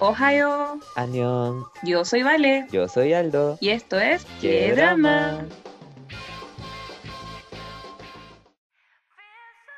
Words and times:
Ohio, 0.00 0.78
Anión, 0.94 1.64
yo 1.82 2.04
soy 2.04 2.22
Vale 2.22 2.66
yo 2.70 2.86
soy 2.88 3.12
Aldo. 3.14 3.58
y 3.60 3.70
esto 3.70 3.98
es 3.98 4.24
¡Qué 4.40 4.68
¡Qué 4.68 4.72
drama! 4.74 5.44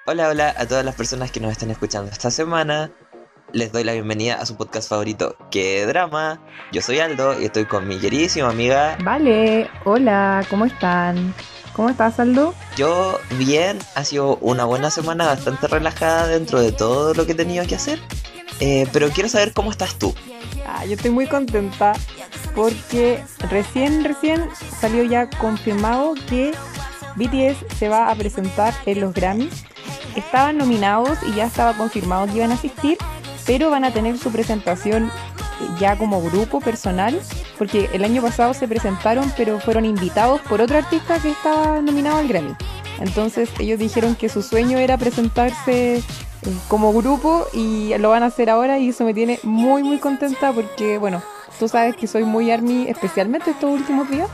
Hola, 0.06 0.29
hola 0.29 0.54
a 0.59 0.66
todas 0.66 0.84
las 0.84 0.95
personas 0.95 1.30
que 1.30 1.41
nos 1.41 1.52
están 1.52 1.70
escuchando 1.70 2.11
esta 2.11 2.30
semana. 2.30 2.91
Les 3.52 3.72
doy 3.72 3.82
la 3.84 3.93
bienvenida 3.93 4.34
a 4.36 4.45
su 4.46 4.56
podcast 4.56 4.88
favorito, 4.91 5.36
¡Qué 5.50 5.86
drama! 5.86 6.41
Yo 6.73 6.82
soy 6.82 6.98
Aldo 7.00 7.41
y 7.41 7.46
estoy 7.46 7.64
con 7.64 7.89
mi 7.89 7.98
queridísima 7.98 8.50
amiga. 8.50 8.98
Vale, 9.02 9.71
hola, 9.84 10.45
¿cómo 10.50 10.66
están? 10.66 11.34
¿Cómo 11.73 11.89
estás, 11.89 12.21
Aldo? 12.21 12.52
Yo 12.77 13.18
bien, 13.39 13.79
ha 13.95 14.05
sido 14.05 14.37
una 14.43 14.64
buena 14.66 14.91
semana 14.91 15.27
bastante 15.27 15.66
relajada 15.66 16.27
dentro 16.27 16.61
de 16.61 16.73
todo 16.73 17.14
lo 17.14 17.25
que 17.25 17.32
he 17.32 17.37
tenido 17.37 17.64
que 17.66 17.77
hacer. 17.77 17.98
Eh, 18.61 18.86
pero 18.92 19.08
quiero 19.11 19.29
saber 19.29 19.52
cómo 19.52 19.70
estás 19.70 19.96
tú. 19.96 20.14
Ah, 20.66 20.85
yo 20.85 20.94
estoy 20.94 21.11
muy 21.11 21.26
contenta 21.26 21.94
porque 22.54 23.22
recién, 23.50 24.04
recién 24.04 24.48
salió 24.80 25.02
ya 25.04 25.29
confirmado 25.30 26.14
que 26.29 26.52
BTS 27.16 27.79
se 27.79 27.88
va 27.88 28.11
a 28.11 28.14
presentar 28.14 28.75
en 28.86 29.00
los 29.00 29.14
Grammys. 29.14 29.64
Estaban 30.14 30.58
nominados 30.58 31.18
y 31.26 31.35
ya 31.35 31.46
estaba 31.46 31.76
confirmado 31.76 32.27
que 32.27 32.36
iban 32.36 32.50
a 32.50 32.55
asistir, 32.55 32.98
pero 33.47 33.70
van 33.70 33.84
a 33.84 33.92
tener 33.92 34.19
su 34.19 34.30
presentación 34.30 35.11
ya 35.78 35.97
como 35.97 36.22
grupo 36.22 36.61
personal, 36.61 37.20
porque 37.58 37.91
el 37.92 38.05
año 38.05 38.22
pasado 38.22 38.55
se 38.55 38.66
presentaron, 38.66 39.33
pero 39.36 39.61
fueron 39.61 39.84
invitados 39.84 40.41
por 40.42 40.61
otro 40.61 40.78
artista 40.78 41.19
que 41.19 41.30
estaba 41.30 41.80
nominado 41.80 42.19
al 42.19 42.28
Grammy. 42.28 42.55
Entonces 43.00 43.48
ellos 43.58 43.78
dijeron 43.78 44.14
que 44.14 44.28
su 44.28 44.42
sueño 44.42 44.78
era 44.78 44.98
presentarse 44.98 46.02
como 46.69 46.92
grupo 46.92 47.47
y 47.53 47.97
lo 47.98 48.11
van 48.11 48.22
a 48.22 48.27
hacer 48.27 48.50
ahora 48.50 48.78
y 48.78 48.89
eso 48.89 49.05
me 49.05 49.14
tiene 49.14 49.39
muy 49.42 49.83
muy 49.83 49.98
contenta 49.98 50.53
porque 50.53 50.98
bueno, 50.98 51.22
tú 51.58 51.69
sabes 51.69 51.96
que 51.96 52.06
soy 52.06 52.24
muy 52.24 52.50
ARMY 52.50 52.88
especialmente 52.88 53.50
estos 53.50 53.70
últimos 53.70 54.08
días 54.08 54.28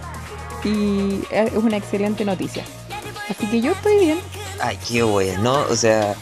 y 0.65 1.23
es 1.31 1.53
una 1.55 1.77
excelente 1.77 2.25
noticia. 2.25 2.65
Así 3.29 3.47
que 3.47 3.61
yo 3.61 3.73
estoy 3.73 3.99
bien. 3.99 4.19
Ay, 4.61 4.79
qué 4.89 5.03
bueno. 5.03 5.65
O 5.69 5.77
sea, 5.77 6.15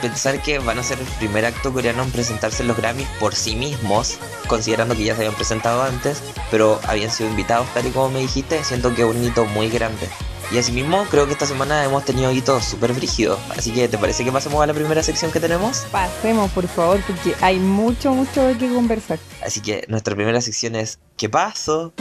pensar 0.00 0.42
que 0.42 0.58
van 0.58 0.78
a 0.78 0.82
ser 0.82 0.98
el 0.98 1.06
primer 1.18 1.44
acto 1.44 1.72
coreano 1.72 2.02
en 2.02 2.10
presentarse 2.10 2.62
en 2.62 2.68
los 2.68 2.76
Grammys 2.76 3.08
por 3.18 3.34
sí 3.34 3.54
mismos, 3.56 4.18
considerando 4.48 4.96
que 4.96 5.04
ya 5.04 5.14
se 5.14 5.20
habían 5.20 5.34
presentado 5.34 5.82
antes, 5.82 6.22
pero 6.50 6.80
habían 6.86 7.10
sido 7.10 7.30
invitados 7.30 7.66
tal 7.74 7.86
y 7.86 7.90
como 7.90 8.10
me 8.10 8.20
dijiste, 8.20 8.62
siento 8.64 8.94
que 8.94 9.02
es 9.02 9.08
un 9.14 9.22
hito 9.22 9.44
muy 9.46 9.68
grande. 9.68 10.08
Y 10.52 10.58
asimismo, 10.58 11.06
creo 11.08 11.26
que 11.26 11.32
esta 11.32 11.46
semana 11.46 11.84
hemos 11.84 12.04
tenido 12.04 12.32
hitos 12.32 12.64
súper 12.64 12.92
brígidos. 12.92 13.38
Así 13.56 13.72
que, 13.72 13.88
¿te 13.88 13.96
parece 13.98 14.24
que 14.24 14.32
pasemos 14.32 14.60
a 14.60 14.66
la 14.66 14.74
primera 14.74 15.00
sección 15.00 15.30
que 15.30 15.38
tenemos? 15.38 15.86
Pasemos 15.92 16.50
por 16.50 16.66
favor 16.66 17.00
porque 17.06 17.36
hay 17.40 17.60
mucho 17.60 18.12
mucho 18.12 18.42
de 18.42 18.58
qué 18.58 18.68
conversar. 18.68 19.20
Así 19.44 19.60
que 19.60 19.84
nuestra 19.86 20.16
primera 20.16 20.40
sección 20.40 20.74
es 20.74 20.98
¿Qué 21.16 21.28
pasó? 21.28 21.92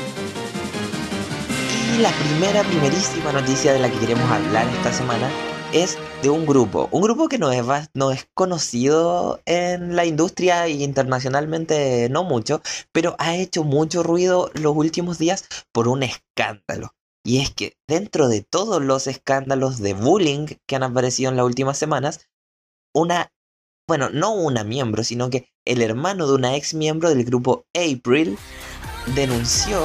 Y 1.93 2.01
la 2.01 2.09
primera, 2.11 2.63
primerísima 2.63 3.31
noticia 3.31 3.71
de 3.71 3.79
la 3.79 3.91
que 3.91 3.99
queremos 3.99 4.31
hablar 4.31 4.67
esta 4.77 4.93
semana 4.93 5.29
es 5.71 5.99
de 6.23 6.31
un 6.31 6.47
grupo. 6.47 6.89
Un 6.91 7.01
grupo 7.01 7.27
que 7.29 7.37
no 7.37 7.51
es, 7.51 7.63
no 7.93 8.11
es 8.11 8.27
conocido 8.33 9.41
en 9.45 9.95
la 9.95 10.05
industria 10.05 10.67
y 10.67 10.83
internacionalmente 10.83 12.07
no 12.09 12.23
mucho, 12.23 12.61
pero 12.91 13.15
ha 13.19 13.35
hecho 13.35 13.63
mucho 13.63 14.01
ruido 14.01 14.49
los 14.55 14.75
últimos 14.75 15.19
días 15.19 15.45
por 15.71 15.87
un 15.87 16.01
escándalo. 16.01 16.95
Y 17.23 17.39
es 17.39 17.53
que 17.53 17.73
dentro 17.87 18.27
de 18.27 18.41
todos 18.41 18.81
los 18.81 19.07
escándalos 19.07 19.79
de 19.79 19.93
bullying 19.93 20.47
que 20.65 20.75
han 20.75 20.83
aparecido 20.83 21.29
en 21.29 21.37
las 21.37 21.45
últimas 21.45 21.77
semanas, 21.77 22.27
una, 22.93 23.31
bueno, 23.87 24.09
no 24.09 24.33
una 24.33 24.63
miembro, 24.63 25.03
sino 25.03 25.29
que 25.29 25.49
el 25.65 25.81
hermano 25.81 26.27
de 26.27 26.33
una 26.33 26.55
ex 26.55 26.73
miembro 26.73 27.09
del 27.09 27.25
grupo 27.25 27.65
April 27.75 28.37
denunció 29.15 29.79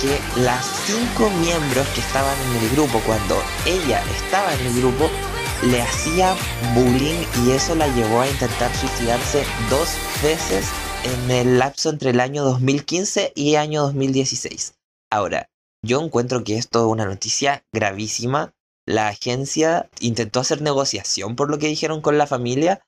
que 0.00 0.18
las 0.40 0.64
cinco 0.86 1.28
miembros 1.40 1.86
que 1.88 2.00
estaban 2.00 2.36
en 2.48 2.62
el 2.62 2.70
grupo 2.70 3.00
cuando 3.04 3.36
ella 3.66 4.02
estaba 4.16 4.54
en 4.54 4.66
el 4.66 4.80
grupo 4.80 5.10
le 5.64 5.82
hacía 5.82 6.36
bullying 6.74 7.24
y 7.44 7.50
eso 7.50 7.74
la 7.74 7.88
llevó 7.88 8.20
a 8.20 8.28
intentar 8.28 8.74
suicidarse 8.76 9.44
dos 9.68 9.88
veces 10.22 10.68
en 11.04 11.30
el 11.30 11.58
lapso 11.58 11.90
entre 11.90 12.10
el 12.10 12.20
año 12.20 12.44
2015 12.44 13.32
y 13.34 13.56
año 13.56 13.82
2016. 13.82 14.74
Ahora, 15.10 15.48
yo 15.82 16.00
encuentro 16.00 16.44
que 16.44 16.56
esto 16.56 16.80
es 16.80 16.86
una 16.86 17.06
noticia 17.06 17.64
gravísima. 17.72 18.54
La 18.86 19.08
agencia 19.08 19.90
intentó 20.00 20.40
hacer 20.40 20.62
negociación 20.62 21.36
por 21.36 21.50
lo 21.50 21.58
que 21.58 21.68
dijeron 21.68 22.00
con 22.00 22.18
la 22.18 22.26
familia 22.26 22.82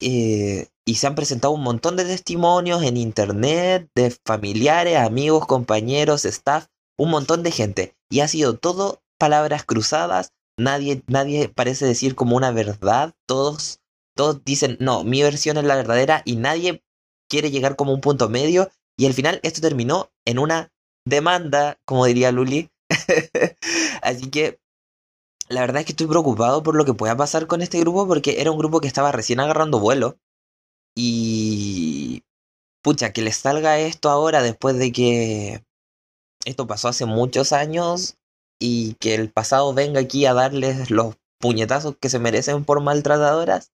eh, 0.00 0.68
y 0.84 0.94
se 0.96 1.06
han 1.06 1.14
presentado 1.14 1.52
un 1.54 1.62
montón 1.62 1.96
de 1.96 2.04
testimonios 2.04 2.82
en 2.82 2.96
internet 2.96 3.90
de 3.94 4.16
familiares, 4.24 4.96
amigos, 4.96 5.46
compañeros, 5.46 6.24
staff, 6.24 6.66
un 6.96 7.10
montón 7.10 7.42
de 7.42 7.50
gente. 7.50 7.96
Y 8.10 8.20
ha 8.20 8.28
sido 8.28 8.56
todo 8.56 9.02
palabras 9.18 9.64
cruzadas. 9.64 10.32
Nadie, 10.58 11.02
nadie 11.06 11.48
parece 11.48 11.86
decir 11.86 12.14
como 12.14 12.36
una 12.36 12.50
verdad. 12.50 13.14
Todos, 13.26 13.80
todos 14.16 14.44
dicen, 14.44 14.76
no, 14.80 15.04
mi 15.04 15.22
versión 15.22 15.56
es 15.56 15.64
la 15.64 15.76
verdadera 15.76 16.22
y 16.24 16.36
nadie 16.36 16.82
quiere 17.28 17.50
llegar 17.50 17.76
como 17.76 17.92
un 17.92 18.00
punto 18.00 18.28
medio. 18.28 18.70
Y 18.96 19.06
al 19.06 19.14
final 19.14 19.40
esto 19.42 19.60
terminó 19.60 20.10
en 20.24 20.38
una 20.38 20.72
demanda, 21.08 21.78
como 21.84 22.06
diría 22.06 22.32
Luli. 22.32 22.70
Así 24.02 24.30
que 24.30 24.60
la 25.48 25.62
verdad 25.62 25.80
es 25.80 25.86
que 25.86 25.92
estoy 25.92 26.06
preocupado 26.06 26.62
por 26.62 26.76
lo 26.76 26.84
que 26.84 26.94
pueda 26.94 27.16
pasar 27.16 27.46
con 27.46 27.62
este 27.62 27.80
grupo 27.80 28.06
porque 28.06 28.40
era 28.40 28.50
un 28.50 28.58
grupo 28.58 28.80
que 28.80 28.88
estaba 28.88 29.12
recién 29.12 29.40
agarrando 29.40 29.80
vuelo. 29.80 30.18
Y... 30.94 32.22
Pucha, 32.82 33.12
que 33.12 33.22
les 33.22 33.36
salga 33.36 33.78
esto 33.78 34.08
ahora 34.10 34.42
después 34.42 34.78
de 34.78 34.92
que 34.92 35.64
esto 36.44 36.66
pasó 36.66 36.88
hace 36.88 37.06
muchos 37.06 37.52
años 37.52 38.16
y 38.60 38.94
que 38.94 39.14
el 39.14 39.30
pasado 39.30 39.74
venga 39.74 40.00
aquí 40.00 40.26
a 40.26 40.34
darles 40.34 40.90
los 40.90 41.16
puñetazos 41.38 41.96
que 41.98 42.08
se 42.08 42.18
merecen 42.18 42.64
por 42.64 42.80
maltratadoras. 42.80 43.72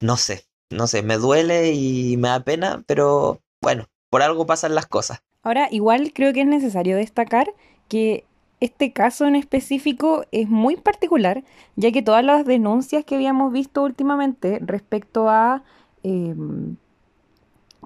No 0.00 0.16
sé, 0.16 0.46
no 0.70 0.86
sé, 0.86 1.02
me 1.02 1.16
duele 1.18 1.72
y 1.72 2.16
me 2.16 2.28
da 2.28 2.40
pena, 2.40 2.82
pero 2.86 3.40
bueno, 3.62 3.88
por 4.10 4.22
algo 4.22 4.46
pasan 4.46 4.74
las 4.74 4.86
cosas. 4.86 5.22
Ahora, 5.42 5.68
igual 5.70 6.12
creo 6.14 6.32
que 6.32 6.42
es 6.42 6.46
necesario 6.46 6.96
destacar 6.96 7.52
que 7.88 8.24
este 8.60 8.92
caso 8.92 9.26
en 9.26 9.34
específico 9.34 10.24
es 10.30 10.48
muy 10.48 10.76
particular, 10.76 11.42
ya 11.74 11.90
que 11.90 12.02
todas 12.02 12.24
las 12.24 12.44
denuncias 12.44 13.04
que 13.04 13.16
habíamos 13.16 13.52
visto 13.52 13.82
últimamente 13.82 14.60
respecto 14.62 15.28
a 15.28 15.64
eh, 16.04 16.34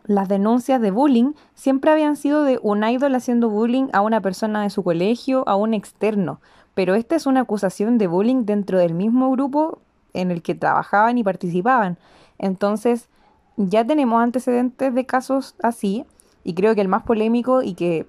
las 0.05 0.29
denuncias 0.29 0.81
de 0.81 0.91
bullying 0.91 1.33
siempre 1.55 1.91
habían 1.91 2.17
sido 2.17 2.45
de 2.45 2.61
un 2.63 2.85
idol 2.85 3.15
haciendo 3.15 3.49
bullying 3.49 3.89
a 3.93 4.03
una 4.03 4.21
persona 4.21 4.63
de 4.63 4.71
su 4.71 4.85
colegio, 4.85 5.49
a 5.49 5.57
un 5.57 5.75
externo. 5.75 6.41
Pero 6.75 6.95
esta 6.95 7.17
es 7.17 7.27
una 7.27 7.41
acusación 7.41 7.99
de 7.99 8.07
bullying 8.07 8.45
dentro 8.45 8.79
del 8.79 8.95
mismo 8.95 9.31
grupo 9.31 9.81
en 10.13 10.31
el 10.31 10.43
que 10.43 10.55
trabajaban 10.55 11.19
y 11.19 11.25
participaban. 11.25 11.99
Entonces, 12.39 13.09
ya 13.57 13.85
tenemos 13.87 14.23
antecedentes 14.23 14.95
de 14.95 15.07
casos 15.07 15.55
así, 15.63 16.05
y 16.47 16.55
creo 16.55 16.77
que 16.77 16.81
el 16.81 16.87
más 16.87 17.03
polémico 17.03 17.63
y 17.63 17.75
que 17.75 18.07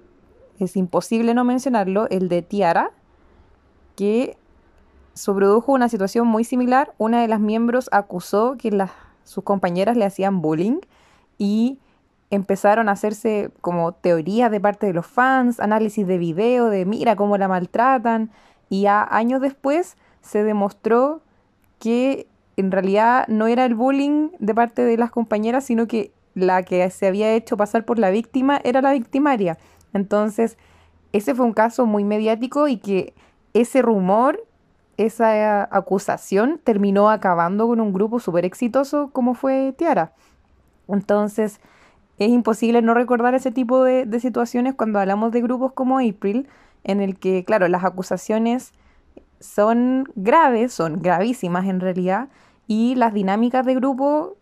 es 0.60 0.76
imposible 0.76 1.34
no 1.34 1.42
mencionarlo, 1.42 2.08
el 2.08 2.28
de 2.28 2.42
Tiara, 2.42 2.92
que 3.96 4.36
se 5.12 5.32
produjo 5.32 5.72
una 5.72 5.88
situación 5.88 6.28
muy 6.28 6.44
similar. 6.44 6.94
Una 6.98 7.20
de 7.20 7.26
las 7.26 7.40
miembros 7.40 7.88
acusó 7.90 8.54
que 8.56 8.70
sus 9.24 9.42
compañeras 9.42 9.96
le 9.96 10.04
hacían 10.04 10.40
bullying 10.40 10.78
y 11.36 11.80
empezaron 12.30 12.88
a 12.88 12.92
hacerse 12.92 13.50
como 13.60 13.90
teorías 13.90 14.52
de 14.52 14.60
parte 14.60 14.86
de 14.86 14.92
los 14.92 15.06
fans, 15.08 15.58
análisis 15.58 16.06
de 16.06 16.18
video, 16.18 16.66
de 16.66 16.84
mira 16.86 17.16
cómo 17.16 17.36
la 17.38 17.48
maltratan, 17.48 18.30
y 18.70 18.86
a 18.86 19.02
años 19.02 19.40
después 19.40 19.96
se 20.20 20.44
demostró 20.44 21.22
que 21.80 22.28
en 22.56 22.70
realidad 22.70 23.26
no 23.26 23.48
era 23.48 23.64
el 23.64 23.74
bullying 23.74 24.28
de 24.38 24.54
parte 24.54 24.82
de 24.82 24.96
las 24.96 25.10
compañeras, 25.10 25.64
sino 25.64 25.88
que 25.88 26.12
la 26.38 26.62
que 26.62 26.88
se 26.90 27.06
había 27.06 27.34
hecho 27.34 27.56
pasar 27.56 27.84
por 27.84 27.98
la 27.98 28.10
víctima 28.10 28.60
era 28.64 28.80
la 28.80 28.92
victimaria. 28.92 29.58
Entonces, 29.92 30.56
ese 31.12 31.34
fue 31.34 31.46
un 31.46 31.52
caso 31.52 31.86
muy 31.86 32.04
mediático 32.04 32.68
y 32.68 32.78
que 32.78 33.14
ese 33.54 33.82
rumor, 33.82 34.44
esa 34.96 35.62
acusación 35.74 36.60
terminó 36.62 37.10
acabando 37.10 37.66
con 37.66 37.80
un 37.80 37.92
grupo 37.92 38.20
súper 38.20 38.44
exitoso 38.44 39.10
como 39.12 39.34
fue 39.34 39.74
Tiara. 39.76 40.12
Entonces, 40.88 41.60
es 42.18 42.30
imposible 42.30 42.82
no 42.82 42.94
recordar 42.94 43.34
ese 43.34 43.52
tipo 43.52 43.84
de, 43.84 44.06
de 44.06 44.20
situaciones 44.20 44.74
cuando 44.74 44.98
hablamos 44.98 45.32
de 45.32 45.40
grupos 45.40 45.72
como 45.72 45.98
April, 45.98 46.48
en 46.84 47.00
el 47.00 47.18
que, 47.18 47.44
claro, 47.44 47.68
las 47.68 47.84
acusaciones 47.84 48.72
son 49.40 50.08
graves, 50.16 50.72
son 50.72 51.00
gravísimas 51.00 51.66
en 51.66 51.80
realidad, 51.80 52.28
y 52.66 52.94
las 52.96 53.14
dinámicas 53.14 53.64
de 53.64 53.74
grupo 53.74 54.36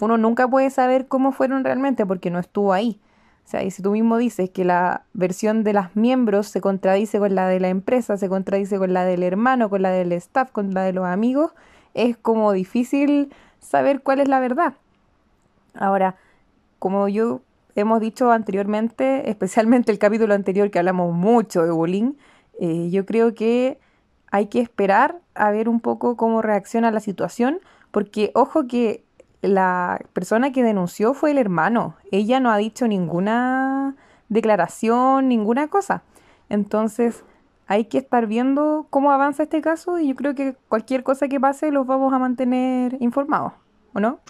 uno 0.00 0.18
nunca 0.18 0.48
puede 0.48 0.70
saber 0.70 1.06
cómo 1.06 1.32
fueron 1.32 1.64
realmente 1.64 2.06
porque 2.06 2.30
no 2.30 2.38
estuvo 2.38 2.72
ahí. 2.72 3.00
O 3.44 3.48
sea, 3.50 3.64
y 3.64 3.70
si 3.70 3.82
tú 3.82 3.90
mismo 3.90 4.16
dices 4.16 4.50
que 4.50 4.64
la 4.64 5.02
versión 5.12 5.64
de 5.64 5.72
las 5.72 5.96
miembros 5.96 6.46
se 6.46 6.60
contradice 6.60 7.18
con 7.18 7.34
la 7.34 7.48
de 7.48 7.58
la 7.58 7.68
empresa, 7.68 8.16
se 8.16 8.28
contradice 8.28 8.78
con 8.78 8.92
la 8.92 9.04
del 9.04 9.22
hermano, 9.24 9.68
con 9.68 9.82
la 9.82 9.90
del 9.90 10.12
staff, 10.12 10.52
con 10.52 10.72
la 10.72 10.82
de 10.82 10.92
los 10.92 11.06
amigos, 11.06 11.52
es 11.94 12.16
como 12.16 12.52
difícil 12.52 13.32
saber 13.58 14.02
cuál 14.02 14.20
es 14.20 14.28
la 14.28 14.38
verdad. 14.38 14.74
Ahora, 15.74 16.16
como 16.78 17.08
yo 17.08 17.40
he 17.74 17.80
hemos 17.80 18.00
dicho 18.00 18.30
anteriormente, 18.30 19.28
especialmente 19.30 19.90
el 19.90 19.98
capítulo 19.98 20.34
anterior 20.34 20.70
que 20.70 20.78
hablamos 20.78 21.12
mucho 21.14 21.64
de 21.64 21.70
bullying, 21.70 22.12
eh, 22.60 22.88
yo 22.90 23.06
creo 23.06 23.34
que 23.34 23.78
hay 24.30 24.46
que 24.46 24.60
esperar 24.60 25.18
a 25.34 25.50
ver 25.50 25.68
un 25.68 25.80
poco 25.80 26.16
cómo 26.16 26.42
reacciona 26.42 26.90
la 26.90 27.00
situación, 27.00 27.58
porque 27.90 28.30
ojo 28.34 28.66
que 28.68 29.02
la 29.42 30.00
persona 30.12 30.52
que 30.52 30.62
denunció 30.62 31.14
fue 31.14 31.30
el 31.30 31.38
hermano. 31.38 31.96
Ella 32.10 32.40
no 32.40 32.50
ha 32.50 32.56
dicho 32.56 32.86
ninguna 32.86 33.96
declaración, 34.28 35.28
ninguna 35.28 35.68
cosa. 35.68 36.02
Entonces 36.48 37.24
hay 37.66 37.84
que 37.84 37.98
estar 37.98 38.26
viendo 38.26 38.86
cómo 38.90 39.12
avanza 39.12 39.44
este 39.44 39.60
caso 39.60 39.98
y 39.98 40.08
yo 40.08 40.16
creo 40.16 40.34
que 40.34 40.56
cualquier 40.68 41.02
cosa 41.02 41.28
que 41.28 41.38
pase 41.38 41.70
los 41.70 41.86
vamos 41.86 42.12
a 42.12 42.18
mantener 42.18 42.96
informados, 43.00 43.52
¿o 43.94 44.00
no? 44.00 44.20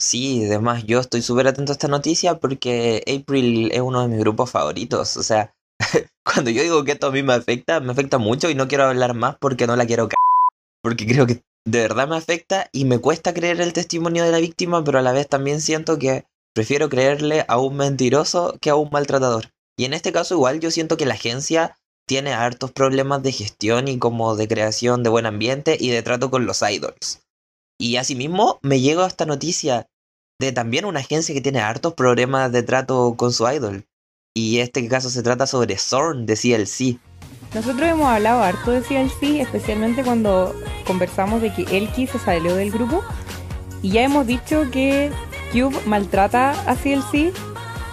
Sí, 0.00 0.44
además 0.46 0.84
yo 0.84 0.98
estoy 0.98 1.22
súper 1.22 1.46
atento 1.46 1.72
a 1.72 1.74
esta 1.74 1.86
noticia 1.86 2.38
porque 2.38 3.04
April 3.06 3.70
es 3.72 3.80
uno 3.80 4.02
de 4.02 4.08
mis 4.08 4.18
grupos 4.18 4.50
favoritos. 4.50 5.16
O 5.16 5.22
sea, 5.22 5.52
cuando 6.24 6.50
yo 6.50 6.62
digo 6.62 6.84
que 6.84 6.92
esto 6.92 7.08
a 7.08 7.12
mí 7.12 7.22
me 7.22 7.34
afecta, 7.34 7.80
me 7.80 7.92
afecta 7.92 8.18
mucho 8.18 8.50
y 8.50 8.54
no 8.54 8.66
quiero 8.66 8.84
hablar 8.84 9.14
más 9.14 9.36
porque 9.38 9.66
no 9.66 9.76
la 9.76 9.86
quiero 9.86 10.08
c 10.08 10.16
porque 10.82 11.06
creo 11.06 11.26
que 11.26 11.42
de 11.64 11.80
verdad 11.80 12.08
me 12.08 12.16
afecta 12.16 12.68
y 12.72 12.84
me 12.84 12.98
cuesta 12.98 13.34
creer 13.34 13.60
el 13.60 13.72
testimonio 13.72 14.24
de 14.24 14.32
la 14.32 14.38
víctima, 14.38 14.82
pero 14.82 14.98
a 14.98 15.02
la 15.02 15.12
vez 15.12 15.28
también 15.28 15.60
siento 15.60 15.98
que 15.98 16.24
prefiero 16.54 16.88
creerle 16.88 17.44
a 17.48 17.58
un 17.58 17.76
mentiroso 17.76 18.56
que 18.60 18.70
a 18.70 18.76
un 18.76 18.90
maltratador. 18.90 19.52
Y 19.78 19.84
en 19.84 19.94
este 19.94 20.12
caso 20.12 20.34
igual 20.34 20.60
yo 20.60 20.70
siento 20.70 20.96
que 20.96 21.06
la 21.06 21.14
agencia 21.14 21.76
tiene 22.06 22.32
hartos 22.32 22.72
problemas 22.72 23.22
de 23.22 23.32
gestión 23.32 23.88
y 23.88 23.98
como 23.98 24.34
de 24.34 24.48
creación 24.48 25.02
de 25.02 25.10
buen 25.10 25.26
ambiente 25.26 25.76
y 25.78 25.90
de 25.90 26.02
trato 26.02 26.30
con 26.30 26.44
los 26.44 26.62
idols. 26.62 27.22
Y 27.78 27.96
asimismo 27.96 28.58
me 28.62 28.80
llegó 28.80 29.06
esta 29.06 29.26
noticia 29.26 29.86
de 30.40 30.52
también 30.52 30.86
una 30.86 31.00
agencia 31.00 31.34
que 31.34 31.40
tiene 31.40 31.60
hartos 31.60 31.94
problemas 31.94 32.50
de 32.50 32.62
trato 32.62 33.14
con 33.16 33.32
su 33.32 33.48
idol. 33.48 33.86
Y 34.34 34.58
este 34.58 34.86
caso 34.88 35.10
se 35.10 35.22
trata 35.22 35.46
sobre 35.46 35.76
Zorn 35.78 36.26
de 36.26 36.34
CLC. 36.34 36.98
Nosotros 37.54 37.88
hemos 37.88 38.06
hablado 38.06 38.42
harto 38.44 38.70
de 38.70 38.80
CLC, 38.80 39.40
especialmente 39.40 40.04
cuando 40.04 40.54
conversamos 40.86 41.42
de 41.42 41.52
que 41.52 41.62
Elki 41.76 42.06
se 42.06 42.20
salió 42.20 42.54
del 42.54 42.70
grupo. 42.70 43.02
Y 43.82 43.90
ya 43.90 44.02
hemos 44.02 44.24
dicho 44.26 44.70
que 44.70 45.10
Cube 45.52 45.76
maltrata 45.84 46.52
a 46.70 46.76
CLC, 46.76 47.32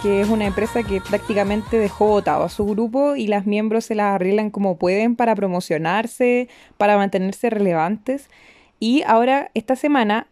que 0.00 0.20
es 0.20 0.28
una 0.28 0.46
empresa 0.46 0.84
que 0.84 1.00
prácticamente 1.00 1.76
dejó 1.76 2.06
votado 2.06 2.44
a 2.44 2.48
su 2.48 2.66
grupo 2.66 3.16
y 3.16 3.26
las 3.26 3.46
miembros 3.46 3.86
se 3.86 3.96
las 3.96 4.14
arreglan 4.14 4.50
como 4.50 4.78
pueden 4.78 5.16
para 5.16 5.34
promocionarse, 5.34 6.48
para 6.76 6.96
mantenerse 6.96 7.50
relevantes. 7.50 8.30
Y 8.78 9.02
ahora, 9.08 9.50
esta 9.54 9.74
semana, 9.74 10.28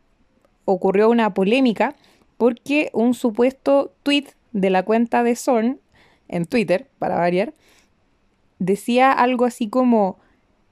ocurrió 0.67 1.11
una 1.11 1.35
polémica 1.35 1.97
porque 2.37 2.91
un 2.93 3.13
supuesto 3.13 3.93
tweet 4.05 4.27
de 4.53 4.71
la 4.71 4.85
cuenta 4.85 5.25
de 5.25 5.35
Zorn 5.35 5.81
en 6.29 6.45
Twitter, 6.45 6.87
para 7.01 7.17
variar, 7.17 7.55
decía 8.59 9.13
algo 9.13 9.45
así 9.45 9.69
como, 9.69 10.19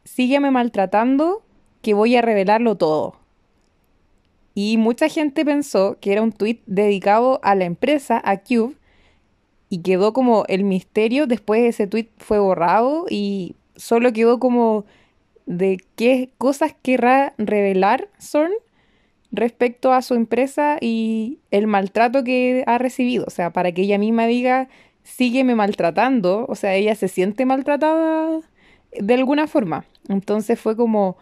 sígueme 0.05 0.51
maltratando, 0.51 1.43
que 1.83 1.95
voy 1.95 2.17
a 2.17 2.23
revelarlo 2.23 2.77
todo. 2.77 3.17
Y 4.55 4.77
mucha 4.79 5.09
gente 5.09 5.45
pensó 5.45 5.99
que 6.01 6.13
era 6.13 6.23
un 6.23 6.33
tweet 6.33 6.61
dedicado 6.67 7.41
a 7.43 7.55
la 7.55 7.65
empresa, 7.65 8.21
a 8.25 8.39
Cube, 8.39 8.77
y 9.69 9.79
quedó 9.79 10.13
como 10.13 10.45
el 10.49 10.63
misterio, 10.63 11.27
después 11.27 11.63
ese 11.63 11.87
tweet 11.87 12.09
fue 12.19 12.39
borrado 12.39 13.07
y 13.11 13.57
solo 13.75 14.13
quedó 14.13 14.39
como 14.39 14.85
de 15.47 15.79
qué 15.97 16.31
cosas 16.39 16.75
querrá 16.81 17.35
revelar 17.39 18.09
Zorn 18.21 18.53
respecto 19.33 19.93
a 19.93 20.03
su 20.03 20.15
empresa 20.15 20.79
y 20.81 21.41
el 21.51 21.67
maltrato 21.67 22.23
que 22.23 22.63
ha 22.67 22.79
recibido. 22.79 23.25
O 23.27 23.31
sea, 23.31 23.53
para 23.53 23.73
que 23.73 23.83
ella 23.83 23.99
misma 23.99 24.27
diga, 24.27 24.69
sígueme 25.05 25.55
maltratando, 25.55 26.47
o 26.49 26.55
sea, 26.57 26.75
ella 26.75 26.95
se 26.97 27.09
siente 27.09 27.47
maltratada 27.47 28.41
de 28.99 29.15
alguna 29.15 29.47
forma. 29.47 29.85
Entonces 30.09 30.59
fue 30.59 30.77
como 30.77 31.17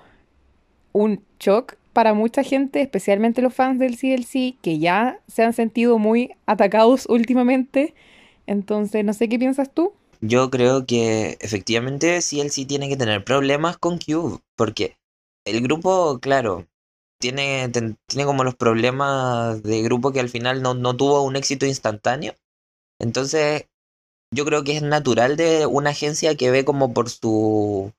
un 0.93 1.23
shock 1.39 1.77
para 1.93 2.15
mucha 2.15 2.43
gente, 2.43 2.81
especialmente 2.81 3.43
los 3.43 3.55
fans 3.55 3.79
del 3.79 3.99
CLC, 3.99 4.57
que 4.63 4.79
ya 4.79 5.21
se 5.29 5.43
han 5.43 5.53
sentido 5.53 5.99
muy 5.99 6.31
atacados 6.47 7.07
últimamente. 7.09 7.95
Entonces, 8.47 9.05
no 9.05 9.13
sé 9.13 9.29
qué 9.29 9.39
piensas 9.39 9.73
tú. 9.73 9.93
Yo 10.21 10.51
creo 10.51 10.87
que 10.87 11.37
efectivamente 11.41 12.21
CLC 12.21 12.67
tiene 12.67 12.89
que 12.89 12.97
tener 12.97 13.25
problemas 13.25 13.77
con 13.77 13.99
Cube, 13.99 14.39
porque 14.57 14.97
el 15.45 15.61
grupo, 15.61 16.21
claro, 16.21 16.67
tiene, 17.21 17.69
tiene 17.69 18.25
como 18.25 18.45
los 18.45 18.55
problemas 18.55 19.63
de 19.63 19.83
grupo 19.83 20.13
que 20.13 20.21
al 20.21 20.29
final 20.29 20.63
no, 20.63 20.75
no 20.75 20.97
tuvo 20.97 21.23
un 21.23 21.37
éxito 21.37 21.67
instantáneo. 21.67 22.35
Entonces, 23.01 23.67
yo 24.33 24.45
creo 24.45 24.65
que 24.65 24.77
es 24.77 24.83
natural 24.83 25.37
de 25.37 25.67
una 25.67 25.91
agencia 25.91 26.35
que 26.37 26.51
ve 26.51 26.65
como 26.65 26.95
por 26.95 27.11
su 27.11 27.93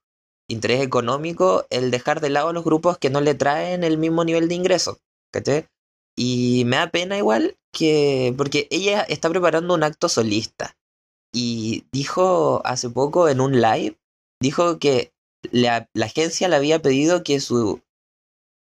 interés 0.50 0.82
económico 0.82 1.66
el 1.70 1.92
dejar 1.92 2.20
de 2.22 2.30
lado 2.30 2.50
a 2.50 2.54
los 2.54 2.64
grupos 2.64 2.98
que 2.98 3.10
no 3.10 3.22
le 3.22 3.36
traen 3.36 3.84
el 3.84 3.98
mismo 3.98 4.26
nivel 4.26 4.48
de 4.50 4.56
ingreso. 4.56 4.98
¿Cachai? 5.32 5.68
Y 6.18 6.64
me 6.66 6.78
da 6.78 6.90
pena 6.90 7.18
igual 7.18 7.58
que. 7.72 8.34
Porque 8.38 8.68
ella 8.72 9.02
está 9.02 9.30
preparando 9.30 9.74
un 9.74 9.84
acto 9.84 10.10
solista. 10.10 10.76
Y 11.32 11.86
dijo 11.92 12.62
hace 12.66 12.90
poco 12.90 13.30
en 13.30 13.42
un 13.42 13.62
live, 13.62 13.98
dijo 14.40 14.78
que 14.78 15.14
la, 15.52 15.88
la 15.94 16.06
agencia 16.06 16.48
le 16.48 16.56
había 16.56 16.82
pedido 16.82 17.24
que 17.24 17.40
su 17.40 17.82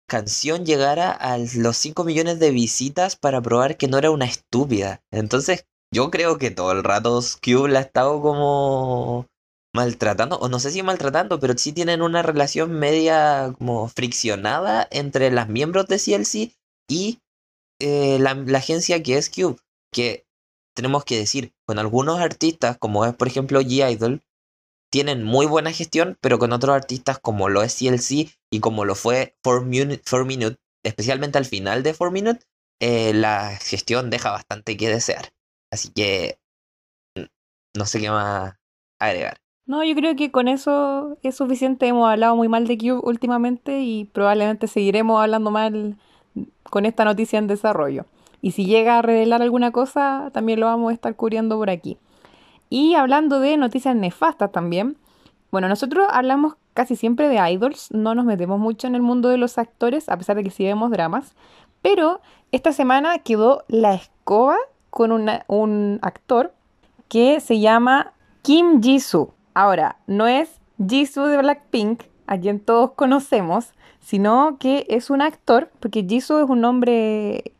canción 0.09 0.65
llegara 0.65 1.11
a 1.11 1.39
los 1.39 1.77
5 1.77 2.05
millones 2.05 2.39
de 2.39 2.51
visitas 2.51 3.17
para 3.17 3.41
probar 3.41 3.77
que 3.77 3.89
no 3.89 3.99
era 3.99 4.11
una 4.11 4.25
estúpida. 4.25 5.03
Entonces, 5.11 5.67
yo 5.93 6.11
creo 6.11 6.39
que 6.39 6.51
todo 6.51 6.73
el 6.73 6.85
rato 6.85 7.21
Cube 7.43 7.69
la 7.69 7.81
ha 7.81 7.83
estado 7.83 8.21
como 8.23 9.27
maltratando, 9.75 10.39
o 10.39 10.49
no 10.49 10.59
sé 10.59 10.71
si 10.71 10.83
maltratando, 10.83 11.39
pero 11.39 11.57
sí 11.57 11.73
tienen 11.73 12.03
una 12.03 12.23
relación 12.23 12.73
media 12.73 13.55
como 13.59 13.89
friccionada 13.89 14.89
entre 14.91 15.31
las 15.31 15.49
miembros 15.49 15.87
de 15.87 15.99
CLC 15.99 16.57
y 16.89 17.21
eh, 17.81 18.19
la, 18.19 18.33
agencia 18.57 19.03
que 19.03 19.19
es 19.19 19.31
Cube. 19.31 19.57
Que 19.93 20.25
tenemos 20.75 21.05
que 21.05 21.19
decir, 21.19 21.53
con 21.67 21.79
algunos 21.79 22.21
artistas, 22.21 22.79
como 22.79 23.05
es 23.05 23.15
por 23.15 23.29
ejemplo 23.29 23.61
G-Idol, 23.61 24.23
tienen 24.91 25.25
muy 25.25 25.47
buena 25.47 25.73
gestión, 25.73 26.19
pero 26.21 26.39
con 26.39 26.53
otros 26.53 26.75
artistas 26.75 27.19
como 27.19 27.49
lo 27.49 27.63
es 27.63 27.77
CLC 27.79 28.31
y 28.51 28.61
como 28.61 28.85
lo 28.85 28.95
fue 28.95 29.37
4 29.43 29.65
Minute, 29.65 30.59
especialmente 30.85 31.39
al 31.39 31.47
final 31.47 31.83
de 31.83 31.95
4 31.95 32.11
Minute, 32.11 32.45
eh, 32.81 33.13
la 33.15 33.57
gestión 33.57 34.11
deja 34.11 34.31
bastante 34.31 34.77
que 34.77 34.89
desear. 34.89 35.33
Así 35.73 35.91
que 35.91 36.39
no 37.75 37.87
sé 37.87 37.99
qué 37.99 38.11
más 38.11 38.55
agregar. 38.99 39.39
No, 39.65 39.83
yo 39.83 39.95
creo 39.95 40.15
que 40.15 40.31
con 40.31 40.47
eso 40.47 41.17
es 41.23 41.35
suficiente. 41.35 41.87
Hemos 41.87 42.11
hablado 42.11 42.37
muy 42.37 42.49
mal 42.49 42.67
de 42.67 42.77
Cube 42.77 43.01
últimamente 43.03 43.81
y 43.81 44.05
probablemente 44.05 44.67
seguiremos 44.67 45.21
hablando 45.21 45.51
mal 45.51 45.97
con 46.65 46.85
esta 46.85 47.07
noticia 47.07 47.39
en 47.39 47.47
desarrollo. 47.47 48.05
Y 48.43 48.51
si 48.51 48.67
llega 48.67 48.99
a 48.99 49.03
revelar 49.03 49.41
alguna 49.41 49.71
cosa, 49.71 50.31
también 50.35 50.61
lo 50.61 50.67
vamos 50.67 50.91
a 50.91 50.95
estar 50.95 51.17
cubriendo 51.17 51.57
por 51.57 51.71
aquí. 51.71 51.97
Y 52.69 52.95
hablando 52.95 53.41
de 53.41 53.57
noticias 53.57 53.97
nefastas 53.97 54.53
también, 54.53 54.99
bueno, 55.51 55.69
nosotros 55.69 56.07
hablamos 56.11 56.57
casi 56.75 56.97
siempre 56.97 57.29
de 57.29 57.51
idols, 57.51 57.91
no 57.93 58.15
nos 58.15 58.27
metemos 58.27 58.59
mucho 58.59 58.87
en 58.87 58.95
el 58.95 59.03
mundo 59.03 59.29
de 59.31 59.39
los 59.39 59.59
actores, 59.59 60.09
a 60.09 60.17
pesar 60.17 60.37
de 60.37 60.45
que 60.45 60.51
sí 60.51 60.65
vemos 60.65 60.91
dramas, 60.91 61.35
pero 61.83 62.21
esta 62.51 62.73
semana 62.73 63.19
quedó 63.19 63.65
la 63.69 63.95
escoba 63.95 64.57
con 64.93 65.11
un 65.11 65.99
actor 66.03 66.53
que 67.09 67.41
se 67.41 67.61
llama 67.61 68.13
Kim 68.43 68.83
Jisoo. 68.83 69.33
Ahora, 69.55 69.97
no 70.07 70.27
es 70.27 70.51
Jisoo 70.87 71.29
de 71.29 71.39
Blackpink, 71.39 72.03
a 72.27 72.39
quien 72.39 72.61
todos 72.61 72.93
conocemos, 72.93 73.73
sino 74.01 74.59
que 74.61 74.85
es 74.91 75.09
un 75.09 75.23
actor, 75.23 75.71
porque 75.81 76.05
Jisoo 76.07 76.45
es 76.45 76.51
un 76.51 76.61
nombre 76.61 77.53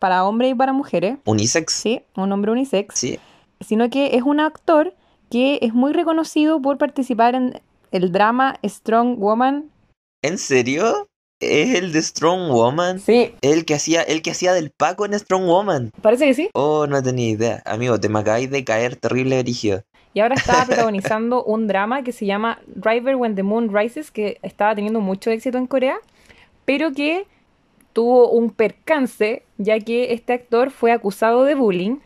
para 0.00 0.24
hombres 0.24 0.50
y 0.50 0.54
para 0.56 0.72
mujeres. 0.72 1.18
Unisex. 1.24 1.72
Sí, 1.72 2.02
un 2.16 2.28
nombre 2.28 2.50
unisex. 2.50 2.98
Sí. 2.98 3.20
Sino 3.60 3.88
que 3.88 4.16
es 4.16 4.22
un 4.22 4.40
actor 4.40 4.92
que 5.30 5.60
es 5.62 5.72
muy 5.72 5.92
reconocido 5.92 6.60
por 6.60 6.78
participar 6.78 7.36
en 7.36 7.60
el 7.92 8.10
drama 8.10 8.58
Strong 8.64 9.18
Woman. 9.20 9.70
¿En 10.22 10.36
serio? 10.36 11.06
¿Es 11.40 11.74
el 11.74 11.92
de 11.92 12.02
Strong 12.02 12.50
Woman? 12.50 13.00
Sí. 13.00 13.34
El 13.40 13.64
que 13.64 13.74
hacía, 13.74 14.02
el 14.02 14.20
que 14.20 14.32
hacía 14.32 14.52
del 14.52 14.70
Paco 14.70 15.06
en 15.06 15.18
Strong 15.18 15.46
Woman. 15.46 15.90
Parece 16.02 16.26
que 16.26 16.34
sí. 16.34 16.50
Oh, 16.52 16.86
no 16.86 17.02
tenía 17.02 17.30
idea. 17.30 17.62
Amigo, 17.64 17.98
te 17.98 18.10
me 18.10 18.18
acabáis 18.18 18.50
de 18.50 18.62
caer 18.62 18.96
terrible 18.96 19.40
erigido. 19.40 19.82
Y 20.12 20.20
ahora 20.20 20.34
estaba 20.34 20.64
protagonizando 20.66 21.42
un 21.42 21.66
drama 21.66 22.02
que 22.02 22.12
se 22.12 22.26
llama 22.26 22.60
Driver 22.66 23.16
When 23.16 23.36
the 23.36 23.42
Moon 23.42 23.74
Rises, 23.74 24.10
que 24.10 24.38
estaba 24.42 24.74
teniendo 24.74 25.00
mucho 25.00 25.30
éxito 25.30 25.56
en 25.56 25.66
Corea, 25.66 25.96
pero 26.66 26.92
que 26.92 27.26
tuvo 27.94 28.30
un 28.30 28.50
percance, 28.50 29.42
ya 29.56 29.78
que 29.80 30.12
este 30.12 30.34
actor 30.34 30.70
fue 30.70 30.92
acusado 30.92 31.44
de 31.44 31.54
bullying. 31.54 32.00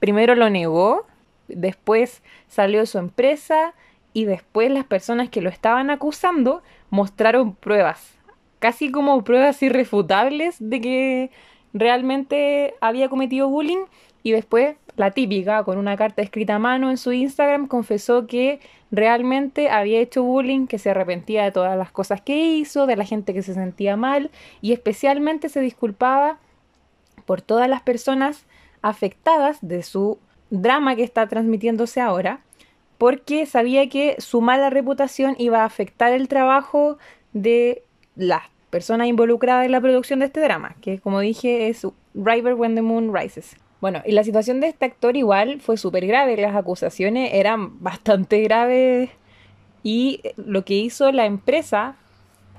Primero 0.00 0.34
lo 0.34 0.50
negó, 0.50 1.06
después 1.46 2.22
salió 2.48 2.80
de 2.80 2.86
su 2.86 2.98
empresa 2.98 3.72
y 4.12 4.24
después 4.24 4.68
las 4.72 4.84
personas 4.84 5.28
que 5.28 5.42
lo 5.42 5.48
estaban 5.48 5.90
acusando 5.90 6.64
mostraron 6.90 7.54
pruebas 7.54 8.19
casi 8.60 8.92
como 8.92 9.24
pruebas 9.24 9.60
irrefutables 9.62 10.56
de 10.60 10.80
que 10.80 11.30
realmente 11.74 12.74
había 12.80 13.08
cometido 13.08 13.48
bullying. 13.48 13.84
Y 14.22 14.32
después, 14.32 14.76
la 14.96 15.10
típica, 15.10 15.64
con 15.64 15.78
una 15.78 15.96
carta 15.96 16.22
escrita 16.22 16.56
a 16.56 16.58
mano 16.58 16.90
en 16.90 16.98
su 16.98 17.10
Instagram, 17.12 17.66
confesó 17.66 18.26
que 18.26 18.60
realmente 18.90 19.70
había 19.70 19.98
hecho 19.98 20.22
bullying, 20.22 20.66
que 20.66 20.78
se 20.78 20.90
arrepentía 20.90 21.44
de 21.44 21.52
todas 21.52 21.76
las 21.76 21.90
cosas 21.90 22.20
que 22.20 22.36
hizo, 22.36 22.86
de 22.86 22.96
la 22.96 23.04
gente 23.04 23.32
que 23.32 23.42
se 23.42 23.54
sentía 23.54 23.96
mal 23.96 24.30
y 24.60 24.72
especialmente 24.72 25.48
se 25.48 25.60
disculpaba 25.60 26.38
por 27.24 27.40
todas 27.40 27.68
las 27.68 27.82
personas 27.82 28.44
afectadas 28.82 29.58
de 29.62 29.82
su 29.82 30.18
drama 30.50 30.96
que 30.96 31.04
está 31.04 31.28
transmitiéndose 31.28 32.00
ahora, 32.00 32.40
porque 32.98 33.46
sabía 33.46 33.88
que 33.88 34.16
su 34.18 34.40
mala 34.40 34.68
reputación 34.68 35.34
iba 35.38 35.62
a 35.62 35.64
afectar 35.64 36.12
el 36.12 36.28
trabajo 36.28 36.98
de 37.32 37.84
las 38.20 38.42
personas 38.68 39.08
involucradas 39.08 39.66
en 39.66 39.72
la 39.72 39.80
producción 39.80 40.20
de 40.20 40.26
este 40.26 40.40
drama, 40.40 40.76
que 40.80 40.98
como 41.00 41.20
dije 41.20 41.68
es 41.68 41.86
River 42.14 42.54
When 42.54 42.74
the 42.74 42.82
Moon 42.82 43.14
Rises. 43.14 43.56
Bueno, 43.80 44.02
y 44.04 44.12
la 44.12 44.24
situación 44.24 44.60
de 44.60 44.68
este 44.68 44.84
actor 44.84 45.16
igual 45.16 45.60
fue 45.60 45.76
súper 45.76 46.06
grave, 46.06 46.36
las 46.36 46.54
acusaciones 46.54 47.30
eran 47.32 47.82
bastante 47.82 48.42
graves 48.42 49.10
y 49.82 50.20
lo 50.36 50.64
que 50.64 50.74
hizo 50.74 51.10
la 51.12 51.24
empresa, 51.24 51.96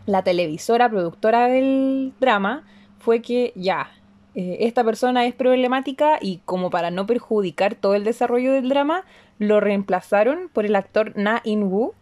la 0.08 0.24
televisora 0.24 0.90
productora 0.90 1.48
del 1.48 2.14
drama, 2.20 2.66
fue 3.00 3.22
que 3.22 3.54
ya, 3.56 3.92
eh, 4.34 4.58
esta 4.62 4.84
persona 4.84 5.26
es 5.26 5.36
problemática 5.36 6.18
y 6.20 6.38
como 6.46 6.72
para 6.72 6.90
no 6.90 7.06
perjudicar 7.06 7.76
todo 7.76 7.94
el 7.94 8.04
desarrollo 8.04 8.54
del 8.54 8.70
drama, 8.70 9.06
lo 9.38 9.60
reemplazaron 9.60 10.50
por 10.52 10.66
el 10.66 10.76
actor 10.76 11.14
Na 11.16 11.42
In-woo 11.44 11.94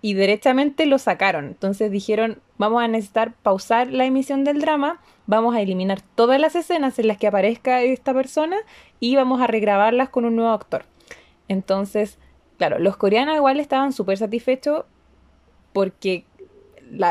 y 0.00 0.14
derechamente 0.14 0.86
lo 0.86 0.98
sacaron. 0.98 1.46
Entonces 1.46 1.90
dijeron, 1.90 2.38
vamos 2.56 2.82
a 2.82 2.88
necesitar 2.88 3.34
pausar 3.34 3.92
la 3.92 4.04
emisión 4.04 4.44
del 4.44 4.60
drama, 4.60 5.00
vamos 5.26 5.54
a 5.54 5.60
eliminar 5.60 6.00
todas 6.14 6.40
las 6.40 6.54
escenas 6.54 6.98
en 6.98 7.08
las 7.08 7.18
que 7.18 7.26
aparezca 7.26 7.82
esta 7.82 8.14
persona 8.14 8.56
y 9.00 9.16
vamos 9.16 9.40
a 9.40 9.46
regrabarlas 9.46 10.08
con 10.08 10.24
un 10.24 10.36
nuevo 10.36 10.52
actor. 10.52 10.84
Entonces, 11.48 12.18
claro, 12.58 12.78
los 12.78 12.96
coreanos 12.96 13.36
igual 13.36 13.58
estaban 13.60 13.92
súper 13.92 14.18
satisfechos 14.18 14.84
porque 15.72 16.24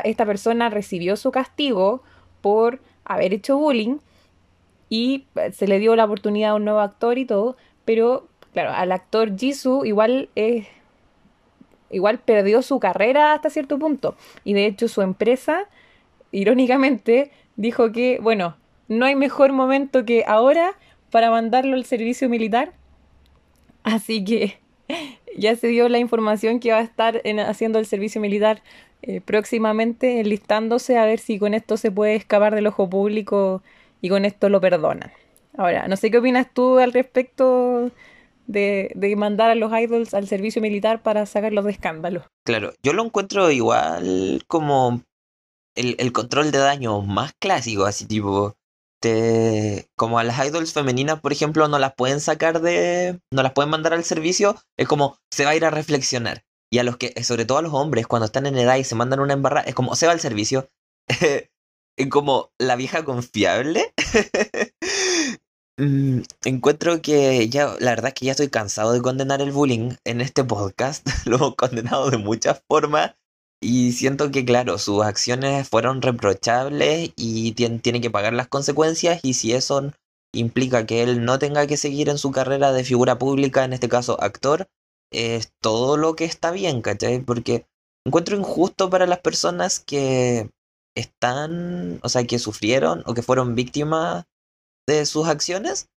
esta 0.03 0.25
persona 0.25 0.69
recibió 0.69 1.15
su 1.15 1.31
castigo 1.31 2.03
por 2.41 2.81
haber 3.05 3.33
hecho 3.33 3.57
bullying 3.57 3.97
y 4.89 5.25
se 5.51 5.67
le 5.67 5.79
dio 5.79 5.95
la 5.95 6.05
oportunidad 6.05 6.51
a 6.51 6.55
un 6.55 6.65
nuevo 6.65 6.79
actor 6.79 7.17
y 7.17 7.25
todo, 7.25 7.57
pero 7.85 8.27
claro, 8.53 8.71
al 8.71 8.91
actor 8.91 9.37
Jisoo 9.37 9.85
igual 9.85 10.29
es 10.35 10.67
igual 11.89 12.19
perdió 12.19 12.61
su 12.61 12.79
carrera 12.79 13.33
hasta 13.33 13.49
cierto 13.49 13.77
punto. 13.79 14.15
Y 14.43 14.53
de 14.53 14.65
hecho 14.65 14.87
su 14.87 15.01
empresa, 15.01 15.65
irónicamente, 16.31 17.31
dijo 17.55 17.91
que, 17.91 18.19
bueno, 18.21 18.57
no 18.87 19.05
hay 19.05 19.15
mejor 19.15 19.53
momento 19.53 20.05
que 20.05 20.23
ahora 20.27 20.75
para 21.11 21.29
mandarlo 21.29 21.75
al 21.75 21.85
servicio 21.85 22.29
militar. 22.29 22.73
Así 23.83 24.23
que 24.23 24.59
ya 25.37 25.55
se 25.55 25.67
dio 25.67 25.89
la 25.89 25.99
información 25.99 26.59
que 26.59 26.71
va 26.71 26.79
a 26.79 26.83
estar 26.83 27.21
haciendo 27.47 27.79
el 27.79 27.85
servicio 27.85 28.21
militar 28.21 28.61
eh, 29.01 29.21
próximamente, 29.21 30.19
enlistándose 30.19 30.97
a 30.97 31.05
ver 31.05 31.19
si 31.19 31.39
con 31.39 31.53
esto 31.53 31.77
se 31.77 31.91
puede 31.91 32.15
escapar 32.15 32.55
del 32.55 32.67
ojo 32.67 32.89
público 32.89 33.61
y 34.01 34.09
con 34.09 34.25
esto 34.25 34.49
lo 34.49 34.59
perdonan. 34.59 35.11
Ahora, 35.55 35.87
no 35.87 35.95
sé 35.95 36.11
qué 36.11 36.19
opinas 36.19 36.47
tú 36.53 36.77
al 36.77 36.93
respecto 36.93 37.91
de, 38.47 39.13
mandar 39.17 39.51
a 39.51 39.55
los 39.55 39.71
idols 39.71 40.13
al 40.13 40.27
servicio 40.27 40.61
militar 40.61 41.03
para 41.03 41.25
sacarlos 41.25 41.65
de 41.65 41.71
escándalo. 41.71 42.25
Claro, 42.45 42.73
yo 42.81 42.93
lo 42.93 43.03
encuentro 43.03 43.51
igual 43.51 44.43
como 44.47 45.01
el, 45.75 46.11
control 46.11 46.51
de 46.51 46.57
daño 46.57 47.01
más 47.01 47.33
clásico, 47.39 47.85
así 47.85 48.05
tipo, 48.05 48.55
te, 48.99 49.87
como 49.95 50.17
a 50.17 50.23
las 50.23 50.45
idols 50.45 50.73
femeninas, 50.73 51.19
por 51.19 51.31
ejemplo, 51.31 51.67
no 51.67 51.77
las 51.77 51.93
pueden 51.93 52.19
sacar 52.19 52.61
de, 52.61 53.19
no 53.31 53.43
las 53.43 53.53
pueden 53.53 53.69
mandar 53.69 53.93
al 53.93 54.03
servicio, 54.03 54.55
es 54.77 54.87
como 54.87 55.17
se 55.31 55.45
va 55.45 55.51
a 55.51 55.55
ir 55.55 55.65
a 55.65 55.69
reflexionar. 55.69 56.43
Y 56.69 56.79
a 56.79 56.83
los 56.83 56.97
que, 56.97 57.23
sobre 57.23 57.45
todo 57.45 57.59
a 57.59 57.61
los 57.61 57.73
hombres, 57.73 58.07
cuando 58.07 58.25
están 58.25 58.45
en 58.45 58.57
edad 58.57 58.75
y 58.75 58.83
se 58.83 58.95
mandan 58.95 59.21
una 59.21 59.33
embarrada, 59.33 59.67
es 59.67 59.75
como 59.75 59.95
se 59.95 60.05
va 60.05 60.11
al 60.11 60.19
servicio. 60.19 60.69
es 61.07 62.09
como 62.09 62.51
la 62.59 62.75
vieja 62.75 63.05
confiable. 63.05 63.93
Mm, 65.79 66.21
encuentro 66.45 67.03
que 67.03 67.49
ya, 67.49 67.75
la 67.79 67.91
verdad 67.91 68.07
es 68.07 68.13
que 68.15 68.25
ya 68.25 68.31
estoy 68.31 68.49
cansado 68.49 68.93
de 68.93 69.01
condenar 69.01 69.41
el 69.41 69.51
bullying 69.51 69.91
en 70.05 70.21
este 70.21 70.43
podcast. 70.43 71.05
Lo 71.27 71.35
hemos 71.37 71.55
condenado 71.55 72.09
de 72.09 72.17
muchas 72.17 72.63
formas. 72.67 73.15
Y 73.61 73.91
siento 73.93 74.31
que, 74.31 74.45
claro, 74.45 74.77
sus 74.79 75.03
acciones 75.03 75.69
fueron 75.69 76.01
reprochables 76.01 77.11
y 77.15 77.51
tiene, 77.53 78.01
que 78.01 78.09
pagar 78.11 78.33
las 78.33 78.47
consecuencias. 78.47 79.19
Y 79.23 79.35
si 79.35 79.53
eso 79.53 79.91
implica 80.33 80.85
que 80.85 81.03
él 81.03 81.25
no 81.25 81.39
tenga 81.39 81.67
que 81.67 81.77
seguir 81.77 82.09
en 82.09 82.17
su 82.17 82.31
carrera 82.31 82.71
de 82.71 82.83
figura 82.83 83.17
pública, 83.19 83.63
en 83.63 83.73
este 83.73 83.89
caso 83.89 84.21
actor, 84.21 84.67
es 85.11 85.53
todo 85.61 85.97
lo 85.97 86.15
que 86.15 86.25
está 86.25 86.51
bien, 86.51 86.81
¿cachai? 86.81 87.19
Porque 87.21 87.67
encuentro 88.05 88.37
injusto 88.37 88.89
para 88.89 89.07
las 89.07 89.19
personas 89.19 89.79
que 89.79 90.49
están, 90.95 91.99
o 92.03 92.09
sea, 92.09 92.25
que 92.25 92.39
sufrieron 92.39 93.03
o 93.05 93.13
que 93.13 93.21
fueron 93.21 93.55
víctimas 93.55 94.25
de 94.87 95.05
sus 95.05 95.27
acciones 95.27 95.89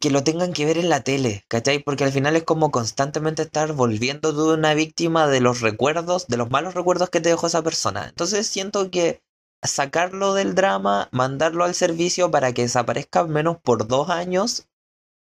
que 0.00 0.10
lo 0.10 0.22
tengan 0.22 0.52
que 0.52 0.66
ver 0.66 0.78
en 0.78 0.88
la 0.88 1.02
tele, 1.02 1.44
¿cachai? 1.48 1.78
Porque 1.82 2.04
al 2.04 2.12
final 2.12 2.36
es 2.36 2.44
como 2.44 2.70
constantemente 2.70 3.42
estar 3.42 3.72
volviendo 3.72 4.54
una 4.54 4.74
víctima 4.74 5.26
de 5.26 5.40
los 5.40 5.60
recuerdos, 5.60 6.26
de 6.28 6.36
los 6.36 6.50
malos 6.50 6.74
recuerdos 6.74 7.10
que 7.10 7.20
te 7.20 7.30
dejó 7.30 7.46
esa 7.46 7.62
persona. 7.62 8.08
Entonces 8.08 8.46
siento 8.46 8.90
que 8.90 9.22
sacarlo 9.62 10.34
del 10.34 10.54
drama, 10.54 11.08
mandarlo 11.12 11.64
al 11.64 11.74
servicio 11.74 12.30
para 12.30 12.52
que 12.52 12.62
desaparezca 12.62 13.24
menos 13.24 13.58
por 13.58 13.86
dos 13.88 14.10
años, 14.10 14.66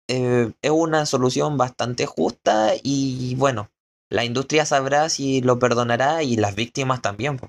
eh, 0.09 0.53
es 0.61 0.71
una 0.71 1.07
solución 1.07 1.57
bastante 1.57 2.07
justa 2.07 2.73
y 2.83 3.35
bueno, 3.37 3.71
la 4.11 4.25
industria 4.25 4.67
sabrá 4.67 5.09
si 5.09 5.41
lo 5.41 5.59
perdonará 5.59 6.23
y 6.23 6.37
las 6.37 6.55
víctimas 6.55 7.01
también, 7.01 7.41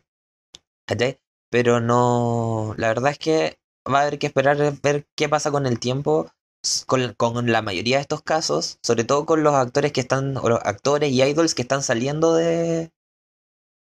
¿cachai? 0.87 1.19
Pero 1.49 1.79
no, 1.81 2.73
la 2.77 2.87
verdad 2.87 3.11
es 3.11 3.19
que 3.19 3.57
va 3.91 3.99
a 3.99 4.01
haber 4.03 4.19
que 4.19 4.27
esperar 4.27 4.61
a 4.61 4.71
ver 4.81 5.05
qué 5.15 5.29
pasa 5.29 5.51
con 5.51 5.65
el 5.65 5.79
tiempo 5.79 6.29
con, 6.85 7.13
con, 7.15 7.51
la 7.51 7.61
mayoría 7.61 7.97
de 7.97 8.01
estos 8.01 8.21
casos, 8.21 8.79
sobre 8.81 9.03
todo 9.03 9.25
con 9.25 9.43
los 9.43 9.53
actores 9.53 9.91
que 9.91 10.01
están, 10.01 10.37
o 10.37 10.49
los 10.49 10.59
actores 10.63 11.11
y 11.11 11.21
idols 11.21 11.55
que 11.55 11.63
están 11.63 11.83
saliendo 11.83 12.33
de, 12.35 12.91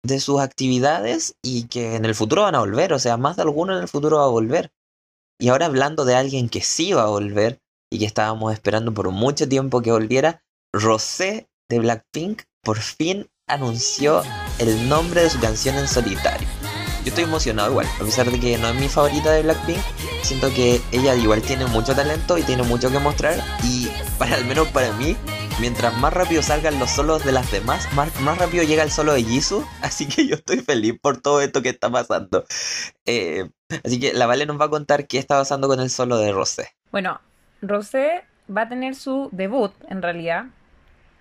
de 0.04 0.20
sus 0.20 0.42
actividades 0.42 1.36
y 1.42 1.68
que 1.68 1.96
en 1.96 2.06
el 2.06 2.16
futuro 2.16 2.44
van 2.44 2.56
a 2.56 2.60
volver, 2.60 2.94
o 2.94 3.00
sea, 3.00 3.18
más 3.18 3.38
de 3.38 3.44
alguno 3.44 3.76
en 3.76 3.82
el 3.82 3.88
futuro 3.88 4.18
va 4.18 4.26
a 4.26 4.30
volver. 4.30 4.72
Y 5.40 5.50
ahora 5.50 5.66
hablando 5.66 6.06
de 6.06 6.16
alguien 6.16 6.50
que 6.50 6.62
sí 6.62 6.94
va 6.94 7.04
a 7.04 7.10
volver 7.10 7.60
y 7.92 8.00
que 8.00 8.06
estábamos 8.06 8.54
esperando 8.54 8.94
por 8.94 9.10
mucho 9.12 9.48
tiempo 9.48 9.82
que 9.82 9.92
volviera, 9.92 10.44
Rosé 10.74 11.48
de 11.70 11.80
Blackpink 11.80 12.44
por 12.62 12.80
fin 12.80 13.28
anunció 13.48 14.24
el 14.60 14.90
nombre 14.90 15.24
de 15.24 15.30
su 15.30 15.40
canción 15.40 15.76
en 15.76 15.88
solitario 15.88 16.45
yo 17.06 17.10
estoy 17.10 17.26
emocionado 17.26 17.70
igual, 17.70 17.86
a 18.02 18.04
pesar 18.04 18.32
de 18.32 18.40
que 18.40 18.58
no 18.58 18.68
es 18.68 18.76
mi 18.76 18.90
favorita 18.90 19.32
de 19.32 19.44
Blackpink, 19.44 19.78
siento 20.24 20.52
que 20.52 20.82
ella 20.92 21.14
igual 21.14 21.40
tiene 21.44 21.68
mucho 21.68 21.96
talento 21.96 22.36
y 22.36 22.42
tiene 22.42 22.64
mucho 22.64 22.92
que 22.92 22.98
mostrar 22.98 23.36
y 23.64 23.88
para 24.18 24.36
al 24.36 24.46
menos 24.46 24.68
para 24.70 24.92
mí, 24.94 25.16
mientras 25.60 25.96
más 26.00 26.12
rápido 26.12 26.42
salgan 26.42 26.80
los 26.80 26.90
solos 26.90 27.24
de 27.24 27.32
las 27.32 27.52
demás, 27.52 27.88
más, 27.94 28.20
más 28.22 28.40
rápido 28.40 28.64
llega 28.64 28.82
el 28.82 28.90
solo 28.90 29.14
de 29.14 29.24
Jisoo, 29.24 29.64
así 29.84 30.08
que 30.08 30.26
yo 30.26 30.34
estoy 30.34 30.62
feliz 30.62 30.96
por 31.00 31.22
todo 31.22 31.42
esto 31.42 31.62
que 31.62 31.70
está 31.70 31.92
pasando. 31.92 32.44
Eh, 33.06 33.52
así 33.84 34.00
que 34.00 34.14
la 34.14 34.26
Vale 34.26 34.48
nos 34.48 34.60
va 34.60 34.66
a 34.66 34.70
contar 34.70 35.06
qué 35.06 35.20
está 35.20 35.38
pasando 35.38 35.68
con 35.68 35.80
el 35.80 35.92
solo 35.92 36.18
de 36.18 36.32
Rosé. 36.32 36.70
Bueno, 36.92 37.22
Rosé 37.62 38.24
va 38.50 38.64
a 38.64 38.70
tener 38.70 38.96
su 38.96 39.30
debut 39.32 39.74
en 39.90 40.02
realidad. 40.02 40.46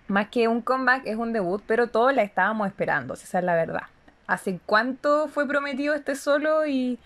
Más 0.07 0.29
que 0.29 0.47
un 0.47 0.61
comeback 0.61 1.05
es 1.05 1.15
un 1.15 1.31
debut, 1.31 1.61
pero 1.67 1.87
todos 1.87 2.11
la 2.11 2.23
estábamos 2.23 2.67
esperando, 2.67 3.13
esa 3.13 3.37
es 3.37 3.45
la 3.45 3.53
verdad. 3.53 3.83
¿Hace 4.27 4.59
cuánto 4.65 5.27
fue 5.27 5.47
prometido 5.47 5.93
este 5.93 6.15
solo 6.15 6.65
y 6.65 6.97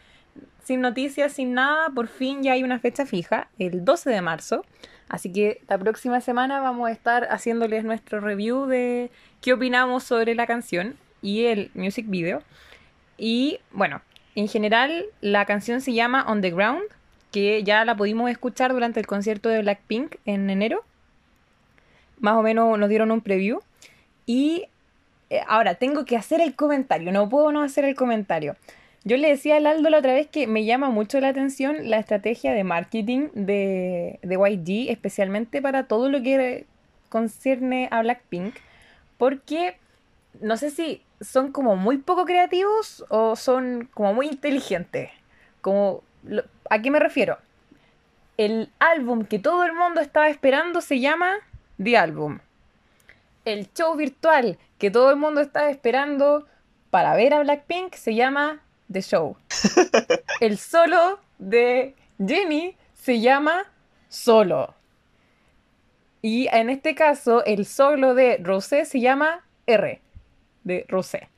sin 0.64 0.82
noticias, 0.82 1.34
sin 1.34 1.54
nada? 1.54 1.90
Por 1.90 2.08
fin 2.08 2.44
ya 2.44 2.54
hay 2.54 2.64
una 2.64 2.80
fecha 2.80 3.06
fija, 3.06 3.50
el 3.60 3.84
12 3.84 4.10
de 4.10 4.22
marzo. 4.22 4.66
Así 5.10 5.32
que 5.32 5.62
la 5.68 5.78
próxima 5.78 6.22
semana 6.22 6.62
vamos 6.62 6.88
a 6.88 6.92
estar 6.92 7.28
haciéndoles 7.32 7.84
nuestro 7.84 8.20
review 8.22 8.68
de 8.68 9.12
qué 9.42 9.54
opinamos 9.54 10.04
sobre 10.04 10.36
la 10.36 10.46
canción 10.46 10.96
y 11.22 11.46
el 11.46 11.72
music 11.74 12.06
video. 12.08 12.44
Y 13.18 13.60
bueno, 13.72 14.02
en 14.36 14.48
general 14.48 15.06
la 15.20 15.46
canción 15.46 15.82
se 15.82 15.94
llama 15.94 16.26
On 16.28 16.42
the 16.42 16.52
Ground, 16.52 16.84
que 17.32 17.64
ya 17.64 17.84
la 17.86 17.98
pudimos 17.98 18.30
escuchar 18.30 18.72
durante 18.72 19.00
el 19.00 19.08
concierto 19.08 19.50
de 19.50 19.62
Blackpink 19.62 20.16
en 20.26 20.50
enero. 20.50 20.86
Más 22.20 22.36
o 22.36 22.42
menos 22.44 22.78
nos 22.78 22.90
dieron 22.90 23.12
un 23.12 23.22
preview. 23.22 23.62
Y 24.26 24.68
ahora, 25.48 25.76
tengo 25.76 26.06
que 26.06 26.18
hacer 26.18 26.42
el 26.42 26.56
comentario, 26.56 27.12
no 27.12 27.30
puedo 27.30 27.52
no 27.52 27.62
hacer 27.62 27.86
el 27.86 27.96
comentario. 27.96 28.56
Yo 29.04 29.18
le 29.18 29.30
decía 29.30 29.56
al 29.56 29.66
Aldo 29.66 29.90
la 29.90 30.00
otra 30.00 30.14
vez 30.14 30.28
que 30.28 30.46
me 30.46 30.66
llama 30.66 30.90
mucho 30.90 31.20
la 31.20 31.30
atención 31.30 31.90
la 31.90 32.00
estrategia 32.00 32.54
de 32.54 32.64
marketing 32.64 33.30
de, 33.34 34.20
de 34.22 34.36
YG, 34.36 34.92
especialmente 34.92 35.62
para 35.62 35.88
todo 35.88 36.10
lo 36.10 36.22
que 36.22 36.66
concierne 37.08 37.88
a 37.92 38.02
Blackpink, 38.02 38.56
porque 39.18 39.78
no 40.42 40.58
sé 40.58 40.70
si 40.70 41.02
son 41.22 41.52
como 41.52 41.76
muy 41.76 41.98
poco 41.98 42.26
creativos 42.26 43.06
o 43.10 43.36
son 43.36 43.90
como 43.94 44.14
muy 44.14 44.28
inteligentes. 44.28 45.10
Como 45.62 46.04
¿a 46.70 46.82
qué 46.82 46.92
me 46.92 47.00
refiero? 47.00 47.38
El 48.38 48.70
álbum 48.80 49.26
que 49.26 49.40
todo 49.40 49.64
el 49.66 49.74
mundo 49.74 50.02
estaba 50.02 50.30
esperando 50.30 50.82
se 50.82 51.00
llama 51.00 51.36
The 51.82 51.98
Album. 51.98 52.40
El 53.50 53.74
show 53.74 53.96
virtual 53.96 54.60
que 54.78 54.92
todo 54.92 55.10
el 55.10 55.16
mundo 55.16 55.42
estaba 55.42 55.72
esperando 55.72 56.46
para 56.92 57.16
ver 57.16 57.34
a 57.34 57.40
Blackpink 57.40 57.96
se 57.96 58.14
llama 58.14 58.62
The 58.92 59.02
Show. 59.02 59.38
El 60.40 60.60
solo 60.60 61.20
de 61.40 61.96
Jennie 62.24 62.78
se 62.94 63.20
llama 63.22 63.66
Solo. 64.08 64.76
Y 66.22 66.48
en 66.52 66.70
este 66.70 66.94
caso, 66.94 67.44
el 67.46 67.66
solo 67.66 68.14
de 68.14 68.38
Rosé 68.38 68.86
se 68.86 69.00
llama 69.00 69.44
R, 69.66 70.00
de 70.64 70.86
Rosé. 70.88 71.30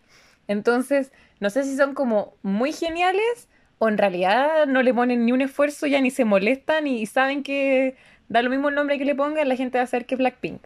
Entonces, 0.49 1.13
no 1.39 1.49
sé 1.49 1.63
si 1.63 1.77
son 1.77 1.93
como 1.93 2.33
muy 2.41 2.73
geniales 2.73 3.47
o 3.77 3.87
en 3.87 3.97
realidad 3.97 4.65
no 4.67 4.83
le 4.83 4.93
ponen 4.93 5.25
ni 5.25 5.31
un 5.31 5.41
esfuerzo, 5.41 5.87
ya 5.87 6.01
ni 6.01 6.11
se 6.11 6.25
molestan 6.25 6.87
y 6.87 7.05
saben 7.05 7.43
que 7.43 7.95
da 8.27 8.41
lo 8.41 8.49
mismo 8.49 8.67
el 8.67 8.75
nombre 8.75 8.97
que 8.97 9.05
le 9.05 9.15
pongan, 9.15 9.47
la 9.47 9.55
gente 9.55 9.77
va 9.77 9.85
a 9.85 9.87
saber 9.87 10.05
que 10.05 10.15
es 10.15 10.19
Blackpink. 10.19 10.61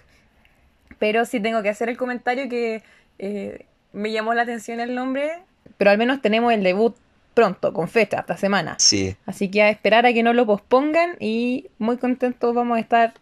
Pero 0.99 1.25
sí 1.25 1.39
tengo 1.39 1.61
que 1.61 1.69
hacer 1.69 1.89
el 1.89 1.97
comentario 1.97 2.49
que 2.49 2.83
eh, 3.19 3.65
me 3.93 4.11
llamó 4.11 4.33
la 4.33 4.43
atención 4.43 4.79
el 4.79 4.95
nombre, 4.95 5.39
pero 5.77 5.91
al 5.91 5.97
menos 5.97 6.21
tenemos 6.21 6.53
el 6.53 6.63
debut 6.63 6.95
pronto, 7.33 7.73
con 7.73 7.87
fecha, 7.87 8.21
esta 8.21 8.37
semana. 8.37 8.77
Sí, 8.79 9.15
Así 9.25 9.49
que 9.51 9.61
a 9.61 9.69
esperar 9.69 10.05
a 10.05 10.13
que 10.13 10.23
no 10.23 10.33
lo 10.33 10.45
pospongan 10.45 11.17
y 11.19 11.67
muy 11.77 11.97
contentos 11.97 12.55
vamos 12.55 12.77
a 12.77 12.81
estar 12.81 13.13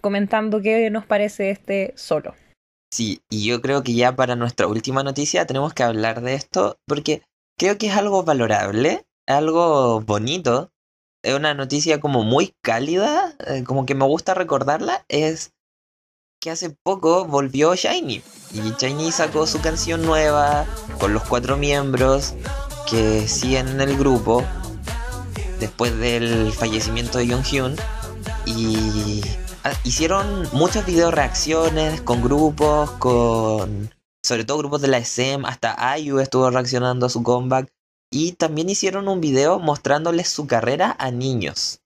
comentando 0.00 0.62
qué 0.62 0.88
nos 0.90 1.04
parece 1.04 1.50
este 1.50 1.92
solo. 1.96 2.34
sí, 2.90 3.20
y 3.28 3.46
yo 3.46 3.60
creo 3.60 3.82
que 3.82 3.92
ya 3.92 4.16
para 4.16 4.36
nuestra 4.36 4.68
última 4.68 5.02
noticia 5.02 5.46
tenemos 5.46 5.74
que 5.74 5.82
hablar 5.82 6.22
de 6.22 6.34
esto 6.34 6.78
porque 6.86 7.22
creo 7.58 7.76
que 7.76 7.88
es 7.88 7.96
algo 7.96 8.22
valorable, 8.22 9.04
algo 9.26 10.00
bonito, 10.00 10.70
es 11.22 11.34
una 11.34 11.52
noticia 11.52 12.00
como 12.00 12.22
muy 12.22 12.54
cálida, 12.62 13.34
eh, 13.46 13.64
como 13.64 13.84
que 13.84 13.94
me 13.94 14.06
gusta 14.06 14.32
recordarla, 14.32 15.04
es 15.08 15.52
que 16.40 16.50
hace 16.50 16.70
poco 16.70 17.24
volvió 17.24 17.74
Shiny. 17.74 18.22
Y 18.52 18.60
Shiny 18.78 19.12
sacó 19.12 19.46
su 19.46 19.60
canción 19.60 20.02
nueva 20.02 20.66
con 20.98 21.12
los 21.12 21.22
cuatro 21.24 21.56
miembros 21.56 22.34
que 22.88 23.26
siguen 23.26 23.68
en 23.68 23.80
el 23.80 23.96
grupo 23.96 24.44
después 25.58 25.98
del 25.98 26.52
fallecimiento 26.52 27.18
de 27.18 27.26
Hyun 27.26 27.76
y 28.46 29.22
ah, 29.64 29.72
hicieron 29.84 30.48
muchos 30.52 30.86
video 30.86 31.10
reacciones 31.10 32.00
con 32.00 32.22
grupos, 32.22 32.90
con 32.92 33.90
sobre 34.24 34.44
todo 34.44 34.58
grupos 34.58 34.80
de 34.82 34.88
la 34.88 34.98
SM, 34.98 35.46
hasta 35.46 35.98
IU 35.98 36.18
estuvo 36.18 36.50
reaccionando 36.50 37.06
a 37.06 37.10
su 37.10 37.22
comeback. 37.22 37.72
Y 38.10 38.32
también 38.32 38.70
hicieron 38.70 39.08
un 39.08 39.20
video 39.20 39.58
mostrándoles 39.58 40.28
su 40.28 40.46
carrera 40.46 40.94
a 40.98 41.10
niños. 41.10 41.80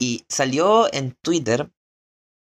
Y 0.00 0.24
salió 0.28 0.92
en 0.92 1.16
Twitter 1.22 1.70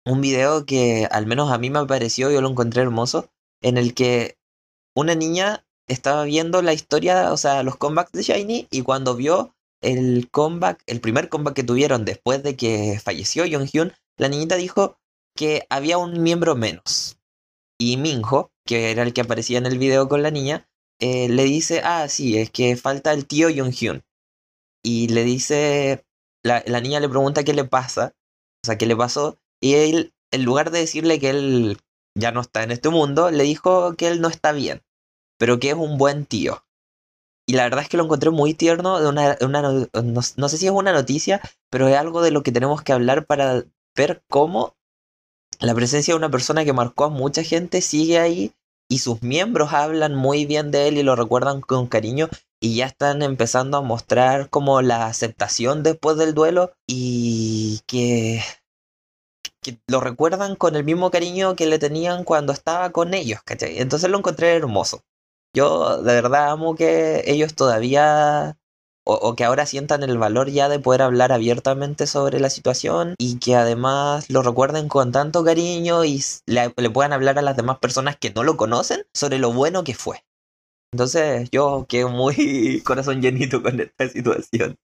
un 0.06 0.20
video 0.20 0.64
que 0.64 1.06
al 1.10 1.26
menos 1.26 1.50
a 1.50 1.58
mí 1.58 1.68
me 1.68 1.84
pareció, 1.84 2.30
yo 2.30 2.40
lo 2.40 2.48
encontré 2.48 2.82
hermoso, 2.82 3.28
en 3.60 3.76
el 3.76 3.92
que 3.92 4.38
una 4.94 5.14
niña 5.14 5.66
estaba 5.88 6.24
viendo 6.24 6.62
la 6.62 6.72
historia, 6.72 7.32
o 7.32 7.36
sea, 7.36 7.62
los 7.62 7.76
comebacks 7.76 8.12
de 8.12 8.22
Shiny 8.22 8.68
y 8.70 8.82
cuando 8.82 9.16
vio 9.16 9.54
el 9.82 10.28
comeback, 10.30 10.82
el 10.86 11.00
primer 11.00 11.28
comeback 11.28 11.54
que 11.54 11.62
tuvieron 11.64 12.04
después 12.04 12.42
de 12.42 12.56
que 12.56 13.00
falleció 13.02 13.44
Hyun, 13.44 13.92
la 14.16 14.28
niñita 14.28 14.56
dijo 14.56 14.96
que 15.36 15.66
había 15.68 15.98
un 15.98 16.22
miembro 16.22 16.54
menos. 16.56 17.18
Y 17.78 17.98
Minho, 17.98 18.50
que 18.64 18.90
era 18.90 19.02
el 19.02 19.12
que 19.12 19.20
aparecía 19.20 19.58
en 19.58 19.66
el 19.66 19.78
video 19.78 20.08
con 20.08 20.22
la 20.22 20.30
niña, 20.30 20.68
eh, 20.98 21.28
le 21.28 21.44
dice, 21.44 21.82
ah, 21.84 22.08
sí, 22.08 22.38
es 22.38 22.50
que 22.50 22.76
falta 22.76 23.12
el 23.12 23.26
tío 23.26 23.50
Hyun. 23.50 24.02
Y 24.82 25.08
le 25.08 25.24
dice, 25.24 26.04
la, 26.42 26.62
la 26.66 26.80
niña 26.80 27.00
le 27.00 27.08
pregunta 27.08 27.44
qué 27.44 27.52
le 27.52 27.64
pasa, 27.64 28.14
o 28.64 28.66
sea, 28.66 28.78
qué 28.78 28.86
le 28.86 28.96
pasó, 28.96 29.38
y 29.60 29.74
él, 29.74 30.14
en 30.32 30.44
lugar 30.44 30.70
de 30.70 30.80
decirle 30.80 31.18
que 31.20 31.30
él 31.30 31.78
ya 32.16 32.32
no 32.32 32.40
está 32.40 32.62
en 32.62 32.70
este 32.70 32.88
mundo, 32.88 33.30
le 33.30 33.44
dijo 33.44 33.94
que 33.96 34.08
él 34.08 34.20
no 34.20 34.28
está 34.28 34.52
bien, 34.52 34.82
pero 35.38 35.60
que 35.60 35.70
es 35.70 35.76
un 35.76 35.98
buen 35.98 36.26
tío. 36.26 36.64
Y 37.46 37.54
la 37.54 37.64
verdad 37.64 37.82
es 37.82 37.88
que 37.88 37.96
lo 37.96 38.04
encontré 38.04 38.30
muy 38.30 38.54
tierno, 38.54 39.00
de 39.00 39.08
una, 39.08 39.36
no- 39.40 40.22
no 40.36 40.48
sé 40.48 40.58
si 40.58 40.66
es 40.66 40.72
una 40.72 40.92
noticia, 40.92 41.40
pero 41.70 41.88
es 41.88 41.96
algo 41.96 42.22
de 42.22 42.30
lo 42.32 42.42
que 42.42 42.52
tenemos 42.52 42.82
que 42.82 42.92
hablar 42.92 43.26
para 43.26 43.64
ver 43.96 44.22
cómo 44.28 44.74
la 45.60 45.74
presencia 45.74 46.14
de 46.14 46.18
una 46.18 46.30
persona 46.30 46.64
que 46.64 46.72
marcó 46.72 47.04
a 47.04 47.08
mucha 47.10 47.42
gente 47.42 47.80
sigue 47.82 48.18
ahí 48.18 48.52
y 48.88 48.98
sus 48.98 49.22
miembros 49.22 49.72
hablan 49.72 50.14
muy 50.14 50.46
bien 50.46 50.70
de 50.70 50.88
él 50.88 50.98
y 50.98 51.02
lo 51.02 51.16
recuerdan 51.16 51.60
con 51.60 51.86
cariño 51.88 52.28
y 52.60 52.76
ya 52.76 52.86
están 52.86 53.22
empezando 53.22 53.78
a 53.78 53.82
mostrar 53.82 54.48
como 54.50 54.82
la 54.82 55.06
aceptación 55.06 55.82
después 55.82 56.16
del 56.16 56.34
duelo 56.34 56.72
y 56.86 57.80
que, 57.86 58.42
que 59.66 59.80
lo 59.88 60.00
recuerdan 60.00 60.56
con 60.56 60.76
el 60.76 60.84
mismo 60.84 61.10
cariño 61.10 61.56
que 61.56 61.66
le 61.66 61.78
tenían 61.78 62.24
cuando 62.24 62.52
estaba 62.52 62.90
con 62.90 63.14
ellos, 63.14 63.40
¿cachai? 63.44 63.78
Entonces 63.78 64.10
lo 64.10 64.18
encontré 64.18 64.54
hermoso. 64.54 65.02
Yo 65.54 66.02
de 66.02 66.14
verdad 66.14 66.50
amo 66.50 66.76
que 66.76 67.24
ellos 67.26 67.54
todavía 67.54 68.56
o, 69.08 69.36
que 69.36 69.44
ahora 69.44 69.66
sientan 69.66 70.02
el 70.02 70.18
valor 70.18 70.50
ya 70.50 70.68
de 70.68 70.80
poder 70.80 71.02
hablar 71.02 71.32
abiertamente 71.32 72.06
sobre 72.06 72.40
la 72.40 72.50
situación 72.50 73.14
y 73.18 73.38
que 73.38 73.54
además 73.54 74.28
lo 74.30 74.42
recuerden 74.42 74.88
con 74.88 75.12
tanto 75.12 75.44
cariño 75.44 76.04
y 76.04 76.22
le, 76.46 76.74
le 76.76 76.90
puedan 76.90 77.12
hablar 77.12 77.38
a 77.38 77.42
las 77.42 77.56
demás 77.56 77.78
personas 77.78 78.16
que 78.16 78.30
no 78.30 78.42
lo 78.42 78.56
conocen 78.56 79.06
sobre 79.14 79.38
lo 79.38 79.52
bueno 79.52 79.84
que 79.84 79.94
fue. 79.94 80.24
Entonces 80.92 81.48
yo 81.52 81.86
quedo 81.88 82.08
muy 82.08 82.82
corazón 82.84 83.22
llenito 83.22 83.62
con 83.62 83.80
esta 83.80 84.08
situación. 84.08 84.76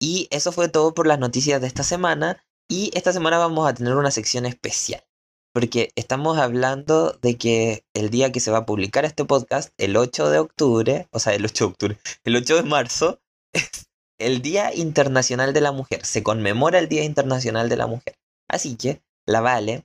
Y 0.00 0.28
eso 0.30 0.52
fue 0.52 0.68
todo 0.68 0.94
por 0.94 1.06
las 1.06 1.18
noticias 1.18 1.60
de 1.60 1.66
esta 1.66 1.82
semana. 1.82 2.44
Y 2.72 2.90
esta 2.94 3.12
semana 3.12 3.36
vamos 3.36 3.68
a 3.68 3.74
tener 3.74 3.96
una 3.96 4.10
sección 4.10 4.46
especial. 4.46 5.04
Porque 5.52 5.92
estamos 5.94 6.38
hablando 6.38 7.12
de 7.20 7.36
que 7.36 7.84
el 7.92 8.08
día 8.08 8.32
que 8.32 8.40
se 8.40 8.50
va 8.50 8.60
a 8.60 8.64
publicar 8.64 9.04
este 9.04 9.26
podcast, 9.26 9.74
el 9.76 9.94
8 9.94 10.30
de 10.30 10.38
octubre, 10.38 11.06
o 11.10 11.18
sea, 11.18 11.34
el 11.34 11.44
8 11.44 11.64
de 11.66 11.70
octubre, 11.70 11.98
el 12.24 12.34
8 12.34 12.56
de 12.56 12.62
marzo, 12.62 13.20
es 13.52 13.90
el 14.16 14.40
Día 14.40 14.74
Internacional 14.74 15.52
de 15.52 15.60
la 15.60 15.70
Mujer. 15.70 16.06
Se 16.06 16.22
conmemora 16.22 16.78
el 16.78 16.88
Día 16.88 17.04
Internacional 17.04 17.68
de 17.68 17.76
la 17.76 17.86
Mujer. 17.86 18.16
Así 18.48 18.76
que 18.76 19.02
la 19.26 19.42
Vale 19.42 19.84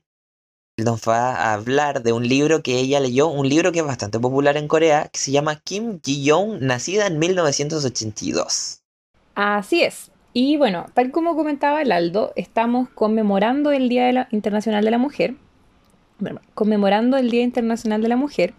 nos 0.77 1.01
va 1.01 1.35
a 1.35 1.55
hablar 1.55 2.03
de 2.03 2.13
un 2.13 2.25
libro 2.25 2.63
que 2.63 2.79
ella 2.79 3.01
leyó, 3.01 3.27
un 3.27 3.49
libro 3.49 3.73
que 3.73 3.79
es 3.79 3.85
bastante 3.85 4.17
popular 4.17 4.55
en 4.55 4.69
Corea, 4.69 5.09
que 5.09 5.19
se 5.19 5.31
llama 5.31 5.59
Kim 5.59 5.99
Ji-young, 6.01 6.61
nacida 6.61 7.07
en 7.07 7.19
1982. 7.19 8.79
Así 9.35 9.83
es. 9.83 10.09
Y 10.39 10.55
bueno, 10.55 10.85
tal 10.93 11.09
como 11.09 11.35
comentaba 11.35 11.81
el 11.81 11.91
Aldo, 11.91 12.31
estamos 12.35 12.89
conmemorando 12.89 13.71
el 13.71 13.89
Día 13.89 14.27
Internacional 14.29 14.85
de 14.85 14.91
la 14.91 14.99
Mujer. 14.99 15.33
Conmemorando 16.53 17.17
el 17.17 17.31
Día 17.31 17.41
Internacional 17.41 18.03
de 18.03 18.07
la 18.07 18.17
Mujer. 18.17 18.53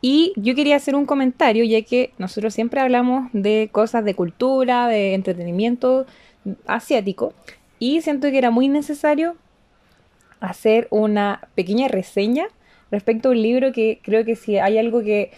Y 0.00 0.32
yo 0.36 0.54
quería 0.54 0.76
hacer 0.76 0.94
un 0.94 1.06
comentario, 1.06 1.64
ya 1.64 1.82
que 1.82 2.12
nosotros 2.18 2.54
siempre 2.54 2.80
hablamos 2.80 3.30
de 3.32 3.68
cosas 3.72 4.04
de 4.04 4.14
cultura, 4.14 4.86
de 4.86 5.14
entretenimiento 5.14 6.06
asiático. 6.68 7.34
Y 7.80 8.00
siento 8.02 8.30
que 8.30 8.38
era 8.38 8.52
muy 8.52 8.68
necesario 8.68 9.34
hacer 10.38 10.86
una 10.90 11.48
pequeña 11.56 11.88
reseña 11.88 12.46
respecto 12.92 13.30
a 13.30 13.32
un 13.32 13.42
libro 13.42 13.72
que 13.72 13.98
creo 14.04 14.24
que 14.24 14.36
si 14.36 14.58
hay 14.58 14.78
algo 14.78 15.02
que 15.02 15.32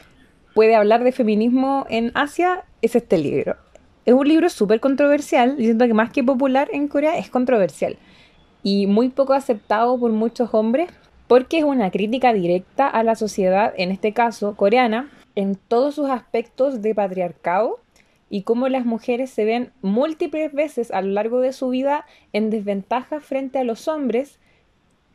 puede 0.55 0.75
hablar 0.75 1.05
de 1.05 1.13
feminismo 1.13 1.87
en 1.89 2.13
Asia, 2.15 2.65
es 2.83 2.97
este 2.97 3.17
libro. 3.17 3.57
Es 4.07 4.15
un 4.15 4.29
libro 4.29 4.49
súper 4.49 4.79
controversial, 4.79 5.57
y 5.59 5.65
siento 5.65 5.85
que 5.89 5.93
más 5.93 6.13
que 6.13 6.23
popular 6.23 6.69
en 6.73 6.87
Corea 6.87 7.19
es 7.19 7.29
controversial 7.29 7.99
y 8.63 8.87
muy 8.87 9.09
poco 9.09 9.33
aceptado 9.33 9.99
por 9.99 10.13
muchos 10.13 10.55
hombres 10.55 10.89
porque 11.27 11.59
es 11.59 11.65
una 11.65 11.91
crítica 11.91 12.33
directa 12.33 12.87
a 12.87 13.03
la 13.03 13.17
sociedad, 13.17 13.75
en 13.77 13.91
este 13.91 14.13
caso 14.13 14.55
coreana, 14.55 15.11
en 15.35 15.57
todos 15.57 15.97
sus 15.97 16.09
aspectos 16.09 16.83
de 16.83 16.95
patriarcado 16.95 17.81
y 18.31 18.43
cómo 18.43 18.69
las 18.69 18.85
mujeres 18.85 19.31
se 19.31 19.45
ven 19.45 19.73
múltiples 19.83 20.53
veces 20.53 20.93
a 20.93 21.03
lo 21.03 21.11
largo 21.11 21.41
de 21.41 21.53
su 21.53 21.69
vida 21.71 22.07
en 22.33 22.49
desventaja 22.49 23.19
frente 23.19 23.59
a 23.59 23.65
los 23.65 23.89
hombres 23.89 24.39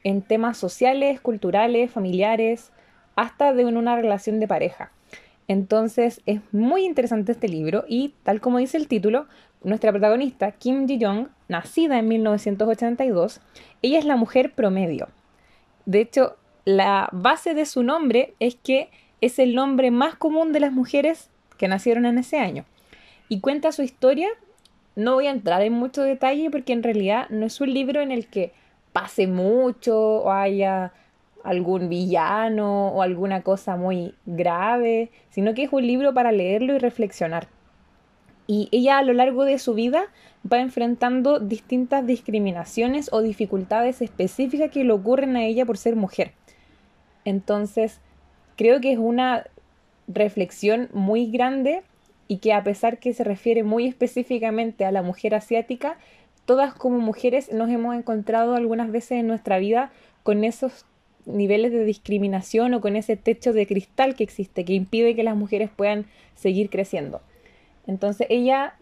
en 0.04 0.22
temas 0.22 0.58
sociales, 0.58 1.22
culturales, 1.22 1.92
familiares, 1.92 2.74
hasta 3.16 3.54
de 3.54 3.64
una 3.64 3.96
relación 3.96 4.42
de 4.42 4.50
pareja. 4.50 4.92
Entonces 5.48 6.22
es 6.26 6.42
muy 6.52 6.86
interesante 6.86 7.34
este 7.34 7.50
libro 7.50 7.84
y 7.88 8.14
tal 8.24 8.42
como 8.42 8.60
dice 8.60 8.78
el 8.78 8.88
título, 8.88 9.28
nuestra 9.64 9.92
protagonista, 9.92 10.52
Kim 10.54 10.88
Ji-young, 10.88 11.28
nacida 11.48 12.00
en 12.00 12.08
1982, 12.08 13.42
ella 13.82 14.00
es 14.00 14.06
la 14.06 14.16
mujer 14.16 14.54
promedio. 14.54 15.10
De 15.86 16.02
hecho, 16.02 16.38
la 16.66 17.10
base 17.12 17.54
de 17.54 17.66
su 17.66 17.84
nombre 17.84 18.34
es 18.40 18.56
que 18.56 18.90
es 19.20 19.40
el 19.40 19.56
nombre 19.56 19.92
más 19.92 20.16
común 20.16 20.52
de 20.52 20.60
las 20.60 20.72
mujeres 20.72 21.30
que 21.58 21.68
nacieron 21.68 22.06
en 22.06 22.18
ese 22.18 22.40
año. 22.40 22.66
Y 23.30 23.40
cuenta 23.40 23.72
su 23.72 23.84
historia. 23.84 24.30
No 24.96 25.14
voy 25.14 25.28
a 25.28 25.32
entrar 25.32 25.62
en 25.62 25.74
mucho 25.74 26.02
detalle 26.02 26.50
porque 26.50 26.74
en 26.74 26.84
realidad 26.84 27.30
no 27.30 27.46
es 27.46 27.62
un 27.62 27.74
libro 27.74 28.02
en 28.02 28.12
el 28.12 28.28
que 28.28 28.52
pase 28.94 29.28
mucho 29.28 29.98
o 29.98 30.32
haya 30.32 30.92
algún 31.44 31.90
villano 31.90 32.90
o 32.90 33.02
alguna 33.02 33.42
cosa 33.42 33.76
muy 33.76 34.16
grave, 34.26 35.12
sino 35.30 35.54
que 35.54 35.64
es 35.64 35.74
un 35.74 35.86
libro 35.86 36.14
para 36.14 36.32
leerlo 36.32 36.76
y 36.76 36.80
reflexionar. 36.80 37.48
Y 38.48 38.70
ella 38.72 38.98
a 38.98 39.04
lo 39.04 39.14
largo 39.14 39.46
de 39.46 39.60
su 39.60 39.74
vida 39.74 40.06
va 40.52 40.60
enfrentando 40.60 41.40
distintas 41.40 42.06
discriminaciones 42.06 43.10
o 43.12 43.22
dificultades 43.22 44.02
específicas 44.02 44.72
que 44.72 44.84
le 44.84 44.92
ocurren 44.92 45.36
a 45.36 45.46
ella 45.46 45.66
por 45.66 45.78
ser 45.78 45.96
mujer. 45.96 46.34
Entonces, 47.24 48.00
creo 48.58 48.82
que 48.82 48.92
es 48.92 49.00
una 49.00 49.46
reflexión 50.08 50.90
muy 50.94 51.32
grande 51.32 51.84
y 52.28 52.38
que 52.38 52.54
a 52.54 52.64
pesar 52.64 52.98
que 52.98 53.14
se 53.14 53.24
refiere 53.24 53.64
muy 53.64 53.88
específicamente 53.88 54.86
a 54.86 54.92
la 54.92 55.02
mujer 55.02 55.36
asiática, 55.36 55.98
todas 56.46 56.74
como 56.74 57.00
mujeres 57.00 57.52
nos 57.52 57.70
hemos 57.70 57.96
encontrado 57.96 58.56
algunas 58.56 58.92
veces 58.92 59.20
en 59.20 59.28
nuestra 59.28 59.60
vida 59.60 59.92
con 60.24 60.44
esos 60.44 60.86
niveles 61.26 61.72
de 61.72 61.86
discriminación 61.86 62.74
o 62.74 62.82
con 62.82 62.96
ese 62.96 63.16
techo 63.18 63.54
de 63.54 63.68
cristal 63.68 64.16
que 64.16 64.24
existe, 64.24 64.66
que 64.66 64.74
impide 64.74 65.16
que 65.16 65.24
las 65.24 65.36
mujeres 65.36 65.70
puedan 65.76 66.06
seguir 66.36 66.70
creciendo. 66.70 67.22
Entonces 67.88 68.28
ella, 68.30 68.76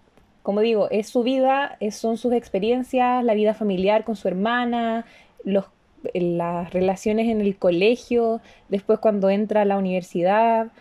como 0.44 0.62
digo, 0.62 0.90
es 0.92 1.08
su 1.10 1.24
vida, 1.24 1.78
son 1.92 2.18
sus 2.18 2.34
experiencias, 2.34 3.24
la 3.24 3.34
vida 3.34 3.54
familiar 3.54 4.04
con 4.04 4.16
su 4.16 4.28
hermana, 4.28 5.06
los, 5.44 5.66
las 6.14 6.72
relaciones 6.74 7.28
en 7.28 7.42
el 7.42 7.56
colegio, 7.58 8.42
después 8.70 9.00
cuando 9.00 9.30
entra 9.30 9.62
a 9.62 9.66
la 9.66 9.78
universidad, 9.78 10.72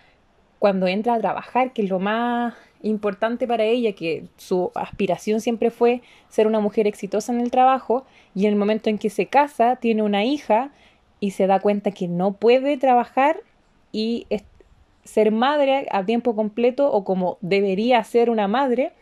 cuando 0.59 0.87
entra 0.87 1.15
a 1.15 1.21
trabajar, 1.21 1.73
que 1.73 1.83
es 1.83 1.89
lo 1.89 1.99
más 1.99 2.55
importante 2.83 3.47
para 3.47 3.65
ella, 3.65 3.93
que 3.93 4.25
su 4.37 4.71
aspiración 4.75 5.41
siempre 5.41 5.71
fue 5.71 6.03
ser 6.29 6.47
una 6.47 6.61
mujer 6.61 6.87
exitosa 6.87 7.33
en 7.33 7.41
el 7.41 7.51
trabajo, 7.51 8.05
y 8.35 8.47
en 8.47 8.53
el 8.53 8.59
momento 8.59 8.91
en 8.91 8.99
que 8.99 9.11
se 9.11 9.27
casa, 9.27 9.77
tiene 9.77 10.03
una 10.03 10.25
hija 10.25 10.71
y 11.21 11.33
se 11.33 11.47
da 11.47 11.61
cuenta 11.61 11.91
que 11.91 12.09
no 12.09 12.33
puede 12.33 12.77
trabajar 12.77 13.41
y 13.93 14.27
ser 15.05 15.33
madre 15.33 15.87
a 15.91 16.05
tiempo 16.05 16.37
completo 16.37 16.93
o 16.93 17.05
como 17.05 17.39
debería 17.41 18.03
ser 18.05 18.31
una 18.31 18.49
madre, 18.49 18.93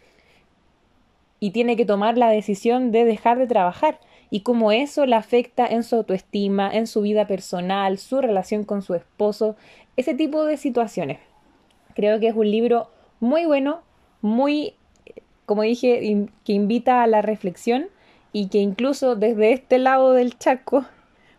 y 1.41 1.51
tiene 1.51 1.77
que 1.77 1.85
tomar 1.85 2.17
la 2.17 2.31
decisión 2.31 2.93
de 2.93 3.05
dejar 3.05 3.39
de 3.39 3.47
trabajar 3.47 4.01
y 4.31 4.41
cómo 4.41 4.73
eso 4.73 5.07
la 5.07 5.19
afecta 5.19 5.67
en 5.67 5.83
su 5.83 5.97
autoestima, 5.97 6.71
en 6.73 6.87
su 6.87 7.03
vida 7.03 7.27
personal, 7.27 7.99
su 7.99 8.21
relación 8.21 8.65
con 8.65 8.83
su 8.83 8.95
esposo, 8.95 9.57
ese 9.97 10.15
tipo 10.15 10.45
de 10.45 10.57
situaciones. 10.57 11.19
Creo 11.95 12.19
que 12.21 12.29
es 12.29 12.35
un 12.35 12.51
libro 12.51 12.91
muy 13.21 13.45
bueno, 13.45 13.83
muy, 14.23 14.75
como 15.45 15.63
dije, 15.63 16.29
que 16.45 16.53
invita 16.53 17.03
a 17.03 17.07
la 17.07 17.23
reflexión 17.23 17.87
y 18.33 18.49
que 18.49 18.59
incluso 18.59 19.15
desde 19.15 19.53
este 19.53 19.79
lado 19.79 20.13
del 20.13 20.39
chaco 20.39 20.85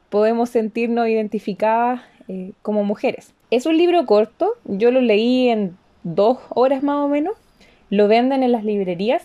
podemos 0.09 0.49
sentirnos 0.49 1.07
identificadas 1.07 2.01
eh, 2.27 2.51
como 2.61 2.83
mujeres. 2.83 3.33
Es 3.51 3.65
un 3.65 3.77
libro 3.77 4.05
corto, 4.05 4.53
yo 4.65 4.91
lo 4.91 5.01
leí 5.01 5.49
en 5.49 5.77
dos 6.03 6.39
horas 6.49 6.83
más 6.83 6.97
o 6.97 7.07
menos, 7.07 7.35
lo 7.89 8.07
venden 8.07 8.43
en 8.43 8.51
las 8.51 8.63
librerías, 8.63 9.23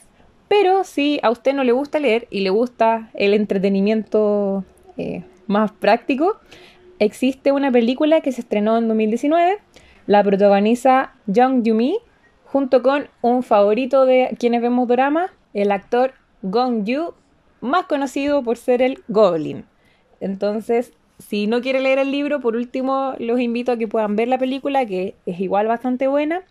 pero 0.48 0.84
si 0.84 1.18
a 1.22 1.30
usted 1.30 1.54
no 1.54 1.64
le 1.64 1.72
gusta 1.72 1.98
leer 1.98 2.28
y 2.30 2.40
le 2.40 2.50
gusta 2.50 3.10
el 3.14 3.34
entretenimiento 3.34 4.64
eh, 4.96 5.24
más 5.46 5.72
práctico, 5.72 6.36
existe 6.98 7.52
una 7.52 7.72
película 7.72 8.20
que 8.20 8.32
se 8.32 8.42
estrenó 8.42 8.78
en 8.78 8.88
2019 8.88 9.58
la 10.06 10.22
protagoniza 10.22 11.12
Jung 11.32 11.62
Yumi 11.62 11.98
junto 12.44 12.82
con 12.82 13.08
un 13.22 13.42
favorito 13.42 14.04
de 14.04 14.36
quienes 14.38 14.60
vemos 14.60 14.86
drama, 14.88 15.32
el 15.54 15.72
actor 15.72 16.12
Gong 16.42 16.84
Yu, 16.84 17.14
más 17.60 17.86
conocido 17.86 18.42
por 18.42 18.58
ser 18.58 18.82
el 18.82 19.02
Goblin. 19.08 19.64
Entonces, 20.22 20.92
si 21.18 21.48
no 21.48 21.60
quiere 21.60 21.80
leer 21.80 21.98
el 21.98 22.12
libro, 22.12 22.40
por 22.40 22.54
último 22.54 23.14
los 23.18 23.40
invito 23.40 23.72
a 23.72 23.76
que 23.76 23.88
puedan 23.88 24.14
ver 24.14 24.28
la 24.28 24.38
película, 24.38 24.86
que 24.86 25.16
es 25.26 25.40
igual 25.40 25.66
bastante 25.66 26.06
buena, 26.06 26.42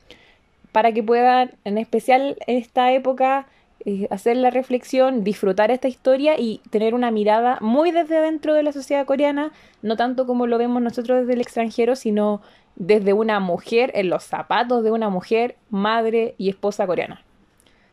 para 0.73 0.91
que 0.91 1.01
puedan, 1.01 1.51
en 1.63 1.77
especial 1.77 2.37
en 2.47 2.57
esta 2.57 2.91
época, 2.91 3.47
eh, 3.85 4.07
hacer 4.11 4.35
la 4.35 4.49
reflexión, 4.49 5.23
disfrutar 5.23 5.71
esta 5.71 5.87
historia 5.87 6.37
y 6.37 6.59
tener 6.69 6.93
una 6.93 7.11
mirada 7.11 7.59
muy 7.61 7.91
desde 7.91 8.19
dentro 8.19 8.53
de 8.53 8.63
la 8.63 8.73
sociedad 8.73 9.05
coreana, 9.05 9.53
no 9.81 9.95
tanto 9.95 10.27
como 10.27 10.47
lo 10.47 10.57
vemos 10.57 10.81
nosotros 10.81 11.21
desde 11.21 11.33
el 11.33 11.41
extranjero, 11.41 11.95
sino 11.95 12.41
desde 12.75 13.13
una 13.13 13.39
mujer, 13.39 13.91
en 13.95 14.09
los 14.09 14.25
zapatos 14.25 14.83
de 14.83 14.91
una 14.91 15.09
mujer, 15.09 15.55
madre 15.69 16.35
y 16.37 16.49
esposa 16.49 16.85
coreana. 16.85 17.23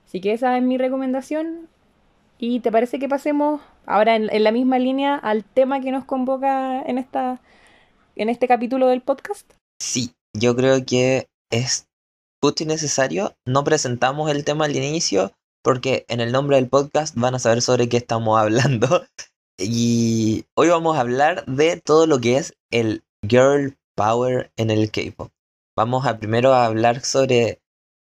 Así 0.06 0.20
que 0.20 0.32
esa 0.32 0.56
es 0.56 0.62
mi 0.64 0.76
recomendación. 0.76 1.68
¿Y 2.40 2.60
te 2.60 2.72
parece 2.72 2.98
que 2.98 3.08
pasemos 3.08 3.60
ahora 3.88 4.14
en, 4.16 4.44
la 4.44 4.52
misma 4.52 4.78
línea 4.78 5.16
al 5.16 5.44
tema 5.44 5.80
que 5.80 5.90
nos 5.90 6.04
convoca 6.04 6.82
en, 6.82 6.98
esta, 6.98 7.40
en 8.14 8.28
este 8.28 8.46
capítulo 8.46 8.86
del 8.86 9.00
podcast? 9.00 9.50
Sí, 9.80 10.12
yo 10.36 10.54
creo 10.54 10.84
que 10.84 11.26
es 11.50 11.88
justo 12.42 12.62
y 12.62 12.66
necesario. 12.66 13.34
No 13.46 13.64
presentamos 13.64 14.30
el 14.30 14.44
tema 14.44 14.66
al 14.66 14.76
inicio 14.76 15.32
porque 15.64 16.04
en 16.08 16.20
el 16.20 16.32
nombre 16.32 16.56
del 16.56 16.68
podcast 16.68 17.14
van 17.16 17.34
a 17.34 17.38
saber 17.38 17.62
sobre 17.62 17.88
qué 17.88 17.96
estamos 17.96 18.38
hablando. 18.38 19.04
Y 19.60 20.44
hoy 20.54 20.68
vamos 20.68 20.96
a 20.96 21.00
hablar 21.00 21.44
de 21.46 21.80
todo 21.80 22.06
lo 22.06 22.20
que 22.20 22.36
es 22.36 22.54
el 22.70 23.02
girl 23.28 23.76
power 23.96 24.52
en 24.56 24.70
el 24.70 24.92
K-pop. 24.92 25.32
Vamos 25.76 26.06
a 26.06 26.20
primero 26.20 26.54
a 26.54 26.64
hablar 26.64 27.00
sobre 27.00 27.60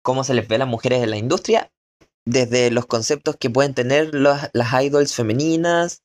cómo 0.02 0.24
se 0.24 0.34
les 0.34 0.46
ve 0.46 0.56
a 0.56 0.58
las 0.58 0.68
mujeres 0.68 1.02
en 1.02 1.08
la 1.08 1.16
industria, 1.16 1.72
desde 2.28 2.70
los 2.70 2.86
conceptos 2.86 3.36
que 3.36 3.48
pueden 3.48 3.74
tener 3.74 4.14
las 4.14 4.82
idols 4.82 5.14
femeninas, 5.14 6.02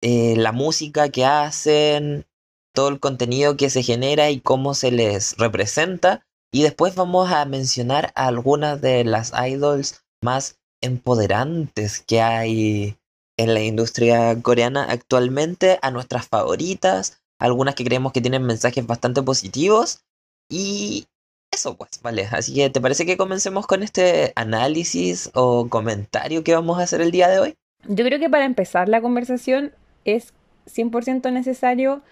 eh, 0.00 0.36
la 0.36 0.52
música 0.52 1.10
que 1.10 1.24
hacen, 1.24 2.26
todo 2.74 2.88
el 2.88 2.98
contenido 2.98 3.56
que 3.56 3.70
se 3.70 3.82
genera 3.82 4.30
y 4.30 4.40
cómo 4.40 4.74
se 4.74 4.90
les 4.90 5.36
representa. 5.36 6.26
Y 6.50 6.62
después 6.62 6.94
vamos 6.94 7.30
a 7.30 7.44
mencionar 7.44 8.12
algunas 8.14 8.80
de 8.80 9.04
las 9.04 9.32
idols 9.34 10.04
más 10.22 10.58
empoderantes 10.80 12.00
que 12.00 12.20
hay 12.22 12.96
en 13.36 13.54
la 13.54 13.60
industria 13.62 14.40
coreana 14.40 14.84
actualmente, 14.84 15.78
a 15.82 15.90
nuestras 15.90 16.26
favoritas, 16.26 17.20
algunas 17.38 17.74
que 17.74 17.84
creemos 17.84 18.12
que 18.12 18.20
tienen 18.20 18.44
mensajes 18.44 18.86
bastante 18.86 19.22
positivos 19.22 20.04
y 20.48 21.06
eso 21.54 21.76
pues, 21.76 22.00
vale. 22.02 22.28
Así 22.30 22.54
que, 22.54 22.70
¿te 22.70 22.80
parece 22.80 23.06
que 23.06 23.16
comencemos 23.16 23.66
con 23.66 23.82
este 23.82 24.32
análisis 24.36 25.30
o 25.34 25.68
comentario 25.68 26.44
que 26.44 26.54
vamos 26.54 26.78
a 26.78 26.82
hacer 26.82 27.00
el 27.00 27.10
día 27.10 27.28
de 27.28 27.38
hoy? 27.38 27.54
Yo 27.86 28.04
creo 28.04 28.18
que 28.18 28.30
para 28.30 28.44
empezar 28.44 28.88
la 28.88 29.00
conversación 29.00 29.72
es 30.04 30.32
100% 30.66 31.32
necesario 31.32 32.02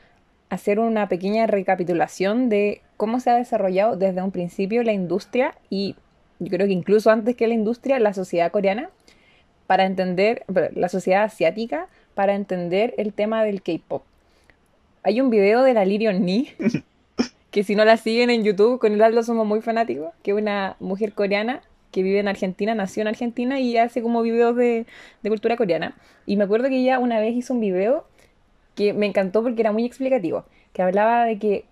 hacer 0.51 0.79
una 0.79 1.09
pequeña 1.09 1.47
recapitulación 1.47 2.49
de 2.49 2.83
cómo 2.97 3.21
se 3.21 3.31
ha 3.31 3.37
desarrollado 3.37 3.97
desde 3.97 4.23
un 4.23 4.31
principio 4.31 4.83
la 4.83 4.93
industria 4.93 5.55
y 5.71 5.97
yo 6.39 6.51
creo 6.51 6.67
que 6.67 6.73
incluso 6.73 7.11
antes 7.11 7.37
que 7.37 7.47
la 7.47 7.55
industria, 7.55 7.99
la 8.01 8.13
sociedad 8.13 8.51
coreana, 8.51 8.91
para 9.67 9.87
entender, 9.87 10.45
la 10.75 10.89
sociedad 10.89 11.23
asiática, 11.23 11.89
para 12.15 12.35
entender 12.35 12.95
el 12.99 13.15
tema 13.15 13.45
del 13.45 13.63
K-Pop. 13.63 14.03
Hay 15.05 15.21
un 15.21 15.31
video 15.31 15.63
de 15.63 15.73
la 15.73 15.85
Lirion 15.85 16.25
Ni, 16.25 16.51
que 17.53 17.63
si 17.63 17.77
no 17.77 17.85
la 17.85 17.99
siguen 17.99 18.31
en 18.31 18.45
YouTube, 18.45 18.81
con 18.81 18.95
el 18.95 19.03
Aldo 19.03 19.23
somos 19.23 19.47
muy 19.47 19.61
fanáticos, 19.61 20.13
que 20.23 20.31
es 20.31 20.37
una 20.37 20.77
mujer 20.81 21.13
coreana 21.13 21.61
que 21.91 22.03
vive 22.03 22.19
en 22.19 22.27
Argentina, 22.27 22.75
nació 22.75 23.03
en 23.03 23.09
Argentina 23.09 23.61
y 23.61 23.77
hace 23.77 24.01
como 24.01 24.23
videos 24.23 24.57
de, 24.57 24.87
cultura 25.23 25.59
coreana. 25.59 25.95
Y 26.25 26.39
me 26.39 26.45
acuerdo 26.45 26.71
que 26.71 26.79
ella 26.79 26.99
una 26.99 27.21
vez 27.21 27.35
hizo 27.37 27.53
un 27.53 27.61
video 27.61 28.07
que 28.75 28.95
me 28.95 29.05
encantó 29.05 29.43
porque 29.43 29.61
era 29.61 29.71
muy 29.71 29.85
explicativo, 29.85 30.47
que 30.73 30.81
hablaba 30.81 31.27
de 31.27 31.39
que 31.39 31.67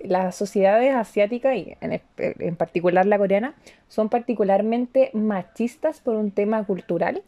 las 0.00 0.34
sociedades 0.34 0.94
asiáticas 0.96 1.56
y 1.56 1.76
en, 1.80 2.02
en, 2.18 2.56
particular 2.56 3.06
la 3.06 3.16
coreana 3.16 3.54
son 3.88 4.08
particularmente 4.08 5.10
machistas 5.14 6.00
por 6.00 6.16
un 6.16 6.32
tema 6.32 6.64
cultural 6.64 7.22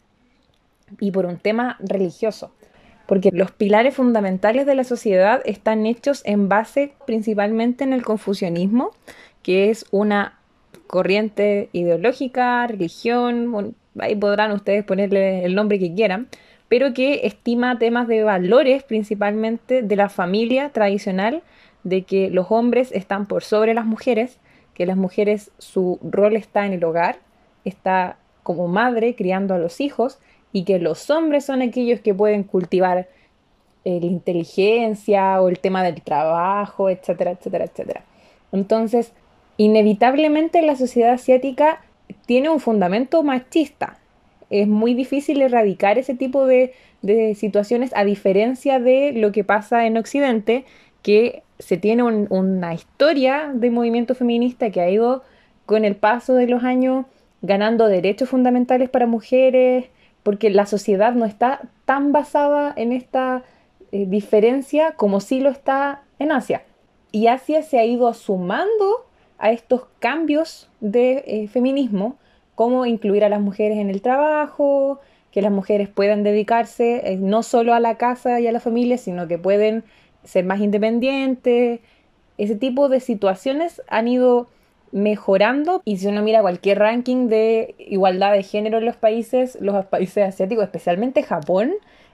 y 0.99 1.11
por 1.11 1.25
un 1.25 1.37
tema 1.37 1.77
religioso 1.79 2.51
porque 3.05 3.31
los 3.31 3.51
pilares 3.51 3.95
fundamentales 3.95 4.65
de 4.65 4.75
la 4.75 4.83
sociedad 4.83 5.41
están 5.45 5.85
hechos 5.85 6.21
en 6.25 6.49
base 6.49 6.93
principalmente 7.05 7.83
en 7.83 7.93
el 7.93 8.03
confucianismo, 8.03 8.91
que 9.41 9.69
es 9.69 9.85
una 9.91 10.39
corriente 10.87 11.69
ideológica, 11.73 12.65
religión, 12.67 13.75
ahí 13.99 14.15
podrán 14.15 14.51
ustedes 14.51 14.83
ponerle 14.83 15.43
el 15.43 15.55
nombre 15.55 15.79
que 15.79 15.93
quieran, 15.93 16.27
pero 16.69 16.93
que 16.93 17.27
estima 17.27 17.77
temas 17.77 18.07
de 18.07 18.23
valores 18.23 18.83
principalmente 18.83 19.81
de 19.81 19.95
la 19.95 20.09
familia 20.09 20.69
tradicional, 20.69 21.43
de 21.83 22.03
que 22.03 22.29
los 22.29 22.47
hombres 22.49 22.91
están 22.93 23.25
por 23.25 23.43
sobre 23.43 23.73
las 23.73 23.85
mujeres, 23.85 24.39
que 24.73 24.85
las 24.85 24.97
mujeres 24.97 25.51
su 25.57 25.99
rol 26.01 26.35
está 26.35 26.65
en 26.65 26.73
el 26.73 26.83
hogar, 26.83 27.17
está 27.65 28.17
como 28.43 28.67
madre 28.67 29.15
criando 29.15 29.53
a 29.53 29.57
los 29.57 29.81
hijos 29.81 30.19
y 30.53 30.63
que 30.63 30.79
los 30.79 31.09
hombres 31.09 31.43
son 31.43 31.61
aquellos 31.61 31.99
que 31.99 32.13
pueden 32.13 32.43
cultivar 32.43 33.09
eh, 33.83 33.99
la 33.99 34.05
inteligencia 34.05 35.41
o 35.41 35.49
el 35.49 35.59
tema 35.59 35.83
del 35.83 36.01
trabajo, 36.01 36.89
etcétera, 36.89 37.31
etcétera, 37.31 37.65
etcétera. 37.65 38.05
Entonces, 38.53 39.11
inevitablemente 39.57 40.61
la 40.61 40.75
sociedad 40.77 41.13
asiática 41.13 41.81
tiene 42.25 42.49
un 42.49 42.59
fundamento 42.59 43.23
machista. 43.23 43.97
Es 44.49 44.67
muy 44.67 44.93
difícil 44.93 45.41
erradicar 45.41 45.97
ese 45.97 46.13
tipo 46.13 46.45
de, 46.45 46.73
situaciones 47.35 47.91
a 47.95 48.05
diferencia 48.05 48.79
de 48.79 49.11
lo 49.11 49.33
que 49.33 49.43
pasa 49.43 49.85
en 49.85 49.97
Occidente, 49.97 50.63
que 51.01 51.43
se 51.59 51.75
tiene 51.75 52.03
una 52.03 52.73
historia 52.73 53.51
de 53.53 53.69
movimiento 53.71 54.15
feminista 54.15 54.69
que 54.69 54.79
ha 54.79 54.89
ido 54.89 55.23
con 55.65 55.83
el 55.83 55.97
paso 55.97 56.35
de 56.35 56.47
los 56.47 56.63
años 56.63 57.05
ganando 57.41 57.87
derechos 57.87 58.29
fundamentales 58.29 58.89
para 58.89 59.05
mujeres, 59.05 59.89
porque 60.23 60.49
la 60.49 60.65
sociedad 60.65 61.13
no 61.13 61.25
está 61.25 61.61
tan 61.85 62.11
basada 62.11 62.73
en 62.75 62.93
esta 62.93 63.43
eh, 63.91 64.05
diferencia 64.07 64.93
como 64.93 65.19
sí 65.19 65.39
lo 65.39 65.49
está 65.49 66.01
en 66.19 66.31
Asia. 66.31 66.63
Y 67.11 67.27
Asia 67.27 67.61
se 67.61 67.77
ha 67.77 67.85
ido 67.85 68.11
sumando 68.13 69.05
a 69.37 69.51
estos 69.51 69.83
cambios 69.99 70.69
de 70.79 71.23
eh, 71.27 71.47
feminismo, 71.47 72.17
como 72.55 72.85
incluir 72.85 73.23
a 73.23 73.29
las 73.29 73.41
mujeres 73.41 73.77
en 73.77 73.89
el 73.89 74.01
trabajo, 74.01 74.99
que 75.31 75.41
las 75.41 75.51
mujeres 75.51 75.89
puedan 75.89 76.23
dedicarse 76.23 77.11
eh, 77.11 77.17
no 77.17 77.43
solo 77.43 77.73
a 77.73 77.79
la 77.79 77.97
casa 77.97 78.39
y 78.39 78.47
a 78.47 78.51
la 78.51 78.59
familia, 78.59 78.97
sino 78.97 79.27
que 79.27 79.37
pueden 79.37 79.83
ser 80.23 80.45
más 80.45 80.61
independientes. 80.61 81.81
Ese 82.37 82.55
tipo 82.55 82.87
de 82.87 82.99
situaciones 82.99 83.81
han 83.89 84.07
ido 84.07 84.47
mejorando 84.93 85.81
y 85.83 85.97
si 85.97 86.07
uno 86.07 86.21
mira 86.21 86.41
cualquier 86.41 86.79
ranking 86.79 87.27
de 87.27 87.75
igualdad 87.79 88.31
de 88.31 88.43
género 88.43 88.77
en 88.77 88.85
los 88.85 88.95
países, 88.95 89.57
los 89.59 89.85
países 89.85 90.29
asiáticos, 90.29 90.63
especialmente 90.63 91.23
Japón, 91.23 91.73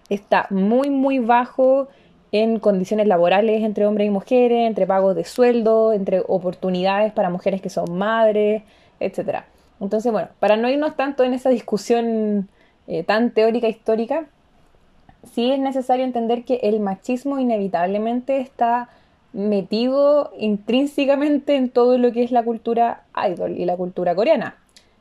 está 0.09 0.47
muy 0.49 0.89
muy 0.89 1.19
bajo 1.19 1.89
en 2.31 2.59
condiciones 2.59 3.07
laborales 3.07 3.63
entre 3.63 3.85
hombres 3.85 4.07
y 4.07 4.11
mujeres, 4.11 4.67
entre 4.67 4.87
pagos 4.87 5.15
de 5.15 5.25
sueldo, 5.25 5.93
entre 5.93 6.23
oportunidades 6.25 7.11
para 7.11 7.29
mujeres 7.29 7.61
que 7.61 7.69
son 7.69 7.97
madres, 7.97 8.63
etc. 8.99 9.41
Entonces, 9.81 10.11
bueno, 10.11 10.29
para 10.39 10.55
no 10.55 10.69
irnos 10.69 10.95
tanto 10.95 11.23
en 11.23 11.33
esa 11.33 11.49
discusión 11.49 12.47
eh, 12.87 13.03
tan 13.03 13.31
teórica 13.31 13.67
histórica, 13.67 14.25
sí 15.33 15.51
es 15.51 15.59
necesario 15.59 16.05
entender 16.05 16.45
que 16.45 16.59
el 16.63 16.79
machismo 16.79 17.39
inevitablemente 17.39 18.39
está 18.39 18.89
metido 19.33 20.31
intrínsecamente 20.37 21.55
en 21.55 21.69
todo 21.69 21.97
lo 21.97 22.11
que 22.11 22.23
es 22.23 22.31
la 22.31 22.43
cultura 22.43 23.03
idol 23.29 23.57
y 23.57 23.65
la 23.65 23.77
cultura 23.77 24.15
coreana. 24.15 24.57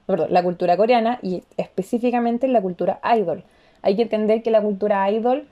Perdón, 0.06 0.32
la 0.32 0.42
cultura 0.42 0.76
coreana 0.76 1.18
y 1.22 1.42
específicamente 1.56 2.46
en 2.46 2.52
la 2.52 2.62
cultura 2.62 3.00
idol. 3.16 3.44
Hay 3.82 3.96
que 3.96 4.02
entender 4.02 4.42
que 4.42 4.50
la 4.50 4.62
cultura 4.62 5.10
idol 5.10 5.46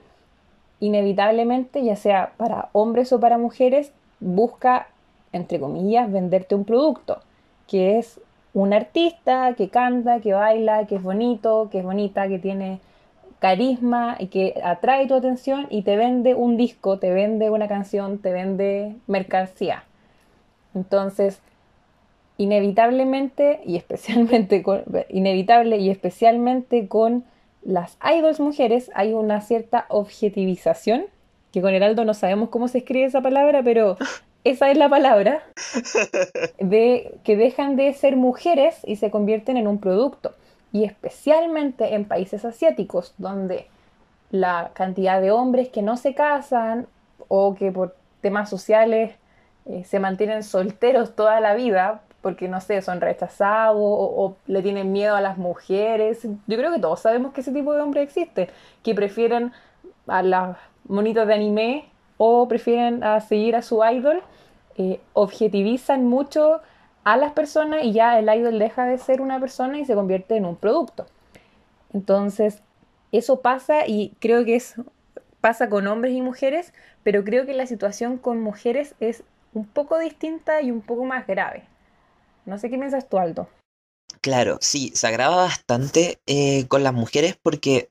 inevitablemente, 0.79 1.83
ya 1.83 1.95
sea 1.95 2.33
para 2.37 2.69
hombres 2.73 3.11
o 3.13 3.19
para 3.19 3.37
mujeres, 3.37 3.91
busca, 4.19 4.87
entre 5.31 5.59
comillas, 5.59 6.11
venderte 6.11 6.55
un 6.55 6.65
producto, 6.65 7.19
que 7.67 7.97
es 7.97 8.19
un 8.53 8.73
artista 8.73 9.53
que 9.55 9.69
canta, 9.69 10.19
que 10.19 10.33
baila, 10.33 10.87
que 10.87 10.95
es 10.95 11.03
bonito, 11.03 11.69
que 11.71 11.79
es 11.79 11.83
bonita, 11.83 12.27
que 12.27 12.39
tiene 12.39 12.79
carisma 13.39 14.17
y 14.19 14.27
que 14.27 14.55
atrae 14.63 15.07
tu 15.07 15.15
atención 15.15 15.67
y 15.69 15.83
te 15.83 15.95
vende 15.95 16.33
un 16.33 16.57
disco, 16.57 16.97
te 16.99 17.11
vende 17.11 17.49
una 17.49 17.67
canción, 17.67 18.17
te 18.19 18.31
vende 18.31 18.95
mercancía. 19.05 19.83
Entonces, 20.73 21.39
inevitablemente 22.37 23.61
y 23.65 23.75
especialmente 23.77 24.63
con, 24.63 24.83
inevitable 25.09 25.77
y 25.77 25.89
especialmente 25.89 26.87
con 26.87 27.25
las 27.63 27.97
idols 28.03 28.39
mujeres 28.39 28.89
hay 28.95 29.13
una 29.13 29.41
cierta 29.41 29.85
objetivización, 29.89 31.05
que 31.51 31.61
con 31.61 31.73
Heraldo 31.73 32.05
no 32.05 32.13
sabemos 32.13 32.49
cómo 32.49 32.67
se 32.67 32.79
escribe 32.79 33.05
esa 33.05 33.21
palabra, 33.21 33.61
pero 33.63 33.97
esa 34.43 34.71
es 34.71 34.77
la 34.77 34.89
palabra, 34.89 35.43
de 36.59 37.19
que 37.23 37.35
dejan 37.35 37.75
de 37.75 37.93
ser 37.93 38.15
mujeres 38.15 38.79
y 38.85 38.95
se 38.95 39.11
convierten 39.11 39.57
en 39.57 39.67
un 39.67 39.79
producto 39.79 40.33
y 40.71 40.83
especialmente 40.83 41.95
en 41.95 42.05
países 42.05 42.45
asiáticos, 42.45 43.13
donde 43.17 43.67
la 44.31 44.71
cantidad 44.73 45.21
de 45.21 45.31
hombres 45.31 45.69
que 45.69 45.81
no 45.81 45.97
se 45.97 46.13
casan 46.13 46.87
o 47.27 47.55
que 47.55 47.71
por 47.71 47.95
temas 48.21 48.49
sociales 48.49 49.15
eh, 49.65 49.83
se 49.83 49.99
mantienen 49.99 50.43
solteros 50.43 51.15
toda 51.15 51.39
la 51.39 51.53
vida, 51.53 52.01
porque 52.21 52.47
no 52.47 52.59
sé, 52.61 52.81
son 52.81 52.99
rechazados 52.99 53.77
o, 53.79 54.35
le 54.47 54.61
tienen 54.61 54.91
miedo 54.91 55.15
a 55.15 55.21
las 55.21 55.37
mujeres. 55.37 56.23
Yo 56.23 56.57
creo 56.57 56.73
que 56.73 56.79
todos 56.79 56.99
sabemos 57.01 57.33
que 57.33 57.41
ese 57.41 57.51
tipo 57.51 57.73
de 57.73 57.81
hombre 57.81 58.01
existe, 58.01 58.49
que 58.83 58.95
prefieren 58.95 59.53
a 60.07 60.23
las 60.23 60.57
monitos 60.87 61.27
de 61.27 61.33
anime 61.33 61.89
o 62.17 62.47
prefieren 62.47 63.03
a 63.03 63.21
seguir 63.21 63.55
a 63.55 63.61
su 63.61 63.83
idol, 63.83 64.21
eh, 64.77 64.99
objetivizan 65.13 66.05
mucho 66.05 66.61
a 67.07 67.15
las 67.15 67.31
personas 67.31 67.85
y 67.85 67.93
ya 67.93 68.19
el 68.19 68.27
idol 68.27 68.59
deja 68.59 68.83
de 68.83 68.97
ser 68.97 69.21
una 69.21 69.39
persona 69.39 69.79
y 69.79 69.85
se 69.85 69.95
convierte 69.95 70.35
en 70.35 70.43
un 70.43 70.57
producto. 70.57 71.05
Entonces, 71.93 72.61
eso 73.13 73.39
pasa 73.39 73.87
y 73.87 74.11
creo 74.19 74.43
que 74.43 74.57
es 74.57 74.75
pasa 75.39 75.69
con 75.69 75.87
hombres 75.87 76.13
y 76.13 76.21
mujeres, 76.21 76.73
pero 77.03 77.23
creo 77.23 77.45
que 77.45 77.53
la 77.53 77.65
situación 77.65 78.17
con 78.17 78.41
mujeres 78.41 78.93
es 78.99 79.23
un 79.53 79.65
poco 79.65 79.97
distinta 79.97 80.61
y 80.61 80.69
un 80.69 80.81
poco 80.81 81.05
más 81.05 81.25
grave. 81.25 81.63
No 82.45 82.59
sé 82.59 82.69
qué 82.69 82.77
piensas 82.77 83.07
tú, 83.07 83.17
Aldo. 83.19 83.47
Claro, 84.19 84.57
sí, 84.59 84.91
se 84.93 85.07
agrava 85.07 85.37
bastante 85.37 86.19
eh, 86.25 86.67
con 86.67 86.83
las 86.83 86.93
mujeres 86.93 87.37
porque 87.41 87.89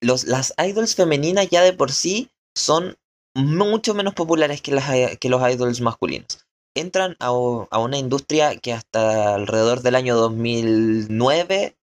los, 0.00 0.24
las 0.24 0.54
idols 0.56 0.94
femeninas 0.94 1.50
ya 1.50 1.60
de 1.60 1.74
por 1.74 1.92
sí 1.92 2.30
son 2.54 2.96
mucho 3.34 3.92
menos 3.92 4.14
populares 4.14 4.62
que, 4.62 4.72
las, 4.72 5.18
que 5.18 5.28
los 5.28 5.46
idols 5.46 5.82
masculinos 5.82 6.46
entran 6.74 7.16
a, 7.20 7.32
una 7.32 7.98
industria 7.98 8.56
que 8.56 8.72
hasta 8.72 9.34
alrededor 9.34 9.82
del 9.82 9.94
año 9.94 10.16
2009 10.16 11.76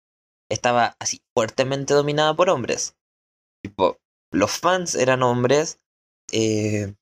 estaba 0.49 0.95
así 0.99 1.21
fuertemente 1.34 1.93
dominada 1.93 2.36
por 2.36 2.49
hombres. 2.49 2.95
Tipo, 3.63 3.97
los 4.32 4.52
fans 4.52 4.95
eran 4.95 5.23
hombres, 5.23 5.80
eh, 6.32 6.95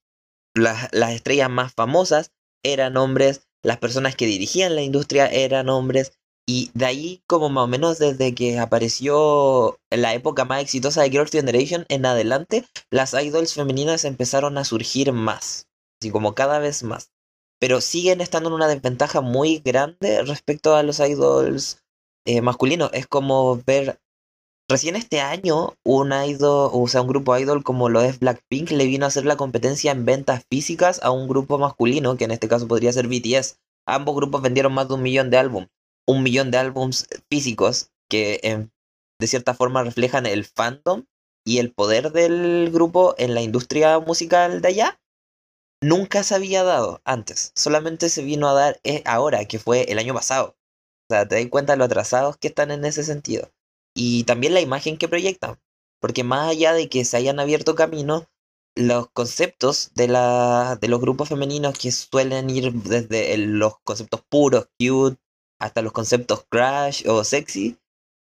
las, 0.54 0.88
las 0.92 1.12
estrellas 1.12 1.50
más 1.50 1.72
famosas 1.74 2.32
eran 2.64 2.96
hombres, 2.96 3.46
las 3.62 3.78
personas 3.78 4.16
que 4.16 4.26
dirigían 4.26 4.74
la 4.74 4.82
industria 4.82 5.26
eran 5.28 5.68
hombres, 5.68 6.18
y 6.46 6.70
de 6.72 6.86
ahí, 6.86 7.22
como 7.26 7.50
más 7.50 7.64
o 7.64 7.66
menos 7.66 7.98
desde 7.98 8.34
que 8.34 8.58
apareció 8.58 9.78
la 9.90 10.14
época 10.14 10.46
más 10.46 10.62
exitosa 10.62 11.02
de 11.02 11.10
Girls' 11.10 11.30
Generation 11.30 11.84
en 11.90 12.06
adelante, 12.06 12.64
las 12.90 13.12
idols 13.12 13.52
femeninas 13.52 14.06
empezaron 14.06 14.56
a 14.56 14.64
surgir 14.64 15.12
más, 15.12 15.68
así 16.00 16.10
como 16.10 16.34
cada 16.34 16.58
vez 16.58 16.82
más 16.82 17.10
pero 17.60 17.80
siguen 17.80 18.20
estando 18.20 18.48
en 18.48 18.54
una 18.54 18.68
desventaja 18.68 19.20
muy 19.20 19.58
grande 19.58 20.22
respecto 20.22 20.74
a 20.74 20.82
los 20.82 21.00
idols 21.00 21.82
eh, 22.24 22.40
masculinos. 22.40 22.90
Es 22.92 23.06
como 23.06 23.60
ver, 23.66 24.00
recién 24.68 24.96
este 24.96 25.20
año, 25.20 25.74
un 25.84 26.12
idol, 26.12 26.70
o 26.72 26.86
sea, 26.88 27.02
un 27.02 27.08
grupo 27.08 27.36
idol 27.36 27.64
como 27.64 27.88
lo 27.88 28.00
es 28.00 28.20
Blackpink 28.20 28.70
le 28.70 28.86
vino 28.86 29.04
a 29.04 29.08
hacer 29.08 29.24
la 29.24 29.36
competencia 29.36 29.92
en 29.92 30.04
ventas 30.04 30.44
físicas 30.50 31.00
a 31.02 31.10
un 31.10 31.28
grupo 31.28 31.58
masculino, 31.58 32.16
que 32.16 32.24
en 32.24 32.30
este 32.30 32.48
caso 32.48 32.68
podría 32.68 32.92
ser 32.92 33.08
BTS. 33.08 33.58
Ambos 33.86 34.14
grupos 34.14 34.42
vendieron 34.42 34.74
más 34.74 34.88
de 34.88 34.94
un 34.94 35.02
millón 35.02 35.30
de 35.30 35.38
álbumes, 35.38 35.68
un 36.06 36.22
millón 36.22 36.50
de 36.50 36.58
álbumes 36.58 37.08
físicos 37.30 37.90
que 38.08 38.40
em, 38.42 38.70
de 39.18 39.26
cierta 39.26 39.54
forma 39.54 39.82
reflejan 39.82 40.26
el 40.26 40.44
fandom 40.44 41.04
y 41.44 41.58
el 41.58 41.72
poder 41.72 42.12
del 42.12 42.70
grupo 42.70 43.14
en 43.18 43.34
la 43.34 43.40
industria 43.40 43.98
musical 43.98 44.60
de 44.60 44.68
allá 44.68 45.00
nunca 45.82 46.22
se 46.22 46.34
había 46.34 46.64
dado 46.64 47.00
antes, 47.04 47.52
solamente 47.54 48.08
se 48.08 48.22
vino 48.22 48.48
a 48.48 48.54
dar 48.54 48.80
eh, 48.84 49.02
ahora, 49.06 49.44
que 49.46 49.58
fue 49.58 49.82
el 49.90 49.98
año 49.98 50.14
pasado. 50.14 50.56
O 51.10 51.14
sea, 51.14 51.26
te 51.26 51.36
das 51.36 51.50
cuenta 51.50 51.72
de 51.72 51.78
lo 51.78 51.84
atrasados 51.84 52.36
que 52.36 52.48
están 52.48 52.70
en 52.70 52.84
ese 52.84 53.02
sentido. 53.02 53.50
Y 53.94 54.24
también 54.24 54.54
la 54.54 54.60
imagen 54.60 54.98
que 54.98 55.08
proyectan, 55.08 55.58
porque 56.00 56.24
más 56.24 56.48
allá 56.48 56.72
de 56.74 56.88
que 56.88 57.04
se 57.04 57.16
hayan 57.16 57.40
abierto 57.40 57.74
caminos, 57.74 58.26
los 58.76 59.08
conceptos 59.10 59.90
de, 59.94 60.08
la, 60.08 60.78
de 60.80 60.88
los 60.88 61.00
grupos 61.00 61.28
femeninos 61.28 61.76
que 61.78 61.90
suelen 61.90 62.48
ir 62.48 62.72
desde 62.72 63.36
los 63.36 63.78
conceptos 63.82 64.22
puros, 64.28 64.68
cute, 64.78 65.18
hasta 65.58 65.82
los 65.82 65.92
conceptos 65.92 66.44
crash 66.48 67.06
o 67.08 67.24
sexy, 67.24 67.78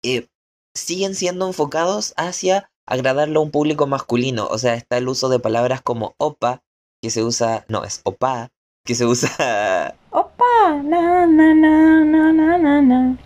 eh, 0.03 0.27
siguen 0.73 1.13
siendo 1.13 1.47
enfocados 1.47 2.13
hacia 2.17 2.71
agradarle 2.87 3.37
a 3.37 3.41
un 3.41 3.51
público 3.51 3.85
masculino. 3.85 4.47
O 4.47 4.57
sea, 4.57 4.73
está 4.73 4.97
el 4.97 5.07
uso 5.07 5.29
de 5.29 5.39
palabras 5.39 5.81
como 5.81 6.15
opa, 6.17 6.63
que 7.01 7.09
se 7.09 7.23
usa, 7.23 7.65
no, 7.67 7.83
es 7.83 8.01
opa, 8.03 8.49
que 8.85 8.95
se 8.95 9.05
usa... 9.05 9.95
Opa, 10.11 10.81
na, 10.83 11.25
na, 11.25 11.53
na, 11.53 12.03
na, 12.03 12.31
na, 12.33 12.57
na, 12.57 12.81
na, 12.81 13.17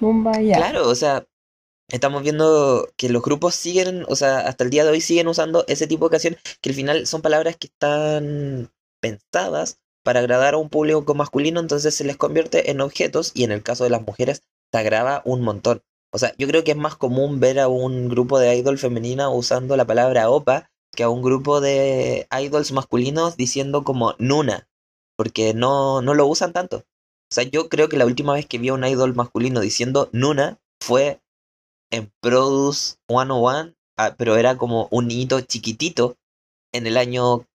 Claro, 0.55 0.87
o 0.87 0.95
sea, 0.95 1.25
estamos 1.89 2.23
viendo 2.23 2.87
que 2.95 3.09
los 3.09 3.21
grupos 3.21 3.55
siguen, 3.55 4.05
o 4.07 4.15
sea, 4.15 4.39
hasta 4.39 4.63
el 4.63 4.69
día 4.69 4.83
de 4.83 4.91
hoy 4.91 5.01
siguen 5.01 5.27
usando 5.27 5.65
ese 5.67 5.87
tipo 5.87 6.05
de 6.05 6.11
canciones 6.11 6.39
que 6.61 6.69
al 6.69 6.75
final 6.75 7.07
son 7.07 7.21
palabras 7.21 7.57
que 7.57 7.67
están 7.67 8.71
pensadas 9.01 9.79
para 10.03 10.19
agradar 10.19 10.53
a 10.53 10.57
un 10.57 10.69
público 10.69 11.15
masculino, 11.15 11.59
entonces 11.59 11.95
se 11.95 12.03
les 12.03 12.17
convierte 12.17 12.71
en 12.71 12.81
objetos 12.81 13.31
y 13.33 13.43
en 13.43 13.51
el 13.51 13.63
caso 13.63 13.83
de 13.83 13.89
las 13.89 14.01
mujeres 14.01 14.43
se 14.71 14.77
agrava 14.77 15.21
un 15.25 15.41
montón. 15.41 15.81
O 16.13 16.17
sea, 16.17 16.33
yo 16.37 16.47
creo 16.47 16.63
que 16.63 16.71
es 16.71 16.77
más 16.77 16.95
común 16.95 17.39
ver 17.39 17.59
a 17.59 17.67
un 17.67 18.07
grupo 18.07 18.39
de 18.39 18.55
idol 18.55 18.77
femenina 18.77 19.29
usando 19.29 19.75
la 19.75 19.85
palabra 19.85 20.29
opa 20.29 20.69
que 20.95 21.03
a 21.03 21.09
un 21.09 21.21
grupo 21.21 21.61
de 21.61 22.27
idols 22.31 22.71
masculinos 22.71 23.37
diciendo 23.37 23.83
como 23.83 24.15
Nuna, 24.17 24.67
porque 25.17 25.53
no, 25.53 26.01
no 26.01 26.13
lo 26.13 26.27
usan 26.27 26.53
tanto. 26.53 26.77
O 26.77 27.33
sea, 27.33 27.43
yo 27.43 27.69
creo 27.69 27.89
que 27.89 27.97
la 27.97 28.05
última 28.05 28.33
vez 28.33 28.45
que 28.45 28.57
vi 28.57 28.69
a 28.69 28.73
un 28.73 28.85
idol 28.85 29.15
masculino 29.15 29.59
diciendo 29.59 30.09
Nuna 30.11 30.59
fue 30.81 31.21
en 31.91 32.11
Produce 32.21 32.97
101, 33.07 33.73
ah, 33.97 34.15
pero 34.17 34.37
era 34.37 34.57
como 34.57 34.87
un 34.91 35.07
niñito 35.07 35.41
chiquitito 35.41 36.17
en 36.73 36.87
el 36.87 36.97
año, 36.97 37.47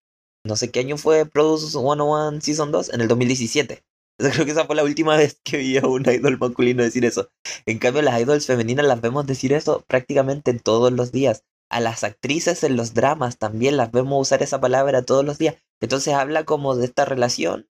no 0.45 0.55
sé 0.55 0.71
qué 0.71 0.81
año 0.81 0.97
fue 0.97 1.25
Produce 1.25 1.71
101 1.71 2.41
Season 2.41 2.71
2, 2.71 2.93
en 2.93 3.01
el 3.01 3.07
2017. 3.07 3.83
Creo 4.17 4.45
que 4.45 4.51
esa 4.51 4.65
fue 4.65 4.75
la 4.75 4.83
última 4.83 5.17
vez 5.17 5.39
que 5.43 5.57
vi 5.57 5.77
a 5.77 5.87
un 5.87 6.07
idol 6.07 6.37
masculino 6.37 6.83
decir 6.83 7.05
eso. 7.05 7.29
En 7.65 7.79
cambio, 7.79 8.01
las 8.01 8.19
idols 8.19 8.45
femeninas 8.45 8.85
las 8.85 9.01
vemos 9.01 9.25
decir 9.25 9.53
eso 9.53 9.83
prácticamente 9.87 10.53
todos 10.59 10.91
los 10.91 11.11
días. 11.11 11.43
A 11.71 11.79
las 11.79 12.03
actrices 12.03 12.63
en 12.63 12.75
los 12.75 12.93
dramas 12.93 13.37
también 13.37 13.77
las 13.77 13.91
vemos 13.91 14.21
usar 14.21 14.43
esa 14.43 14.59
palabra 14.59 15.03
todos 15.03 15.23
los 15.23 15.37
días. 15.37 15.55
Entonces 15.79 16.13
habla 16.13 16.43
como 16.43 16.75
de 16.75 16.85
esta 16.85 17.05
relación 17.05 17.69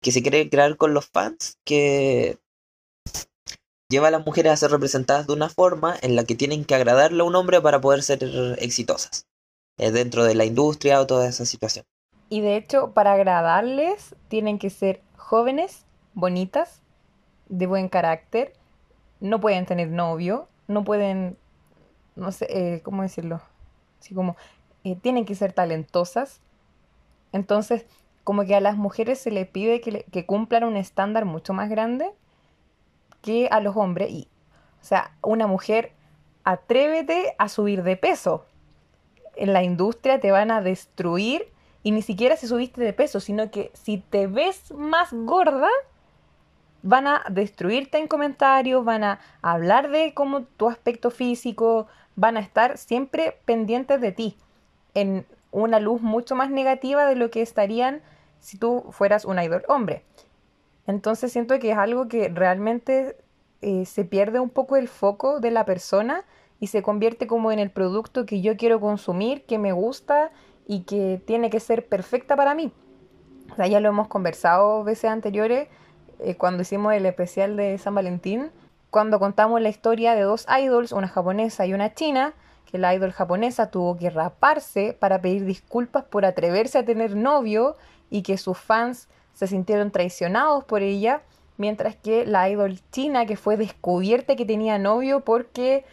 que 0.00 0.12
se 0.12 0.22
quiere 0.22 0.48
crear 0.48 0.76
con 0.76 0.94
los 0.94 1.06
fans, 1.06 1.58
que 1.64 2.38
lleva 3.90 4.08
a 4.08 4.10
las 4.12 4.24
mujeres 4.24 4.52
a 4.52 4.56
ser 4.56 4.70
representadas 4.70 5.26
de 5.26 5.32
una 5.32 5.48
forma 5.48 5.96
en 6.00 6.14
la 6.14 6.24
que 6.24 6.36
tienen 6.36 6.64
que 6.64 6.74
agradarle 6.74 7.22
a 7.22 7.24
un 7.24 7.34
hombre 7.34 7.60
para 7.60 7.80
poder 7.80 8.02
ser 8.02 8.20
exitosas 8.58 9.26
eh, 9.78 9.90
dentro 9.90 10.24
de 10.24 10.34
la 10.34 10.44
industria 10.44 11.00
o 11.00 11.06
toda 11.06 11.28
esa 11.28 11.44
situación. 11.44 11.84
Y 12.28 12.40
de 12.40 12.56
hecho, 12.56 12.92
para 12.92 13.14
agradarles, 13.14 14.14
tienen 14.28 14.58
que 14.58 14.70
ser 14.70 15.02
jóvenes, 15.16 15.86
bonitas, 16.14 16.82
de 17.48 17.66
buen 17.66 17.88
carácter, 17.88 18.52
no 19.20 19.40
pueden 19.40 19.66
tener 19.66 19.88
novio, 19.88 20.48
no 20.68 20.84
pueden, 20.84 21.36
no 22.16 22.32
sé, 22.32 22.46
eh, 22.48 22.82
¿cómo 22.82 23.02
decirlo? 23.02 23.40
Así 24.00 24.14
como, 24.14 24.36
eh, 24.84 24.96
tienen 24.96 25.24
que 25.24 25.34
ser 25.34 25.52
talentosas. 25.52 26.40
Entonces, 27.32 27.86
como 28.22 28.44
que 28.44 28.54
a 28.54 28.60
las 28.60 28.76
mujeres 28.76 29.18
se 29.18 29.30
les 29.30 29.46
pide 29.48 29.80
que, 29.80 30.04
que 30.04 30.26
cumplan 30.26 30.64
un 30.64 30.76
estándar 30.76 31.24
mucho 31.24 31.52
más 31.52 31.68
grande 31.68 32.10
que 33.22 33.48
a 33.50 33.60
los 33.60 33.76
hombres. 33.76 34.10
Y, 34.10 34.28
o 34.80 34.84
sea, 34.84 35.16
una 35.22 35.46
mujer, 35.46 35.92
atrévete 36.44 37.34
a 37.38 37.48
subir 37.48 37.82
de 37.82 37.96
peso. 37.96 38.44
En 39.36 39.52
la 39.52 39.62
industria 39.62 40.20
te 40.20 40.30
van 40.30 40.50
a 40.50 40.60
destruir 40.60 41.52
y 41.82 41.90
ni 41.90 42.02
siquiera 42.02 42.36
si 42.36 42.46
subiste 42.46 42.80
de 42.80 42.92
peso, 42.92 43.20
sino 43.20 43.50
que 43.50 43.70
si 43.74 43.98
te 43.98 44.26
ves 44.26 44.72
más 44.72 45.12
gorda, 45.12 45.68
van 46.82 47.06
a 47.06 47.24
destruirte 47.30 47.98
en 47.98 48.08
comentarios, 48.08 48.84
van 48.84 49.04
a 49.04 49.20
hablar 49.42 49.90
de 49.90 50.14
cómo 50.14 50.44
tu 50.44 50.68
aspecto 50.68 51.10
físico, 51.10 51.86
van 52.16 52.36
a 52.36 52.40
estar 52.40 52.78
siempre 52.78 53.38
pendientes 53.44 54.00
de 54.00 54.12
ti, 54.12 54.36
en 54.94 55.26
una 55.50 55.80
luz 55.80 56.00
mucho 56.00 56.34
más 56.34 56.50
negativa 56.50 57.06
de 57.06 57.16
lo 57.16 57.30
que 57.30 57.42
estarían 57.42 58.02
si 58.40 58.58
tú 58.58 58.84
fueras 58.90 59.24
un 59.24 59.38
idol 59.38 59.64
hombre. 59.68 60.04
Entonces 60.86 61.32
siento 61.32 61.58
que 61.58 61.70
es 61.70 61.78
algo 61.78 62.08
que 62.08 62.28
realmente 62.28 63.16
eh, 63.62 63.86
se 63.86 64.04
pierde 64.04 64.40
un 64.40 64.50
poco 64.50 64.76
el 64.76 64.88
foco 64.88 65.40
de 65.40 65.50
la 65.50 65.64
persona 65.64 66.24
y 66.60 66.66
se 66.66 66.82
convierte 66.82 67.26
como 67.26 67.52
en 67.52 67.58
el 67.58 67.70
producto 67.70 68.26
que 68.26 68.40
yo 68.40 68.56
quiero 68.56 68.80
consumir, 68.80 69.44
que 69.44 69.58
me 69.58 69.72
gusta 69.72 70.30
y 70.66 70.80
que 70.80 71.20
tiene 71.24 71.50
que 71.50 71.60
ser 71.60 71.86
perfecta 71.86 72.36
para 72.36 72.54
mí. 72.54 72.72
Ya 73.56 73.80
lo 73.80 73.88
hemos 73.88 74.08
conversado 74.08 74.84
veces 74.84 75.10
anteriores 75.10 75.68
eh, 76.18 76.36
cuando 76.36 76.62
hicimos 76.62 76.92
el 76.94 77.06
especial 77.06 77.56
de 77.56 77.78
San 77.78 77.94
Valentín, 77.94 78.50
cuando 78.94 79.18
contamos 79.18 79.60
la 79.60 79.70
historia 79.70 80.14
de 80.14 80.22
dos 80.22 80.46
idols, 80.56 80.92
una 80.92 81.08
japonesa 81.08 81.66
y 81.66 81.74
una 81.74 81.94
china, 81.94 82.32
que 82.64 82.78
la 82.78 82.94
idol 82.94 83.10
japonesa 83.10 83.68
tuvo 83.68 83.96
que 83.96 84.08
raparse 84.08 84.96
para 84.96 85.20
pedir 85.20 85.44
disculpas 85.46 86.04
por 86.04 86.24
atreverse 86.24 86.78
a 86.78 86.84
tener 86.84 87.16
novio 87.16 87.74
y 88.08 88.22
que 88.22 88.38
sus 88.38 88.56
fans 88.56 89.08
se 89.32 89.48
sintieron 89.48 89.90
traicionados 89.90 90.62
por 90.62 90.82
ella, 90.82 91.22
mientras 91.56 91.96
que 91.96 92.24
la 92.24 92.48
idol 92.48 92.78
china 92.92 93.26
que 93.26 93.36
fue 93.36 93.56
descubierta 93.56 94.36
que 94.36 94.46
tenía 94.46 94.78
novio 94.78 95.24
porque 95.24 95.84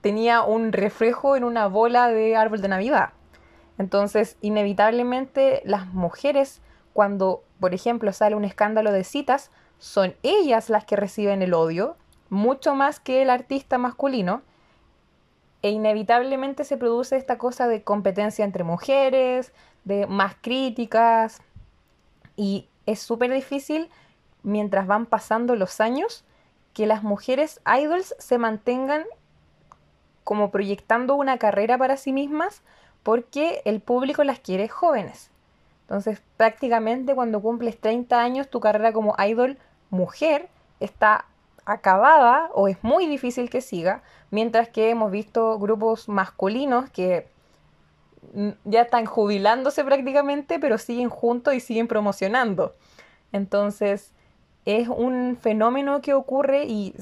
tenía 0.00 0.42
un 0.42 0.70
reflejo 0.70 1.34
en 1.34 1.42
una 1.42 1.66
bola 1.66 2.06
de 2.06 2.36
árbol 2.36 2.62
de 2.62 2.68
Navidad. 2.68 3.08
Entonces, 3.78 4.36
inevitablemente 4.42 5.60
las 5.64 5.88
mujeres, 5.88 6.62
cuando, 6.92 7.42
por 7.58 7.74
ejemplo, 7.74 8.12
sale 8.12 8.36
un 8.36 8.44
escándalo 8.44 8.92
de 8.92 9.02
citas, 9.02 9.50
son 9.80 10.14
ellas 10.22 10.70
las 10.70 10.84
que 10.84 10.94
reciben 10.94 11.42
el 11.42 11.52
odio, 11.52 11.96
mucho 12.30 12.74
más 12.74 13.00
que 13.00 13.22
el 13.22 13.30
artista 13.30 13.78
masculino, 13.78 14.42
e 15.62 15.70
inevitablemente 15.70 16.64
se 16.64 16.76
produce 16.76 17.16
esta 17.16 17.38
cosa 17.38 17.66
de 17.66 17.82
competencia 17.82 18.44
entre 18.44 18.64
mujeres, 18.64 19.52
de 19.84 20.06
más 20.06 20.36
críticas, 20.40 21.40
y 22.36 22.68
es 22.86 23.00
súper 23.00 23.32
difícil, 23.32 23.90
mientras 24.42 24.86
van 24.86 25.06
pasando 25.06 25.56
los 25.56 25.80
años, 25.80 26.24
que 26.72 26.86
las 26.86 27.02
mujeres 27.02 27.60
idols 27.66 28.14
se 28.18 28.38
mantengan 28.38 29.04
como 30.22 30.50
proyectando 30.50 31.14
una 31.16 31.38
carrera 31.38 31.78
para 31.78 31.96
sí 31.96 32.12
mismas 32.12 32.62
porque 33.02 33.62
el 33.64 33.80
público 33.80 34.22
las 34.24 34.38
quiere 34.38 34.68
jóvenes. 34.68 35.30
Entonces, 35.82 36.22
prácticamente 36.36 37.14
cuando 37.14 37.40
cumples 37.40 37.80
30 37.80 38.20
años, 38.20 38.50
tu 38.50 38.60
carrera 38.60 38.92
como 38.92 39.16
idol 39.18 39.56
mujer 39.90 40.50
está 40.80 41.24
acabada 41.68 42.50
o 42.54 42.66
es 42.66 42.82
muy 42.82 43.06
difícil 43.06 43.50
que 43.50 43.60
siga, 43.60 44.02
mientras 44.30 44.70
que 44.70 44.88
hemos 44.88 45.12
visto 45.12 45.58
grupos 45.58 46.08
masculinos 46.08 46.88
que 46.90 47.28
ya 48.64 48.82
están 48.82 49.04
jubilándose 49.04 49.84
prácticamente, 49.84 50.58
pero 50.58 50.78
siguen 50.78 51.10
juntos 51.10 51.54
y 51.54 51.60
siguen 51.60 51.86
promocionando. 51.86 52.74
Entonces, 53.32 54.12
es 54.64 54.88
un 54.88 55.36
fenómeno 55.40 56.00
que 56.00 56.14
ocurre 56.14 56.64
y 56.64 56.94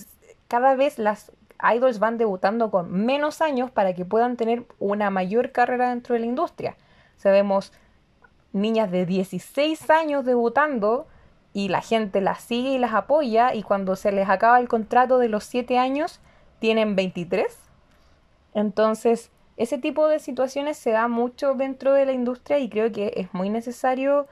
cada 0.49 0.75
vez 0.75 0.99
las 0.99 1.31
idols 1.75 2.01
van 2.01 2.19
debutando 2.19 2.71
con 2.71 2.93
menos 2.93 3.41
años 3.41 3.71
para 3.71 3.95
que 3.95 4.05
puedan 4.05 4.37
tener 4.37 4.65
una 4.81 5.11
mayor 5.11 5.53
carrera 5.53 5.91
dentro 5.91 6.15
de 6.15 6.21
la 6.21 6.27
industria. 6.27 6.77
Sabemos 7.17 7.73
niñas 8.53 8.91
de 8.91 9.07
16 9.07 9.91
años 9.91 10.25
debutando 10.25 11.07
y 11.57 11.69
la 11.69 11.81
gente 11.81 12.21
las 12.21 12.42
sigue 12.42 12.73
y 12.73 12.79
las 12.79 12.92
apoya 12.92 13.55
y 13.55 13.62
cuando 13.62 13.97
se 13.97 14.12
les 14.12 14.29
acaba 14.29 14.61
el 14.61 14.69
contrato 14.69 15.16
de 15.16 15.31
los 15.31 15.42
7 15.45 15.79
años 15.79 16.21
tienen 16.59 16.97
23. 16.97 17.47
Entonces, 18.53 19.31
ese 19.57 19.79
tipo 19.79 20.07
de 20.07 20.19
situaciones 20.19 20.77
se 20.77 20.90
da 20.90 21.09
mucho 21.09 21.55
dentro 21.55 21.95
de 21.95 22.05
la 22.05 22.12
industria 22.12 22.59
y 22.59 22.69
creo 22.69 22.92
que 22.92 23.14
es 23.16 23.33
muy 23.33 23.49
necesario 23.49 24.27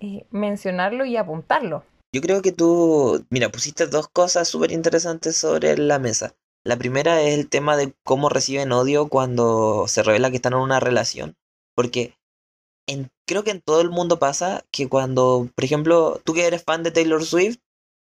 eh, 0.00 0.24
mencionarlo 0.30 1.04
y 1.04 1.18
apuntarlo. 1.18 1.84
Yo 2.14 2.22
creo 2.22 2.40
que 2.40 2.50
tú, 2.50 3.26
mira, 3.28 3.50
pusiste 3.50 3.86
dos 3.86 4.08
cosas 4.08 4.48
súper 4.48 4.72
interesantes 4.72 5.36
sobre 5.36 5.76
la 5.76 5.98
mesa. 5.98 6.34
La 6.64 6.78
primera 6.78 7.20
es 7.20 7.38
el 7.38 7.50
tema 7.50 7.76
de 7.76 7.92
cómo 8.04 8.30
reciben 8.30 8.72
odio 8.72 9.10
cuando 9.10 9.84
se 9.86 10.02
revela 10.02 10.30
que 10.30 10.36
están 10.36 10.54
en 10.54 10.60
una 10.60 10.80
relación. 10.80 11.36
Porque 11.74 12.14
en, 12.86 13.10
creo 13.30 13.44
que 13.44 13.52
en 13.52 13.60
todo 13.62 13.80
el 13.80 13.90
mundo 13.90 14.18
pasa 14.18 14.64
que 14.72 14.88
cuando, 14.88 15.48
por 15.54 15.64
ejemplo, 15.64 16.20
tú 16.24 16.34
que 16.34 16.48
eres 16.48 16.64
fan 16.64 16.82
de 16.82 16.90
Taylor 16.90 17.24
Swift, 17.24 17.58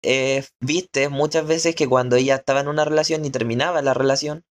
eh, 0.02 0.46
viste 0.60 1.10
muchas 1.10 1.46
veces 1.46 1.74
que 1.74 1.86
cuando 1.86 2.16
ella 2.16 2.36
estaba 2.36 2.60
en 2.60 2.68
una 2.68 2.86
relación 2.86 3.22
y 3.26 3.30
terminaba 3.30 3.82
la 3.82 3.92
relación, 3.92 4.44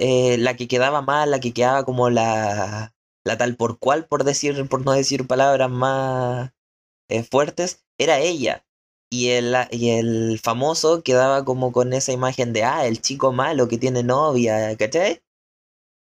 eh, 0.00 0.36
la 0.38 0.56
que 0.56 0.66
quedaba 0.66 1.00
mal, 1.00 1.30
la 1.30 1.38
que 1.38 1.52
quedaba 1.52 1.84
como 1.84 2.10
la, 2.10 2.92
la 3.24 3.38
tal 3.38 3.54
por 3.56 3.78
cual, 3.78 4.06
por 4.08 4.24
decir, 4.24 4.68
por 4.68 4.84
no 4.84 4.92
decir 4.92 5.28
palabras 5.28 5.70
más 5.70 6.50
eh, 7.08 7.22
fuertes, 7.22 7.84
era 7.96 8.18
ella. 8.18 8.66
Y 9.08 9.28
el, 9.28 9.54
y 9.70 9.90
el 9.90 10.40
famoso 10.42 11.04
quedaba 11.04 11.44
como 11.44 11.70
con 11.70 11.92
esa 11.92 12.10
imagen 12.12 12.52
de, 12.52 12.64
ah, 12.64 12.84
el 12.86 13.00
chico 13.00 13.32
malo 13.32 13.68
que 13.68 13.78
tiene 13.78 14.02
novia, 14.02 14.76
¿cachai? 14.76 15.22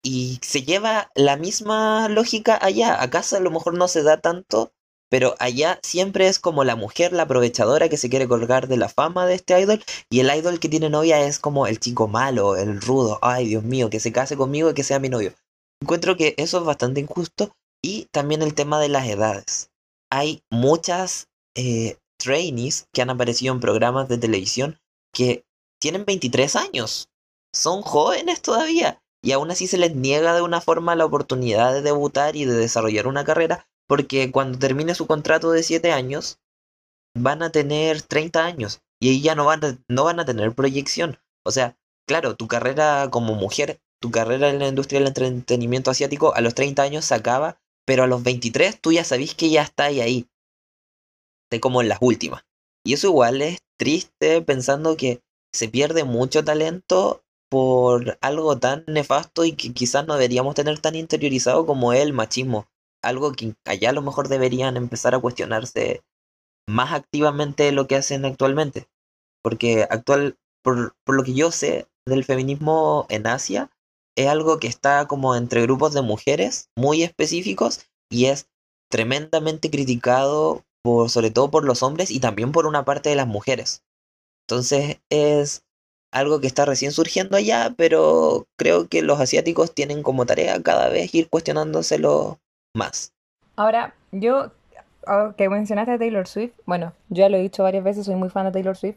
Y 0.02 0.38
se 0.42 0.62
lleva 0.62 1.10
la 1.14 1.36
misma 1.36 2.08
lógica 2.08 2.58
allá. 2.60 3.02
Acá 3.02 3.22
a 3.32 3.40
lo 3.40 3.50
mejor 3.50 3.74
no 3.74 3.88
se 3.88 4.02
da 4.02 4.18
tanto, 4.20 4.72
pero 5.10 5.34
allá 5.40 5.78
siempre 5.82 6.28
es 6.28 6.38
como 6.38 6.64
la 6.64 6.76
mujer, 6.76 7.12
la 7.12 7.24
aprovechadora 7.24 7.88
que 7.88 7.96
se 7.96 8.08
quiere 8.08 8.28
colgar 8.28 8.68
de 8.68 8.76
la 8.76 8.88
fama 8.88 9.26
de 9.26 9.34
este 9.34 9.60
idol. 9.60 9.82
Y 10.08 10.20
el 10.20 10.34
idol 10.34 10.60
que 10.60 10.68
tiene 10.68 10.88
novia 10.88 11.20
es 11.20 11.38
como 11.38 11.66
el 11.66 11.80
chico 11.80 12.08
malo, 12.08 12.56
el 12.56 12.80
rudo. 12.80 13.18
Ay, 13.20 13.48
Dios 13.48 13.64
mío, 13.64 13.90
que 13.90 14.00
se 14.00 14.12
case 14.12 14.36
conmigo 14.36 14.70
y 14.70 14.74
que 14.74 14.84
sea 14.84 15.00
mi 15.00 15.08
novio. 15.08 15.34
Encuentro 15.82 16.16
que 16.16 16.34
eso 16.38 16.58
es 16.58 16.64
bastante 16.64 17.00
injusto. 17.00 17.54
Y 17.82 18.06
también 18.12 18.42
el 18.42 18.54
tema 18.54 18.80
de 18.80 18.88
las 18.88 19.06
edades. 19.06 19.70
Hay 20.10 20.42
muchas 20.50 21.28
eh, 21.56 21.96
trainees 22.18 22.86
que 22.92 23.02
han 23.02 23.10
aparecido 23.10 23.52
en 23.52 23.60
programas 23.60 24.08
de 24.08 24.18
televisión 24.18 24.78
que 25.12 25.44
tienen 25.80 26.04
23 26.04 26.56
años. 26.56 27.08
Son 27.52 27.82
jóvenes 27.82 28.42
todavía. 28.42 29.02
Y 29.22 29.32
aún 29.32 29.50
así 29.50 29.66
se 29.66 29.78
les 29.78 29.94
niega 29.94 30.34
de 30.34 30.42
una 30.42 30.60
forma 30.60 30.96
la 30.96 31.04
oportunidad 31.04 31.72
de 31.72 31.82
debutar 31.82 32.36
y 32.36 32.44
de 32.44 32.54
desarrollar 32.54 33.06
una 33.06 33.24
carrera. 33.24 33.66
Porque 33.86 34.30
cuando 34.30 34.58
termine 34.58 34.94
su 34.94 35.06
contrato 35.06 35.50
de 35.50 35.62
7 35.62 35.92
años, 35.92 36.38
van 37.14 37.42
a 37.42 37.50
tener 37.50 38.02
30 38.02 38.44
años. 38.44 38.80
Y 39.00 39.10
ahí 39.10 39.20
ya 39.20 39.34
no 39.34 39.44
van 39.44 39.64
a, 39.64 39.78
no 39.88 40.04
van 40.04 40.20
a 40.20 40.24
tener 40.24 40.54
proyección. 40.54 41.18
O 41.44 41.50
sea, 41.50 41.76
claro, 42.06 42.36
tu 42.36 42.48
carrera 42.48 43.08
como 43.10 43.34
mujer, 43.34 43.80
tu 44.00 44.10
carrera 44.10 44.48
en 44.48 44.58
la 44.58 44.68
industria 44.68 45.00
del 45.00 45.08
entretenimiento 45.08 45.90
asiático 45.90 46.34
a 46.34 46.40
los 46.40 46.54
30 46.54 46.82
años 46.82 47.04
se 47.04 47.14
acaba. 47.14 47.60
Pero 47.86 48.04
a 48.04 48.06
los 48.06 48.22
23 48.22 48.80
tú 48.80 48.92
ya 48.92 49.04
sabís 49.04 49.34
que 49.34 49.50
ya 49.50 49.62
está 49.62 49.84
ahí 49.84 50.28
como 51.60 51.82
en 51.82 51.88
las 51.88 51.98
últimas. 52.00 52.44
Y 52.84 52.94
eso 52.94 53.08
igual 53.08 53.42
es 53.42 53.58
triste 53.76 54.40
pensando 54.42 54.96
que 54.96 55.20
se 55.52 55.68
pierde 55.68 56.04
mucho 56.04 56.44
talento 56.44 57.24
por 57.50 58.16
algo 58.22 58.58
tan 58.58 58.84
nefasto 58.86 59.44
y 59.44 59.52
que 59.52 59.74
quizás 59.74 60.06
no 60.06 60.14
deberíamos 60.14 60.54
tener 60.54 60.78
tan 60.78 60.94
interiorizado 60.94 61.66
como 61.66 61.92
el 61.92 62.12
machismo. 62.12 62.66
Algo 63.02 63.32
que 63.32 63.54
allá 63.64 63.90
a 63.90 63.92
lo 63.92 64.02
mejor 64.02 64.28
deberían 64.28 64.76
empezar 64.76 65.14
a 65.14 65.18
cuestionarse 65.18 66.02
más 66.68 66.92
activamente 66.92 67.64
de 67.64 67.72
lo 67.72 67.86
que 67.86 67.96
hacen 67.96 68.24
actualmente. 68.24 68.88
Porque 69.42 69.86
actual, 69.90 70.38
por, 70.62 70.94
por 71.04 71.16
lo 71.16 71.24
que 71.24 71.34
yo 71.34 71.50
sé 71.50 71.88
del 72.06 72.24
feminismo 72.24 73.06
en 73.08 73.26
Asia, 73.26 73.70
es 74.16 74.28
algo 74.28 74.58
que 74.58 74.68
está 74.68 75.06
como 75.06 75.34
entre 75.34 75.62
grupos 75.62 75.92
de 75.92 76.02
mujeres 76.02 76.70
muy 76.76 77.02
específicos 77.02 77.86
y 78.10 78.26
es 78.26 78.48
tremendamente 78.90 79.70
criticado 79.70 80.64
por, 80.82 81.10
sobre 81.10 81.30
todo 81.30 81.50
por 81.50 81.64
los 81.64 81.82
hombres 81.82 82.10
y 82.10 82.20
también 82.20 82.52
por 82.52 82.66
una 82.66 82.84
parte 82.84 83.08
de 83.08 83.16
las 83.16 83.26
mujeres. 83.26 83.82
Entonces 84.46 85.00
es 85.10 85.64
algo 86.12 86.40
que 86.40 86.46
está 86.46 86.64
recién 86.64 86.92
surgiendo 86.92 87.36
allá, 87.36 87.72
pero 87.76 88.46
creo 88.56 88.88
que 88.88 89.02
los 89.02 89.20
asiáticos 89.20 89.74
tienen 89.74 90.02
como 90.02 90.26
tarea 90.26 90.60
cada 90.62 90.88
vez 90.88 91.14
ir 91.14 91.28
cuestionándoselo 91.28 92.38
más. 92.74 93.12
Ahora, 93.56 93.94
yo, 94.12 94.50
que 95.36 95.48
mencionaste 95.48 95.92
a 95.92 95.98
Taylor 95.98 96.26
Swift, 96.26 96.52
bueno, 96.66 96.92
yo 97.08 97.22
ya 97.22 97.28
lo 97.28 97.36
he 97.36 97.42
dicho 97.42 97.62
varias 97.62 97.84
veces, 97.84 98.06
soy 98.06 98.16
muy 98.16 98.28
fan 98.28 98.46
de 98.46 98.52
Taylor 98.52 98.76
Swift, 98.76 98.96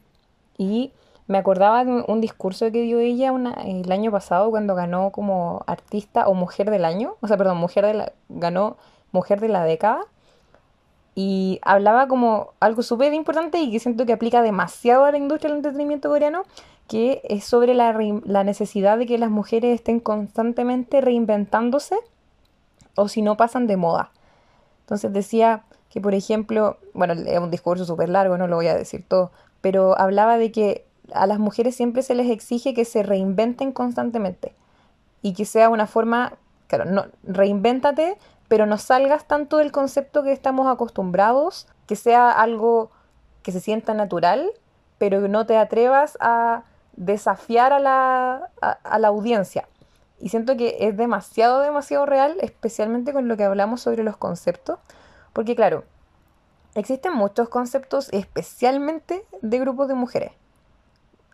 y 0.58 0.92
me 1.28 1.38
acordaba 1.38 1.86
de 1.86 2.04
un, 2.08 2.22
discurso 2.22 2.72
que 2.72 2.82
dio 2.82 3.00
ella 3.00 3.32
el 3.66 3.92
año 3.92 4.12
pasado 4.12 4.50
cuando 4.50 4.76
ganó 4.76 5.12
como 5.12 5.64
artista 5.68 6.28
o 6.28 6.34
mujer 6.34 6.70
del 6.70 6.86
año, 6.86 7.16
o 7.22 7.28
sea, 7.28 7.38
perdón, 7.38 7.58
mujer 7.58 7.86
de 7.86 7.94
la, 7.94 8.14
ganó 8.30 8.78
mujer 9.12 9.40
de 9.40 9.50
la 9.50 9.64
década, 9.64 10.02
y 11.16 11.60
hablaba 11.62 12.08
como 12.08 12.54
algo 12.60 12.82
súper 12.82 13.14
importante 13.14 13.60
y 13.60 13.72
que 13.72 13.80
siento 13.80 14.06
que 14.06 14.14
aplica 14.14 14.42
demasiado 14.42 15.06
a 15.06 15.12
la 15.12 15.18
industria 15.18 15.50
del 15.50 15.58
entretenimiento 15.58 16.10
coreano, 16.10 16.44
que 16.88 17.22
es 17.24 17.44
sobre 17.44 17.74
la, 17.74 17.98
la 18.26 18.44
necesidad 18.44 18.98
de 18.98 19.06
que 19.06 19.18
las 19.18 19.30
mujeres 19.30 19.76
estén 19.76 20.00
constantemente 20.00 21.02
reinventándose 21.02 21.98
o 22.96 23.08
si 23.08 23.22
no 23.22 23.38
pasan 23.38 23.68
de 23.68 23.78
moda. 23.78 24.12
Entonces 24.82 25.12
decía 25.14 25.64
que, 25.90 26.02
por 26.02 26.14
ejemplo, 26.14 26.78
bueno, 26.94 27.14
es 27.14 27.40
un 27.40 27.52
discurso 27.52 27.86
súper 27.86 28.10
largo, 28.10 28.38
no 28.38 28.48
lo 28.48 28.56
voy 28.56 28.68
a 28.68 28.76
decir 28.76 29.06
todo, 29.08 29.32
pero 29.62 29.98
hablaba 29.98 30.38
de 30.38 30.52
que 30.52 30.86
a 31.14 31.28
las 31.28 31.40
mujeres 31.40 31.76
siempre 31.76 32.02
se 32.04 32.16
les 32.16 32.30
exige 32.30 32.74
que 32.74 32.86
se 32.86 33.04
reinventen 33.04 33.72
constantemente 33.72 34.54
y 35.22 35.34
que 35.34 35.46
sea 35.46 35.70
una 35.70 35.88
forma, 35.88 36.34
claro, 36.68 36.86
no, 36.86 37.06
reinvéntate, 37.24 38.18
pero 38.48 38.66
no 38.66 38.78
salgas 38.78 39.26
tanto 39.26 39.58
del 39.58 39.72
concepto 39.72 40.24
que 40.24 40.32
estamos 40.32 40.68
acostumbrados, 40.68 41.68
que 41.88 41.96
sea 41.96 42.32
algo 42.32 42.92
que 43.42 43.52
se 43.52 43.60
sienta 43.60 43.94
natural, 43.94 44.52
pero 44.98 45.28
no 45.28 45.46
te 45.46 45.58
atrevas 45.58 46.18
a 46.20 46.64
desafiar 46.96 47.74
a 47.74 47.80
la, 47.80 48.50
a, 48.62 49.00
la 49.00 49.08
audiencia. 49.08 49.68
Y 50.20 50.30
siento 50.30 50.56
que 50.56 50.78
es 50.80 50.96
demasiado, 50.96 51.62
demasiado 51.62 52.06
real, 52.06 52.38
especialmente 52.42 53.14
con 53.14 53.28
lo 53.28 53.36
que 53.36 53.44
hablamos 53.44 53.82
sobre 53.82 54.04
los 54.04 54.18
conceptos, 54.18 54.80
porque 55.34 55.56
claro, 55.56 55.84
existen 56.76 57.14
muchos 57.14 57.50
conceptos, 57.50 58.10
especialmente 58.14 59.26
de 59.42 59.60
grupos 59.60 59.88
de 59.88 59.96
mujeres. 59.96 60.32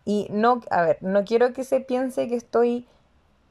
Y 0.05 0.28
no, 0.32 0.62
a 0.72 0.82
ver, 0.82 0.97
no 1.01 1.24
quiero 1.24 1.53
que 1.53 1.64
se 1.64 1.82
piense 1.82 2.28
que 2.28 2.36
estoy 2.36 2.88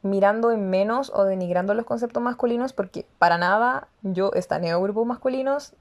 mirando 0.02 0.50
en 0.50 0.70
menos 0.70 1.12
o 1.14 1.24
denigrando 1.24 1.74
los 1.74 1.84
conceptos 1.84 2.22
masculinos, 2.22 2.72
porque 2.72 3.06
para 3.18 3.38
nada 3.38 3.88
yo 4.02 4.32
estaneo 4.34 4.80
grupos 4.82 5.06
masculinos, 5.06 5.74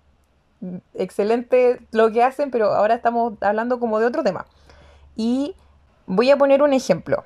excelente 0.94 1.80
lo 1.92 2.12
que 2.12 2.24
hacen, 2.24 2.52
pero 2.52 2.74
ahora 2.74 2.96
estamos 2.96 3.34
hablando 3.42 3.80
como 3.80 4.00
de 4.00 4.06
otro 4.06 4.24
tema. 4.24 4.46
Y 5.16 5.56
voy 6.08 6.32
a 6.32 6.38
poner 6.38 6.64
un 6.64 6.74
ejemplo, 6.74 7.26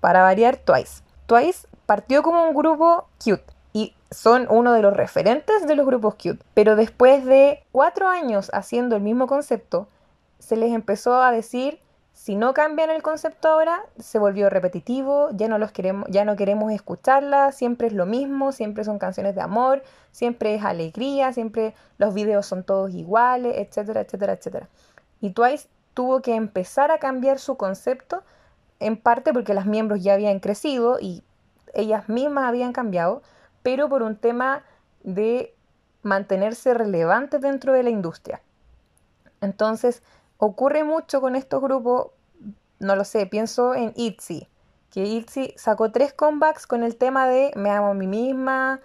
para 0.00 0.22
variar 0.22 0.56
Twice. 0.58 1.02
Twice 1.26 1.66
partió 1.86 2.22
como 2.22 2.44
un 2.44 2.54
grupo 2.54 3.08
cute 3.24 3.44
y 3.72 3.94
son 4.10 4.46
uno 4.50 4.72
de 4.72 4.82
los 4.82 4.94
referentes 4.94 5.66
de 5.66 5.74
los 5.74 5.86
grupos 5.86 6.14
cute, 6.14 6.44
pero 6.52 6.76
después 6.76 7.24
de 7.24 7.64
cuatro 7.72 8.08
años 8.08 8.50
haciendo 8.52 8.96
el 8.96 9.02
mismo 9.02 9.26
concepto, 9.26 9.88
se 10.38 10.56
les 10.56 10.72
empezó 10.72 11.22
a 11.22 11.32
decir 11.32 11.80
si 12.12 12.34
no 12.34 12.54
cambian 12.54 12.90
el 12.90 13.02
concepto 13.02 13.48
ahora, 13.48 13.84
se 13.98 14.18
volvió 14.18 14.48
repetitivo, 14.48 15.28
ya 15.32 15.48
no 15.48 15.58
los 15.58 15.70
queremos, 15.70 16.08
ya 16.10 16.24
no 16.24 16.34
queremos 16.34 16.72
escucharla, 16.72 17.52
siempre 17.52 17.88
es 17.88 17.92
lo 17.92 18.06
mismo, 18.06 18.52
siempre 18.52 18.84
son 18.84 18.98
canciones 18.98 19.34
de 19.34 19.42
amor, 19.42 19.82
siempre 20.12 20.54
es 20.54 20.64
alegría, 20.64 21.32
siempre 21.34 21.74
los 21.98 22.14
videos 22.14 22.46
son 22.46 22.64
todos 22.64 22.92
iguales, 22.94 23.54
etcétera, 23.58 24.00
etcétera, 24.00 24.32
etcétera. 24.32 24.68
Y 25.20 25.30
Twice 25.30 25.68
tuvo 25.96 26.20
que 26.20 26.34
empezar 26.34 26.90
a 26.90 26.98
cambiar 26.98 27.38
su 27.38 27.56
concepto, 27.56 28.22
en 28.80 28.98
parte 28.98 29.32
porque 29.32 29.54
las 29.54 29.64
miembros 29.64 30.02
ya 30.02 30.12
habían 30.12 30.40
crecido 30.40 30.98
y 31.00 31.24
ellas 31.72 32.10
mismas 32.10 32.44
habían 32.44 32.74
cambiado, 32.74 33.22
pero 33.62 33.88
por 33.88 34.02
un 34.02 34.14
tema 34.14 34.62
de 35.04 35.54
mantenerse 36.02 36.74
relevantes 36.74 37.40
dentro 37.40 37.72
de 37.72 37.82
la 37.82 37.88
industria. 37.88 38.42
Entonces, 39.40 40.02
ocurre 40.36 40.84
mucho 40.84 41.22
con 41.22 41.34
estos 41.34 41.62
grupos, 41.62 42.08
no 42.78 42.94
lo 42.94 43.04
sé, 43.04 43.24
pienso 43.24 43.74
en 43.74 43.94
ITZY, 43.96 44.48
que 44.90 45.02
ITZY 45.02 45.54
sacó 45.56 45.92
tres 45.92 46.12
comebacks 46.12 46.66
con 46.66 46.82
el 46.82 46.96
tema 46.96 47.26
de 47.26 47.52
me 47.56 47.70
amo 47.70 47.92
a 47.92 47.94
mí 47.94 48.06
misma, 48.06 48.80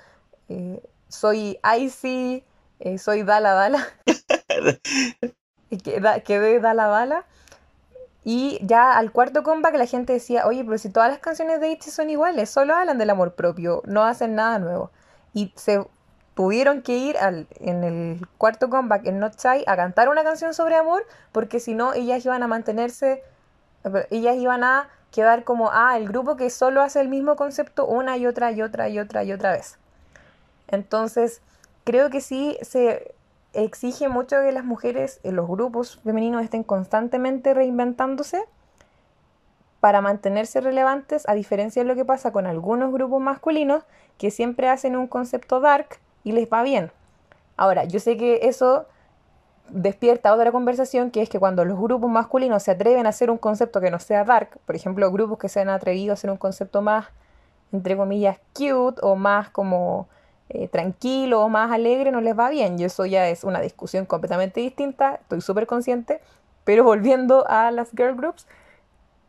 eh, 0.47 0.81
soy 1.09 1.59
Icy, 1.77 2.45
eh, 2.79 2.97
soy 2.97 3.23
Dala 3.23 3.51
Dala, 3.51 3.85
que, 5.77 5.99
da, 5.99 6.19
que 6.21 6.39
de 6.39 6.59
Dala 6.59 6.87
Dala. 6.87 7.25
Y 8.23 8.59
ya 8.61 8.97
al 8.97 9.11
cuarto 9.11 9.41
comeback 9.41 9.75
la 9.75 9.87
gente 9.87 10.13
decía, 10.13 10.45
oye, 10.45 10.63
pero 10.63 10.77
si 10.77 10.89
todas 10.89 11.09
las 11.09 11.19
canciones 11.19 11.59
de 11.59 11.69
ITZY 11.69 11.89
son 11.91 12.09
iguales, 12.09 12.49
solo 12.49 12.75
hablan 12.75 12.99
del 12.99 13.09
amor 13.09 13.33
propio, 13.33 13.81
no 13.85 14.03
hacen 14.03 14.35
nada 14.35 14.59
nuevo. 14.59 14.91
Y 15.33 15.51
se 15.55 15.83
tuvieron 16.35 16.81
que 16.81 16.97
ir 16.97 17.17
al, 17.17 17.47
en 17.59 17.83
el 17.83 18.27
cuarto 18.37 18.69
comeback 18.69 19.05
en 19.07 19.19
Not 19.19 19.39
Shy 19.39 19.63
a 19.65 19.75
cantar 19.75 20.09
una 20.09 20.23
canción 20.23 20.53
sobre 20.53 20.75
amor, 20.75 21.05
porque 21.31 21.59
si 21.59 21.73
no, 21.73 21.93
ellas 21.93 22.23
iban 22.23 22.43
a 22.43 22.47
mantenerse, 22.47 23.23
ellas 24.11 24.35
iban 24.37 24.63
a 24.63 24.89
quedar 25.11 25.43
como, 25.43 25.71
ah, 25.71 25.97
el 25.97 26.07
grupo 26.07 26.37
que 26.37 26.49
solo 26.49 26.81
hace 26.81 27.01
el 27.01 27.09
mismo 27.09 27.35
concepto 27.35 27.85
una 27.85 28.17
y 28.17 28.27
otra 28.27 28.51
y 28.51 28.61
otra 28.61 28.87
y 28.87 28.99
otra 28.99 29.23
y 29.23 29.33
otra 29.33 29.51
vez. 29.51 29.77
Entonces, 30.67 31.41
creo 31.83 32.09
que 32.09 32.21
sí 32.21 32.57
se 32.61 33.13
exige 33.53 34.07
mucho 34.09 34.37
que 34.41 34.51
las 34.51 34.63
mujeres 34.63 35.19
en 35.23 35.35
los 35.35 35.47
grupos 35.47 35.97
femeninos 36.03 36.43
estén 36.43 36.63
constantemente 36.63 37.53
reinventándose 37.53 38.43
para 39.79 40.01
mantenerse 40.01 40.61
relevantes, 40.61 41.27
a 41.27 41.33
diferencia 41.33 41.81
de 41.81 41.87
lo 41.87 41.95
que 41.95 42.05
pasa 42.05 42.31
con 42.31 42.45
algunos 42.45 42.93
grupos 42.93 43.19
masculinos 43.19 43.83
que 44.17 44.31
siempre 44.31 44.69
hacen 44.69 44.95
un 44.95 45.07
concepto 45.07 45.59
dark 45.59 45.99
y 46.23 46.33
les 46.33 46.47
va 46.47 46.61
bien. 46.61 46.91
Ahora, 47.57 47.83
yo 47.85 47.99
sé 47.99 48.15
que 48.15 48.41
eso 48.43 48.85
despierta 49.69 50.33
otra 50.33 50.51
conversación, 50.51 51.11
que 51.11 51.21
es 51.21 51.29
que 51.29 51.39
cuando 51.39 51.65
los 51.65 51.79
grupos 51.79 52.11
masculinos 52.11 52.63
se 52.63 52.71
atreven 52.71 53.05
a 53.05 53.09
hacer 53.09 53.31
un 53.31 53.37
concepto 53.37 53.81
que 53.81 53.89
no 53.89 53.99
sea 53.99 54.23
dark, 54.23 54.59
por 54.65 54.75
ejemplo, 54.75 55.11
grupos 55.11 55.39
que 55.39 55.49
se 55.49 55.61
han 55.61 55.69
atrevido 55.69 56.11
a 56.11 56.13
hacer 56.13 56.29
un 56.29 56.37
concepto 56.37 56.81
más, 56.81 57.07
entre 57.71 57.97
comillas, 57.97 58.37
cute 58.53 58.99
o 59.01 59.15
más 59.15 59.49
como 59.49 60.07
eh, 60.53 60.67
tranquilo 60.67 61.41
o 61.41 61.49
más 61.49 61.71
alegre, 61.71 62.11
no 62.11 62.21
les 62.21 62.37
va 62.37 62.49
bien. 62.49 62.79
Y 62.79 62.83
eso 62.83 63.05
ya 63.05 63.29
es 63.29 63.43
una 63.43 63.61
discusión 63.61 64.05
completamente 64.05 64.59
distinta, 64.59 65.15
estoy 65.15 65.41
súper 65.41 65.65
consciente. 65.65 66.19
Pero 66.63 66.83
volviendo 66.83 67.45
a 67.47 67.71
las 67.71 67.91
girl 67.91 68.15
groups, 68.15 68.47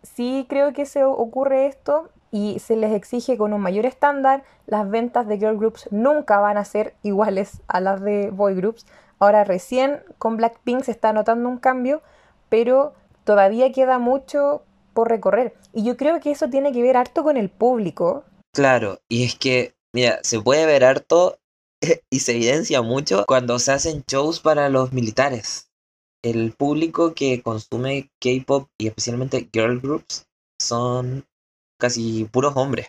sí 0.03 0.47
creo 0.49 0.73
que 0.73 0.85
se 0.85 1.05
ocurre 1.05 1.67
esto 1.67 2.11
y 2.31 2.59
se 2.59 2.77
les 2.77 2.93
exige 2.93 3.37
con 3.37 3.53
un 3.53 3.61
mayor 3.61 3.87
estándar. 3.87 4.43
Las 4.67 4.91
ventas 4.91 5.29
de 5.29 5.39
girl 5.39 5.57
groups 5.57 5.89
nunca 5.93 6.41
van 6.41 6.57
a 6.57 6.65
ser 6.65 6.95
iguales 7.03 7.63
a 7.69 7.81
las 7.81 8.01
de 8.01 8.31
boy 8.31 8.55
groups. 8.55 8.85
Ahora 9.19 9.45
recién 9.45 10.01
con 10.19 10.37
Blackpink 10.37 10.83
se 10.83 10.91
está 10.91 11.13
notando 11.13 11.49
un 11.49 11.59
cambio, 11.59 12.03
pero 12.49 12.95
todavía 13.25 13.71
queda 13.71 13.99
mucho 13.99 14.63
por 14.95 15.09
recorrer. 15.09 15.55
Y 15.73 15.85
yo 15.85 15.97
creo 15.97 16.21
que 16.21 16.33
eso 16.33 16.49
tiene 16.49 16.73
que 16.73 16.83
ver 16.83 16.97
harto 16.97 17.23
con 17.23 17.37
el 17.37 17.49
público. 17.49 18.25
Claro, 18.53 18.99
y 19.09 19.25
es 19.25 19.37
que, 19.37 19.75
mira, 19.93 20.21
se 20.23 20.41
puede 20.41 20.67
ver 20.67 20.85
harto 20.85 21.39
y 22.11 22.21
se 22.21 22.33
evidencia 22.33 22.83
mucho 22.83 23.25
cuando 23.27 23.59
se 23.59 23.73
hacen 23.73 24.05
shows 24.07 24.41
para 24.41 24.69
los 24.69 24.93
militares. 24.93 25.71
El 26.23 26.53
público 26.53 27.15
que 27.15 27.43
consume 27.43 28.11
K-pop 28.21 28.69
y 28.79 28.87
especialmente 28.87 29.49
girl 29.53 29.81
groups 29.81 30.27
son 30.61 31.27
casi 31.81 32.25
puros 32.27 32.55
hombres. 32.57 32.89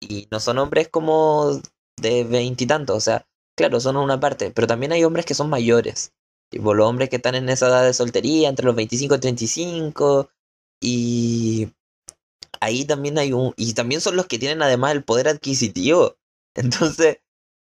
Y 0.00 0.28
no 0.30 0.40
son 0.40 0.58
hombres 0.58 0.88
como 0.88 1.60
de 2.00 2.24
veintitantos, 2.24 2.96
o 2.96 3.00
sea, 3.00 3.26
claro, 3.56 3.80
son 3.80 3.96
una 3.96 4.20
parte, 4.20 4.50
pero 4.50 4.66
también 4.66 4.92
hay 4.92 5.04
hombres 5.04 5.24
que 5.24 5.34
son 5.34 5.48
mayores. 5.48 6.12
Tipo, 6.50 6.74
los 6.74 6.86
hombres 6.86 7.08
que 7.08 7.16
están 7.16 7.34
en 7.34 7.48
esa 7.48 7.68
edad 7.68 7.84
de 7.84 7.94
soltería, 7.94 8.48
entre 8.48 8.66
los 8.66 8.76
25 8.76 9.14
y 9.16 9.20
35. 9.20 10.30
Y 10.80 11.68
ahí 12.60 12.84
también 12.84 13.18
hay 13.18 13.32
un... 13.32 13.52
Y 13.56 13.74
también 13.74 14.00
son 14.00 14.16
los 14.16 14.26
que 14.26 14.38
tienen 14.38 14.62
además 14.62 14.92
el 14.92 15.04
poder 15.04 15.28
adquisitivo. 15.28 16.16
Entonces, 16.56 17.18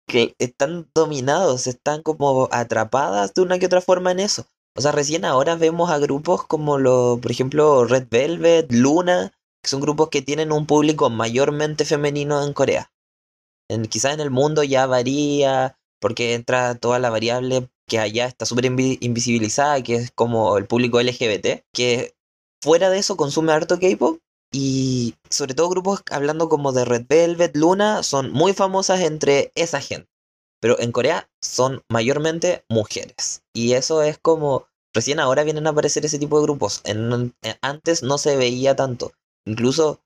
que 0.08 0.34
están 0.38 0.88
dominados, 0.94 1.66
están 1.66 2.02
como 2.02 2.48
atrapadas 2.52 3.34
de 3.34 3.42
una 3.42 3.58
que 3.58 3.66
otra 3.66 3.80
forma 3.80 4.12
en 4.12 4.20
eso. 4.20 4.46
O 4.76 4.80
sea, 4.80 4.92
recién 4.92 5.24
ahora 5.24 5.56
vemos 5.56 5.90
a 5.90 5.98
grupos 5.98 6.44
como 6.46 6.78
lo, 6.78 7.18
por 7.20 7.30
ejemplo, 7.30 7.84
Red 7.84 8.08
Velvet, 8.10 8.72
Luna, 8.72 9.32
que 9.62 9.68
son 9.70 9.80
grupos 9.80 10.08
que 10.10 10.22
tienen 10.22 10.52
un 10.52 10.66
público 10.66 11.10
mayormente 11.10 11.84
femenino 11.84 12.42
en 12.44 12.52
Corea. 12.52 12.90
Quizás 13.90 14.14
en 14.14 14.20
el 14.20 14.30
mundo 14.30 14.62
ya 14.62 14.86
varía, 14.86 15.76
porque 16.00 16.34
entra 16.34 16.74
toda 16.76 16.98
la 17.00 17.10
variable 17.10 17.68
que 17.88 17.98
allá 17.98 18.26
está 18.26 18.46
súper 18.46 18.66
invi- 18.66 18.98
invisibilizada, 19.00 19.82
que 19.82 19.96
es 19.96 20.10
como 20.12 20.56
el 20.58 20.66
público 20.66 21.00
LGBT, 21.00 21.64
que 21.72 22.14
fuera 22.62 22.90
de 22.90 22.98
eso 22.98 23.16
consume 23.16 23.52
harto 23.52 23.78
K-pop. 23.80 24.18
Y 24.52 25.14
sobre 25.30 25.54
todo 25.54 25.68
grupos 25.70 26.02
hablando 26.10 26.48
como 26.48 26.72
de 26.72 26.84
Red 26.84 27.06
Velvet, 27.08 27.56
Luna, 27.56 28.02
son 28.02 28.32
muy 28.32 28.52
famosas 28.52 29.00
entre 29.00 29.50
esa 29.54 29.80
gente. 29.80 30.08
Pero 30.60 30.78
en 30.80 30.92
Corea 30.92 31.28
son 31.42 31.82
mayormente 31.90 32.64
mujeres. 32.68 33.42
Y 33.54 33.72
eso 33.74 34.02
es 34.02 34.18
como, 34.18 34.66
recién 34.94 35.20
ahora 35.20 35.44
vienen 35.44 35.66
a 35.66 35.70
aparecer 35.70 36.04
ese 36.04 36.18
tipo 36.18 36.38
de 36.38 36.44
grupos. 36.44 36.80
En, 36.84 37.34
en- 37.42 37.56
antes 37.62 38.02
no 38.02 38.18
se 38.18 38.36
veía 38.36 38.76
tanto. 38.76 39.12
Incluso 39.46 40.00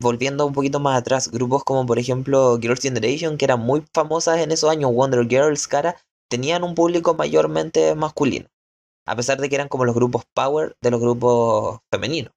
volviendo 0.00 0.46
un 0.46 0.54
poquito 0.54 0.80
más 0.80 0.98
atrás, 0.98 1.30
grupos 1.30 1.64
como 1.64 1.86
por 1.86 1.98
ejemplo 1.98 2.58
Girls' 2.60 2.82
Generation, 2.82 3.36
que 3.38 3.44
eran 3.46 3.60
muy 3.60 3.84
famosas 3.94 4.38
en 4.40 4.52
esos 4.52 4.70
años, 4.70 4.92
Wonder 4.92 5.26
Girls, 5.28 5.68
Cara, 5.68 5.96
tenían 6.30 6.64
un 6.64 6.74
público 6.74 7.14
mayormente 7.14 7.94
masculino. 7.94 8.48
A 9.06 9.16
pesar 9.16 9.40
de 9.40 9.48
que 9.48 9.56
eran 9.56 9.68
como 9.68 9.86
los 9.86 9.96
grupos 9.96 10.24
power 10.34 10.76
de 10.82 10.92
los 10.92 11.00
grupos 11.00 11.80
femeninos. 11.92 12.32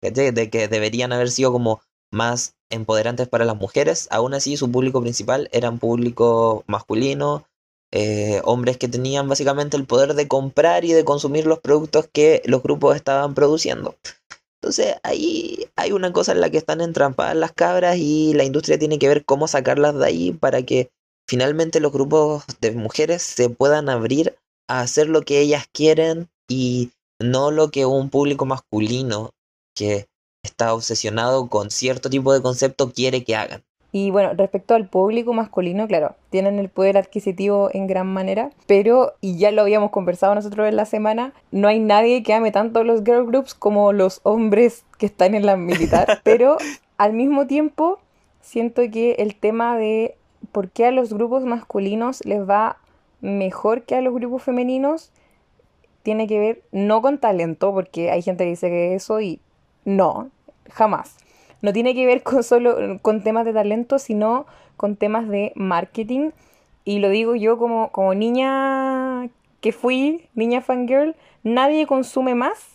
De 0.00 0.50
que 0.50 0.68
deberían 0.68 1.12
haber 1.12 1.30
sido 1.30 1.52
como 1.52 1.80
más 2.12 2.54
empoderantes 2.70 3.28
para 3.28 3.44
las 3.44 3.56
mujeres, 3.56 4.08
aún 4.10 4.34
así 4.34 4.56
su 4.56 4.70
público 4.70 5.00
principal 5.00 5.48
era 5.52 5.70
un 5.70 5.78
público 5.78 6.64
masculino, 6.66 7.46
eh, 7.90 8.40
hombres 8.44 8.76
que 8.76 8.88
tenían 8.88 9.28
básicamente 9.28 9.76
el 9.76 9.86
poder 9.86 10.14
de 10.14 10.28
comprar 10.28 10.84
y 10.84 10.92
de 10.92 11.04
consumir 11.04 11.46
los 11.46 11.60
productos 11.60 12.08
que 12.12 12.42
los 12.44 12.62
grupos 12.62 12.96
estaban 12.96 13.34
produciendo. 13.34 13.96
Entonces 14.60 14.96
ahí 15.02 15.68
hay 15.76 15.92
una 15.92 16.12
cosa 16.12 16.32
en 16.32 16.40
la 16.40 16.50
que 16.50 16.58
están 16.58 16.80
entrampadas 16.80 17.36
las 17.36 17.52
cabras 17.52 17.96
y 17.96 18.34
la 18.34 18.44
industria 18.44 18.78
tiene 18.78 18.98
que 18.98 19.08
ver 19.08 19.24
cómo 19.24 19.48
sacarlas 19.48 19.96
de 19.96 20.04
ahí 20.04 20.32
para 20.32 20.62
que 20.62 20.90
finalmente 21.28 21.80
los 21.80 21.92
grupos 21.92 22.44
de 22.60 22.72
mujeres 22.72 23.22
se 23.22 23.48
puedan 23.50 23.88
abrir 23.88 24.36
a 24.68 24.80
hacer 24.80 25.08
lo 25.08 25.22
que 25.22 25.40
ellas 25.40 25.66
quieren 25.72 26.28
y 26.48 26.90
no 27.20 27.50
lo 27.50 27.70
que 27.70 27.86
un 27.86 28.10
público 28.10 28.46
masculino 28.46 29.30
que 29.78 30.06
está 30.42 30.74
obsesionado 30.74 31.48
con 31.48 31.70
cierto 31.70 32.10
tipo 32.10 32.32
de 32.32 32.42
concepto 32.42 32.90
quiere 32.92 33.22
que 33.22 33.36
hagan. 33.36 33.62
Y 33.90 34.10
bueno, 34.10 34.34
respecto 34.34 34.74
al 34.74 34.86
público 34.86 35.32
masculino, 35.32 35.86
claro, 35.88 36.14
tienen 36.28 36.58
el 36.58 36.68
poder 36.68 36.98
adquisitivo 36.98 37.70
en 37.72 37.86
gran 37.86 38.06
manera, 38.06 38.50
pero, 38.66 39.14
y 39.22 39.38
ya 39.38 39.50
lo 39.50 39.62
habíamos 39.62 39.90
conversado 39.90 40.34
nosotros 40.34 40.68
en 40.68 40.76
la 40.76 40.84
semana, 40.84 41.32
no 41.52 41.68
hay 41.68 41.78
nadie 41.78 42.22
que 42.22 42.34
ame 42.34 42.52
tanto 42.52 42.84
los 42.84 43.02
girl 43.02 43.24
groups 43.24 43.54
como 43.54 43.94
los 43.94 44.20
hombres 44.24 44.84
que 44.98 45.06
están 45.06 45.34
en 45.34 45.46
la 45.46 45.56
militar, 45.56 46.20
pero 46.24 46.58
al 46.98 47.14
mismo 47.14 47.46
tiempo 47.46 47.98
siento 48.42 48.82
que 48.92 49.12
el 49.12 49.36
tema 49.36 49.78
de 49.78 50.16
por 50.52 50.68
qué 50.68 50.86
a 50.86 50.90
los 50.90 51.12
grupos 51.12 51.44
masculinos 51.44 52.24
les 52.26 52.46
va 52.46 52.76
mejor 53.22 53.82
que 53.82 53.94
a 53.94 54.02
los 54.02 54.12
grupos 54.12 54.42
femeninos 54.42 55.12
tiene 56.02 56.26
que 56.26 56.38
ver 56.38 56.62
no 56.72 57.00
con 57.00 57.18
talento, 57.18 57.72
porque 57.72 58.10
hay 58.10 58.20
gente 58.20 58.44
que 58.44 58.50
dice 58.50 58.68
que 58.68 58.94
eso 58.94 59.20
y 59.20 59.40
no, 59.88 60.30
jamás 60.70 61.16
no 61.60 61.72
tiene 61.72 61.94
que 61.94 62.06
ver 62.06 62.22
con 62.22 62.42
solo 62.42 62.98
con 63.02 63.22
temas 63.22 63.44
de 63.44 63.52
talento, 63.52 63.98
sino 63.98 64.46
con 64.76 64.96
temas 64.96 65.28
de 65.28 65.52
marketing. 65.54 66.30
Y 66.84 67.00
lo 67.00 67.10
digo 67.10 67.34
yo 67.34 67.58
como, 67.58 67.90
como 67.90 68.14
niña 68.14 69.28
que 69.60 69.72
fui, 69.72 70.28
niña 70.34 70.60
fangirl, 70.60 71.16
nadie 71.42 71.86
consume 71.86 72.34
más 72.34 72.74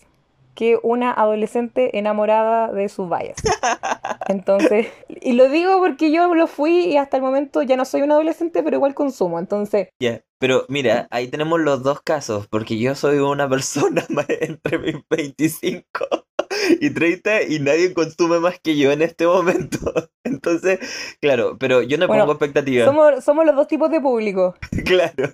que 0.53 0.77
una 0.83 1.11
adolescente 1.11 1.97
enamorada 1.97 2.71
de 2.71 2.87
sus 2.89 3.09
vallas. 3.09 3.37
Entonces, 4.27 4.87
y 5.07 5.33
lo 5.33 5.49
digo 5.49 5.79
porque 5.79 6.11
yo 6.11 6.31
lo 6.35 6.45
fui 6.45 6.85
y 6.85 6.97
hasta 6.97 7.17
el 7.17 7.23
momento 7.23 7.63
ya 7.63 7.75
no 7.75 7.85
soy 7.85 8.03
una 8.03 8.13
adolescente, 8.13 8.61
pero 8.61 8.75
igual 8.77 8.93
consumo. 8.93 9.39
Entonces, 9.39 9.89
Ya, 9.99 10.21
Pero 10.37 10.65
mira, 10.67 11.07
ahí 11.09 11.29
tenemos 11.29 11.59
los 11.59 11.81
dos 11.81 12.01
casos, 12.01 12.47
porque 12.47 12.77
yo 12.77 12.93
soy 12.93 13.17
una 13.17 13.49
persona 13.49 14.05
entre 14.41 14.77
mis 14.77 14.97
25 15.09 16.22
y 16.79 16.89
30 16.89 17.43
y 17.43 17.59
nadie 17.59 17.93
consume 17.93 18.39
más 18.39 18.59
que 18.59 18.77
yo 18.77 18.91
en 18.91 19.01
este 19.01 19.25
momento. 19.27 19.77
Entonces, 20.23 20.79
claro, 21.21 21.57
pero 21.59 21.81
yo 21.81 21.97
no 21.97 22.07
Bueno, 22.07 22.23
pongo 22.23 22.33
expectativas. 22.33 22.85
somos, 22.85 23.23
somos 23.23 23.45
los 23.45 23.55
dos 23.55 23.67
tipos 23.67 23.89
de 23.91 23.99
público. 24.01 24.55
Claro. 24.85 25.33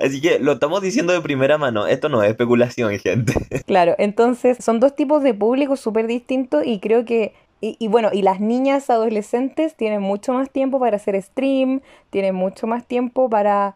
Así 0.00 0.20
que 0.20 0.38
lo 0.38 0.52
estamos 0.52 0.80
diciendo 0.80 1.12
de 1.12 1.20
primera 1.20 1.58
mano. 1.58 1.86
Esto 1.88 2.08
no 2.08 2.22
es 2.22 2.30
especulación, 2.30 2.96
gente. 2.98 3.34
Claro, 3.66 3.94
entonces 3.98 4.58
son 4.60 4.80
dos 4.80 4.94
tipos 4.94 5.22
de 5.22 5.34
público 5.34 5.76
súper 5.76 6.06
distintos 6.06 6.64
y 6.64 6.78
creo 6.80 7.04
que, 7.04 7.34
y, 7.60 7.76
y 7.78 7.88
bueno, 7.88 8.10
y 8.12 8.22
las 8.22 8.40
niñas 8.40 8.90
adolescentes 8.90 9.74
tienen 9.76 10.00
mucho 10.02 10.32
más 10.32 10.50
tiempo 10.50 10.78
para 10.78 10.96
hacer 10.96 11.20
stream, 11.20 11.80
tienen 12.10 12.34
mucho 12.34 12.66
más 12.66 12.86
tiempo 12.86 13.28
para 13.28 13.74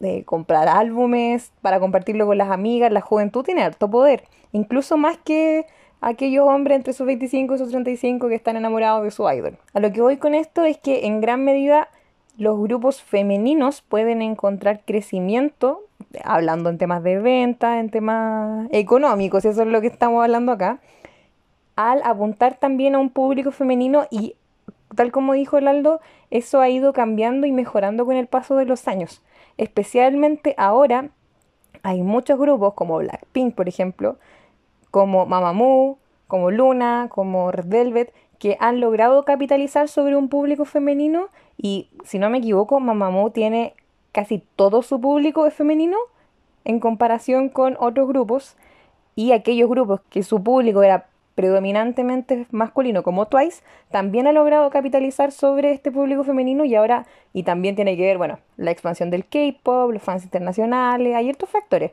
eh, 0.00 0.24
comprar 0.24 0.68
álbumes, 0.68 1.52
para 1.60 1.78
compartirlo 1.78 2.26
con 2.26 2.38
las 2.38 2.50
amigas, 2.50 2.90
la 2.90 3.00
juventud 3.02 3.44
tiene 3.44 3.62
harto 3.62 3.90
poder, 3.90 4.24
incluso 4.52 4.96
más 4.96 5.16
que 5.18 5.66
aquellos 6.02 6.46
hombres 6.46 6.76
entre 6.76 6.92
sus 6.92 7.06
25 7.06 7.54
y 7.54 7.58
sus 7.58 7.70
35 7.70 8.28
que 8.28 8.34
están 8.34 8.56
enamorados 8.56 9.04
de 9.04 9.10
su 9.12 9.28
idol. 9.30 9.56
A 9.72 9.80
lo 9.80 9.92
que 9.92 10.02
voy 10.02 10.18
con 10.18 10.34
esto 10.34 10.64
es 10.64 10.76
que 10.76 11.06
en 11.06 11.20
gran 11.20 11.44
medida 11.44 11.88
los 12.36 12.60
grupos 12.60 13.00
femeninos 13.00 13.82
pueden 13.82 14.20
encontrar 14.20 14.80
crecimiento, 14.84 15.80
hablando 16.24 16.70
en 16.70 16.78
temas 16.78 17.04
de 17.04 17.18
venta, 17.18 17.78
en 17.78 17.88
temas 17.88 18.68
económicos, 18.72 19.44
eso 19.44 19.62
es 19.62 19.68
lo 19.68 19.80
que 19.80 19.86
estamos 19.86 20.22
hablando 20.22 20.52
acá, 20.52 20.80
al 21.76 22.02
apuntar 22.02 22.56
también 22.56 22.96
a 22.96 22.98
un 22.98 23.10
público 23.10 23.52
femenino 23.52 24.06
y 24.10 24.34
tal 24.96 25.12
como 25.12 25.34
dijo 25.34 25.56
el 25.56 25.68
Aldo, 25.68 26.00
eso 26.30 26.60
ha 26.60 26.68
ido 26.68 26.92
cambiando 26.92 27.46
y 27.46 27.52
mejorando 27.52 28.04
con 28.04 28.16
el 28.16 28.26
paso 28.26 28.56
de 28.56 28.66
los 28.66 28.88
años. 28.88 29.22
Especialmente 29.56 30.54
ahora 30.58 31.10
hay 31.84 32.02
muchos 32.02 32.38
grupos 32.38 32.74
como 32.74 32.98
Blackpink, 32.98 33.54
por 33.54 33.68
ejemplo, 33.68 34.18
como 34.92 35.26
Mamamoo, 35.26 35.98
como 36.28 36.52
Luna, 36.52 37.08
como 37.10 37.50
Red 37.50 37.66
Velvet, 37.66 38.14
que 38.38 38.56
han 38.60 38.78
logrado 38.78 39.24
capitalizar 39.24 39.88
sobre 39.88 40.16
un 40.16 40.28
público 40.28 40.64
femenino. 40.64 41.28
Y 41.56 41.88
si 42.04 42.18
no 42.18 42.30
me 42.30 42.38
equivoco, 42.38 42.78
Mamamoo 42.78 43.30
tiene 43.30 43.74
casi 44.12 44.44
todo 44.54 44.82
su 44.82 45.00
público 45.00 45.50
femenino 45.50 45.96
en 46.64 46.78
comparación 46.78 47.48
con 47.48 47.76
otros 47.80 48.06
grupos. 48.06 48.56
Y 49.16 49.32
aquellos 49.32 49.70
grupos 49.70 50.02
que 50.10 50.22
su 50.22 50.42
público 50.42 50.82
era 50.82 51.06
predominantemente 51.34 52.46
masculino 52.50 53.02
como 53.02 53.26
Twice, 53.26 53.62
también 53.90 54.26
ha 54.26 54.32
logrado 54.32 54.68
capitalizar 54.68 55.32
sobre 55.32 55.72
este 55.72 55.90
público 55.90 56.22
femenino. 56.22 56.66
Y 56.66 56.74
ahora, 56.74 57.06
y 57.32 57.44
también 57.44 57.76
tiene 57.76 57.96
que 57.96 58.02
ver, 58.02 58.18
bueno, 58.18 58.40
la 58.58 58.70
expansión 58.70 59.08
del 59.08 59.24
K-pop, 59.24 59.90
los 59.90 60.02
fans 60.02 60.24
internacionales, 60.24 61.16
hay 61.16 61.30
otros 61.30 61.48
factores 61.48 61.92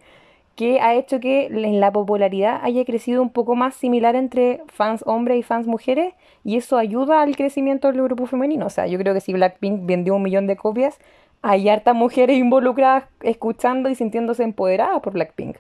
que 0.60 0.82
ha 0.82 0.94
hecho 0.94 1.22
que 1.22 1.46
en 1.46 1.80
la 1.80 1.90
popularidad 1.94 2.60
haya 2.64 2.84
crecido 2.84 3.22
un 3.22 3.30
poco 3.30 3.56
más 3.56 3.76
similar 3.76 4.18
entre 4.18 4.62
fans 4.68 5.06
hombres 5.06 5.40
y 5.40 5.42
fans 5.42 5.68
mujeres 5.68 6.14
y 6.44 6.58
eso 6.58 6.78
ayuda 6.78 7.22
al 7.22 7.38
crecimiento 7.38 7.88
del 7.88 8.02
grupo 8.02 8.26
femenino. 8.26 8.66
O 8.66 8.70
sea, 8.70 8.86
yo 8.86 9.00
creo 9.00 9.14
que 9.14 9.22
si 9.22 9.32
Blackpink 9.32 9.86
vendió 9.86 10.16
un 10.16 10.22
millón 10.22 10.48
de 10.48 10.58
copias, 10.58 11.00
hay 11.42 11.70
hartas 11.70 11.96
mujeres 11.96 12.38
involucradas 12.38 13.06
escuchando 13.22 13.88
y 13.88 13.96
sintiéndose 13.96 14.44
empoderadas 14.44 15.00
por 15.00 15.14
Blackpink. 15.14 15.56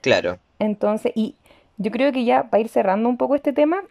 Claro. 0.00 0.38
Entonces, 0.58 1.12
y 1.14 1.34
yo 1.76 1.90
creo 1.90 2.10
que 2.10 2.24
ya 2.24 2.44
para 2.44 2.62
ir 2.62 2.70
cerrando 2.70 3.10
un 3.10 3.18
poco 3.18 3.34
este 3.34 3.52
tema, 3.52 3.82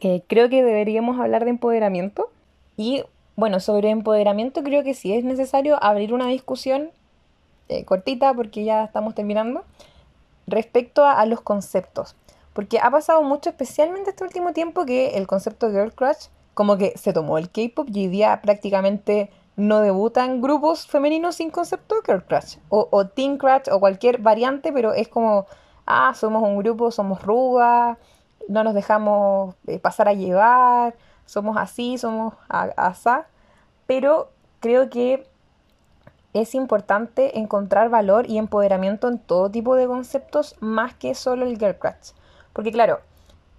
eh, 0.00 0.20
creo 0.26 0.48
que 0.48 0.64
deberíamos 0.64 1.20
hablar 1.20 1.44
de 1.44 1.50
empoderamiento. 1.50 2.28
Y 2.76 3.04
bueno, 3.36 3.60
sobre 3.60 3.90
empoderamiento 3.90 4.64
creo 4.64 4.82
que 4.82 4.94
sí 4.94 5.14
es 5.14 5.22
necesario 5.22 5.80
abrir 5.80 6.12
una 6.12 6.26
discusión 6.26 6.90
eh, 7.68 7.84
cortita 7.84 8.32
porque 8.34 8.64
ya 8.64 8.84
estamos 8.84 9.14
terminando 9.14 9.64
respecto 10.46 11.04
a, 11.04 11.24
los 11.26 11.40
conceptos. 11.40 12.14
Porque 12.52 12.78
ha 12.78 12.90
pasado 12.90 13.22
mucho, 13.22 13.50
especialmente 13.50 14.10
este 14.10 14.24
último 14.24 14.52
tiempo, 14.52 14.86
que 14.86 15.16
el 15.16 15.26
concepto 15.26 15.70
Girl 15.70 15.92
Crush 15.92 16.28
como 16.54 16.78
que 16.78 16.96
se 16.96 17.12
tomó 17.12 17.36
el 17.36 17.50
K-pop 17.50 17.88
y 17.92 18.04
hoy 18.04 18.08
día 18.08 18.40
prácticamente 18.40 19.30
no 19.56 19.80
debutan 19.80 20.40
grupos 20.40 20.86
femeninos 20.86 21.36
sin 21.36 21.50
concepto 21.50 21.96
de 21.96 22.00
Girl 22.06 22.24
Crush 22.24 22.56
o, 22.70 22.88
o 22.90 23.06
Teen 23.06 23.36
Crush 23.36 23.68
o 23.70 23.78
cualquier 23.78 24.18
variante, 24.18 24.72
pero 24.72 24.94
es 24.94 25.08
como, 25.08 25.46
ah, 25.84 26.14
somos 26.14 26.42
un 26.42 26.56
grupo, 26.56 26.90
somos 26.90 27.22
rudas, 27.22 27.98
no 28.48 28.64
nos 28.64 28.74
dejamos 28.74 29.54
eh, 29.66 29.78
pasar 29.78 30.08
a 30.08 30.14
llevar, 30.14 30.94
somos 31.26 31.56
así, 31.56 31.98
somos 31.98 32.34
asá, 32.48 33.26
pero 33.86 34.30
creo 34.60 34.88
que 34.88 35.26
es 36.40 36.54
importante 36.54 37.38
encontrar 37.38 37.88
valor 37.88 38.28
y 38.28 38.38
empoderamiento 38.38 39.08
en 39.08 39.18
todo 39.18 39.50
tipo 39.50 39.74
de 39.74 39.86
conceptos 39.86 40.56
más 40.60 40.94
que 40.94 41.14
solo 41.14 41.46
el 41.46 41.58
girl 41.58 41.78
crush. 41.78 42.12
Porque 42.52 42.72
claro, 42.72 43.00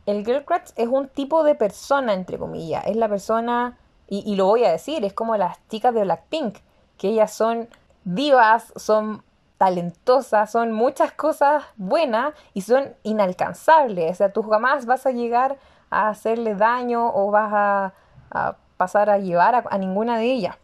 el 0.05 0.25
girl 0.25 0.45
crush 0.45 0.71
es 0.75 0.87
un 0.87 1.07
tipo 1.07 1.43
de 1.43 1.55
persona, 1.55 2.13
entre 2.13 2.37
comillas. 2.37 2.85
Es 2.85 2.95
la 2.95 3.09
persona, 3.09 3.77
y, 4.07 4.35
lo 4.35 4.45
voy 4.45 4.63
a 4.63 4.71
decir, 4.71 5.03
es 5.05 5.13
como 5.13 5.35
las 5.37 5.57
chicas 5.69 5.93
de 5.93 6.03
Blackpink, 6.03 6.57
que 6.97 7.09
ellas 7.09 7.31
son 7.31 7.67
divas, 8.03 8.71
son 8.75 9.23
talentosas, 9.57 10.51
son 10.51 10.71
muchas 10.71 11.11
cosas 11.11 11.63
buenas 11.75 12.33
y 12.53 12.61
son 12.61 12.93
inalcanzables. 13.03 14.11
O 14.11 14.15
sea, 14.15 14.31
tú 14.31 14.43
jamás 14.43 14.85
vas 14.85 15.05
a 15.05 15.11
llegar 15.11 15.57
a 15.89 16.09
hacerle 16.09 16.55
daño 16.55 17.11
o 17.13 17.31
vas 17.31 17.51
a, 17.53 18.55
pasar 18.77 19.09
a 19.09 19.17
llevar 19.17 19.67
a 19.69 19.77
ninguna 19.77 20.17
de 20.19 20.25
ellas. 20.25 20.57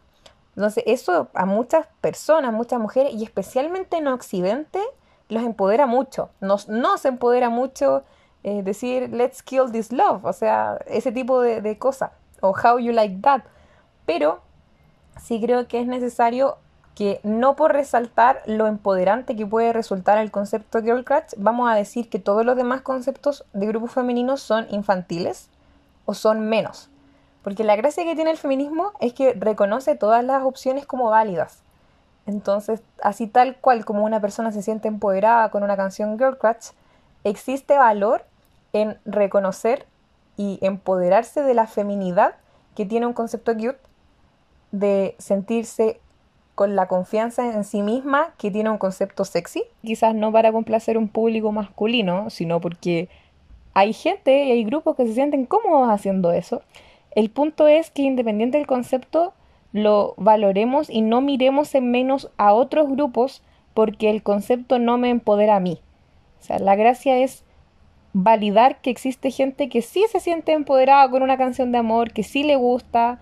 Entonces 0.56 0.84
eso 0.86 1.28
a 1.34 1.46
muchas 1.46 1.86
personas, 2.00 2.52
muchas 2.52 2.80
mujeres, 2.80 3.12
y 3.14 3.24
especialmente 3.24 3.96
en 3.96 4.08
Occidente, 4.08 4.80
los 5.28 5.42
empodera 5.42 5.86
mucho. 5.86 6.30
Nos, 6.40 6.68
nos 6.68 7.04
empodera 7.04 7.50
mucho 7.50 8.04
eh, 8.42 8.62
decir, 8.62 9.10
let's 9.10 9.42
kill 9.42 9.72
this 9.72 9.92
love, 9.92 10.24
o 10.24 10.32
sea, 10.32 10.78
ese 10.86 11.12
tipo 11.12 11.40
de, 11.40 11.60
de 11.60 11.78
cosas, 11.78 12.10
o 12.40 12.50
how 12.50 12.78
you 12.78 12.92
like 12.92 13.20
that. 13.22 13.42
Pero 14.06 14.40
sí 15.20 15.40
creo 15.40 15.66
que 15.66 15.80
es 15.80 15.86
necesario 15.86 16.58
que 16.94 17.20
no 17.24 17.56
por 17.56 17.72
resaltar 17.72 18.42
lo 18.46 18.66
empoderante 18.66 19.34
que 19.34 19.46
puede 19.46 19.72
resultar 19.72 20.18
el 20.18 20.30
concepto 20.30 20.80
Girl 20.80 21.04
Crush, 21.04 21.34
vamos 21.36 21.68
a 21.68 21.74
decir 21.74 22.08
que 22.08 22.18
todos 22.18 22.46
los 22.46 22.56
demás 22.56 22.82
conceptos 22.82 23.44
de 23.52 23.66
grupos 23.66 23.92
femeninos 23.92 24.40
son 24.40 24.66
infantiles 24.70 25.48
o 26.04 26.14
son 26.14 26.48
menos. 26.48 26.90
Porque 27.44 27.62
la 27.62 27.76
gracia 27.76 28.04
que 28.04 28.16
tiene 28.16 28.30
el 28.30 28.38
feminismo 28.38 28.92
es 29.00 29.12
que 29.12 29.34
reconoce 29.34 29.94
todas 29.94 30.24
las 30.24 30.42
opciones 30.42 30.86
como 30.86 31.10
válidas. 31.10 31.62
Entonces, 32.26 32.82
así 33.02 33.26
tal 33.26 33.56
cual 33.56 33.84
como 33.84 34.02
una 34.02 34.20
persona 34.20 34.50
se 34.50 34.62
siente 34.62 34.88
empoderada 34.88 35.50
con 35.50 35.62
una 35.62 35.76
canción 35.76 36.18
Girl 36.18 36.38
Crush, 36.38 36.70
existe 37.22 37.76
valor 37.76 38.24
en 38.72 38.98
reconocer 39.04 39.86
y 40.36 40.58
empoderarse 40.62 41.42
de 41.42 41.54
la 41.54 41.66
feminidad 41.66 42.34
que 42.74 42.86
tiene 42.86 43.06
un 43.06 43.12
concepto 43.12 43.54
cute, 43.54 43.78
de 44.72 45.14
sentirse 45.18 46.00
con 46.54 46.76
la 46.76 46.88
confianza 46.88 47.52
en 47.52 47.64
sí 47.64 47.82
misma 47.82 48.32
que 48.38 48.50
tiene 48.50 48.70
un 48.70 48.78
concepto 48.78 49.24
sexy. 49.24 49.64
Quizás 49.82 50.14
no 50.14 50.32
para 50.32 50.50
complacer 50.50 50.96
un 50.96 51.08
público 51.08 51.52
masculino, 51.52 52.30
sino 52.30 52.60
porque 52.60 53.08
hay 53.74 53.92
gente 53.92 54.44
y 54.44 54.52
hay 54.52 54.64
grupos 54.64 54.96
que 54.96 55.06
se 55.06 55.14
sienten 55.14 55.46
cómodos 55.46 55.88
haciendo 55.90 56.32
eso. 56.32 56.62
El 57.14 57.30
punto 57.30 57.68
es 57.68 57.90
que 57.90 58.02
independiente 58.02 58.58
del 58.58 58.66
concepto, 58.66 59.32
lo 59.72 60.14
valoremos 60.16 60.88
y 60.88 61.00
no 61.00 61.20
miremos 61.20 61.74
en 61.74 61.90
menos 61.90 62.30
a 62.36 62.52
otros 62.52 62.88
grupos 62.88 63.42
porque 63.74 64.10
el 64.10 64.22
concepto 64.22 64.78
no 64.78 64.98
me 64.98 65.10
empodera 65.10 65.56
a 65.56 65.60
mí. 65.60 65.80
O 66.40 66.44
sea, 66.44 66.58
la 66.58 66.76
gracia 66.76 67.18
es 67.18 67.44
validar 68.12 68.80
que 68.80 68.90
existe 68.90 69.32
gente 69.32 69.68
que 69.68 69.82
sí 69.82 70.04
se 70.10 70.20
siente 70.20 70.52
empoderada 70.52 71.10
con 71.10 71.24
una 71.24 71.36
canción 71.36 71.72
de 71.72 71.78
amor, 71.78 72.12
que 72.12 72.22
sí 72.22 72.44
le 72.44 72.54
gusta, 72.54 73.20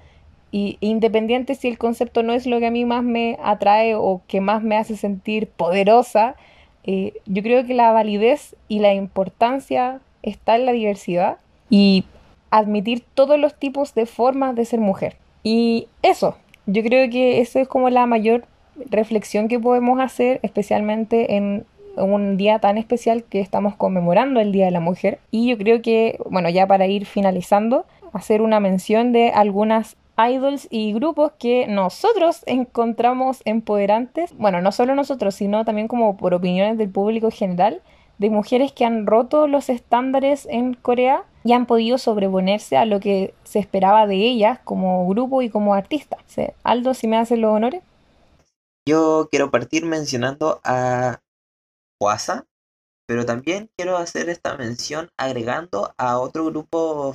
y 0.51 0.77
independiente 0.81 1.55
si 1.55 1.69
el 1.69 1.79
concepto 1.79 2.23
no 2.23 2.35
es 2.35 2.47
lo 2.47 2.61
que 2.61 2.67
a 2.67 2.71
mí 2.71 2.85
más 2.85 3.03
me 3.03 3.39
atrae 3.43 3.95
o 3.95 4.21
que 4.29 4.43
más 4.43 4.63
me 4.63 4.77
hace 4.77 4.97
sentir 4.97 5.49
poderosa, 5.49 6.37
eh, 6.85 7.15
yo 7.25 7.43
creo 7.43 7.65
que 7.65 7.73
la 7.73 7.91
validez 7.93 8.55
y 8.69 8.81
la 8.81 8.93
importancia 8.93 10.01
está 10.23 10.57
en 10.57 10.67
la 10.67 10.73
diversidad 10.73 11.39
y 11.71 12.05
admitir 12.53 13.03
todos 13.15 13.39
los 13.41 13.55
tipos 13.55 13.95
de 13.95 14.07
formas 14.07 14.55
de 14.55 14.65
ser 14.65 14.79
mujer. 14.79 15.17
Y 15.43 15.89
eso, 16.03 16.37
yo 16.67 16.83
creo 16.85 17.11
que 17.11 17.41
eso 17.41 17.59
es 17.59 17.67
como 17.67 17.91
la 17.91 18.07
mayor 18.07 18.45
reflexión 18.91 19.49
que 19.49 19.59
podemos 19.59 19.99
hacer, 20.01 20.39
especialmente 20.43 21.37
en 21.37 21.65
un 21.97 22.37
día 22.37 22.59
tan 22.59 22.79
especial 22.79 23.25
que 23.25 23.41
estamos 23.41 23.75
conmemorando 23.75 24.39
el 24.39 24.53
Día 24.53 24.67
de 24.67 24.71
la 24.71 24.81
Mujer. 24.81 25.19
Y 25.31 25.49
yo 25.49 25.59
creo 25.59 25.83
que, 25.83 26.19
bueno, 26.29 26.49
ya 26.51 26.67
para 26.67 26.87
ir 26.87 27.07
finalizando, 27.07 27.87
hacer 28.13 28.43
una 28.43 28.61
mención 28.61 29.13
de 29.13 29.31
algunas 29.31 29.97
idols 30.19 30.69
y 30.71 30.93
grupos 30.93 31.33
que 31.39 31.67
nosotros 31.67 32.43
encontramos 32.45 33.41
empoderantes, 33.47 34.37
bueno, 34.37 34.61
no 34.61 34.73
solo 34.73 34.95
nosotros, 34.95 35.35
sino 35.35 35.65
también 35.65 35.89
como 35.89 36.19
por 36.19 36.35
opiniones 36.35 36.77
del 36.77 36.91
público 36.91 37.31
general, 37.31 37.81
de 38.23 38.31
mujeres 38.31 38.73
que 38.73 38.87
han 38.87 39.07
roto 39.07 39.47
los 39.47 39.69
estándares 39.69 40.47
en 40.49 40.73
Corea 40.73 41.25
y 41.45 41.53
han 41.53 41.67
podido 41.67 41.99
sobreponerse 41.99 42.79
a 42.79 42.87
lo 42.87 43.01
que 43.01 43.35
se 43.45 43.59
esperaba 43.59 44.07
de 44.07 44.17
ellas 44.17 44.61
como 44.65 45.07
grupo 45.07 45.43
y 45.43 45.51
como 45.51 45.75
artista. 45.75 46.17
Aldo, 46.63 46.95
si 46.95 47.09
me 47.09 47.19
haces 47.19 47.39
los 47.39 47.53
honores. 47.53 47.83
Yo 48.89 49.29
quiero 49.31 49.51
partir 49.51 49.85
mencionando 49.85 50.61
a 50.65 51.21
Huasa, 52.01 52.47
pero 53.07 53.27
también 53.27 53.71
quiero 53.77 53.97
hacer 53.99 54.29
esta 54.29 54.57
mención 54.57 55.11
agregando 55.19 55.93
a 55.99 56.19
otro 56.19 56.47
grupo 56.47 57.15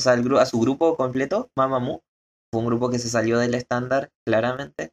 o 0.00 0.02
sea, 0.02 0.12
a 0.12 0.46
su 0.46 0.60
grupo 0.60 0.96
completo, 0.96 1.50
Mamamoo, 1.56 2.02
fue 2.52 2.60
un 2.60 2.66
grupo 2.66 2.88
que 2.88 3.00
se 3.00 3.08
salió 3.08 3.38
del 3.38 3.54
estándar, 3.54 4.10
claramente. 4.24 4.92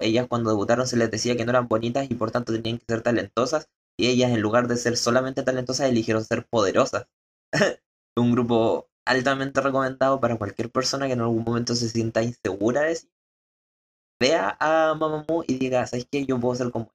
Ellas 0.00 0.26
cuando 0.28 0.50
debutaron 0.50 0.86
se 0.86 0.96
les 0.96 1.10
decía 1.10 1.36
que 1.36 1.44
no 1.44 1.52
eran 1.52 1.68
bonitas 1.68 2.10
y 2.10 2.14
por 2.14 2.30
tanto 2.30 2.52
tenían 2.52 2.78
que 2.78 2.84
ser 2.88 3.02
talentosas. 3.02 3.68
Y 3.98 4.08
ellas, 4.08 4.30
en 4.30 4.40
lugar 4.40 4.68
de 4.68 4.76
ser 4.76 4.96
solamente 4.96 5.42
talentosas, 5.42 5.88
eligieron 5.88 6.24
ser 6.24 6.46
poderosas. 6.46 7.06
un 8.16 8.32
grupo 8.32 8.88
altamente 9.06 9.60
recomendado 9.60 10.20
para 10.20 10.36
cualquier 10.36 10.70
persona 10.70 11.06
que 11.06 11.12
en 11.12 11.20
algún 11.20 11.44
momento 11.44 11.74
se 11.74 11.88
sienta 11.88 12.22
insegura 12.22 12.82
de 12.82 12.96
sí. 12.96 13.10
Vea 14.20 14.56
a 14.60 14.94
Mamamoo 14.94 15.44
y 15.46 15.58
diga, 15.58 15.86
¿sabes 15.86 16.06
qué? 16.10 16.24
Yo 16.24 16.40
puedo 16.40 16.54
ser 16.54 16.70
como 16.70 16.90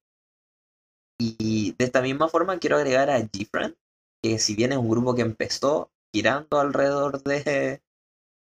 y 1.21 1.75
de 1.77 1.85
esta 1.85 2.01
misma 2.01 2.29
forma 2.29 2.57
quiero 2.57 2.77
agregar 2.77 3.11
a 3.11 3.19
G-Friend, 3.19 3.75
que 4.23 4.39
si 4.39 4.55
bien 4.55 4.71
es 4.71 4.79
un 4.79 4.89
grupo 4.89 5.13
que 5.13 5.21
empezó 5.21 5.91
girando 6.11 6.59
alrededor 6.59 7.21
de 7.21 7.83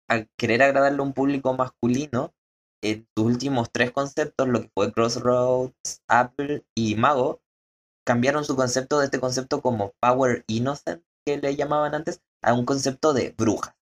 querer 0.39 0.63
agradarle 0.63 0.99
a 0.99 1.03
un 1.03 1.13
público 1.13 1.53
masculino, 1.53 2.33
en 2.83 3.07
sus 3.15 3.27
últimos 3.27 3.71
tres 3.71 3.91
conceptos, 3.91 4.49
lo 4.49 4.63
que 4.63 4.71
fue 4.75 4.93
Crossroads, 4.93 6.03
Apple 6.09 6.65
y 6.75 6.95
Mago, 6.95 7.43
cambiaron 8.11 8.45
su 8.45 8.57
concepto 8.57 8.99
de 8.99 9.05
este 9.05 9.21
concepto 9.21 9.63
como 9.63 9.93
Power 10.01 10.43
Innocent, 10.49 11.05
que 11.25 11.37
le 11.37 11.55
llamaban 11.55 11.95
antes, 11.95 12.21
a 12.43 12.55
un 12.55 12.65
concepto 12.65 13.13
de 13.13 13.33
brujas. 13.39 13.77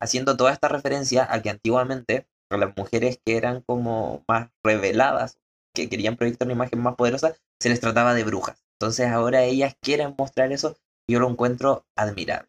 Haciendo 0.00 0.36
toda 0.36 0.52
esta 0.52 0.68
referencia 0.68 1.26
a 1.28 1.42
que 1.42 1.50
antiguamente 1.50 2.28
las 2.48 2.76
mujeres 2.76 3.18
que 3.24 3.36
eran 3.36 3.62
como 3.62 4.22
más 4.28 4.50
reveladas, 4.62 5.40
que 5.74 5.88
querían 5.88 6.16
proyectar 6.16 6.46
una 6.46 6.54
imagen 6.54 6.80
más 6.80 6.94
poderosa, 6.94 7.34
se 7.58 7.70
les 7.70 7.80
trataba 7.80 8.14
de 8.14 8.22
brujas. 8.22 8.64
Entonces 8.78 9.08
ahora 9.08 9.42
ellas 9.42 9.74
quieren 9.80 10.14
mostrar 10.16 10.52
eso 10.52 10.76
y 11.08 11.14
yo 11.14 11.18
lo 11.18 11.28
encuentro 11.28 11.84
admirable. 11.96 12.48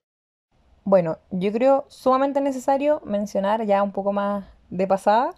Bueno, 0.84 1.18
yo 1.32 1.52
creo 1.52 1.86
sumamente 1.88 2.42
necesario 2.42 3.02
mencionar 3.06 3.66
ya 3.66 3.82
un 3.82 3.92
poco 3.92 4.14
más 4.14 4.46
de 4.70 4.86
pasada 4.86 5.34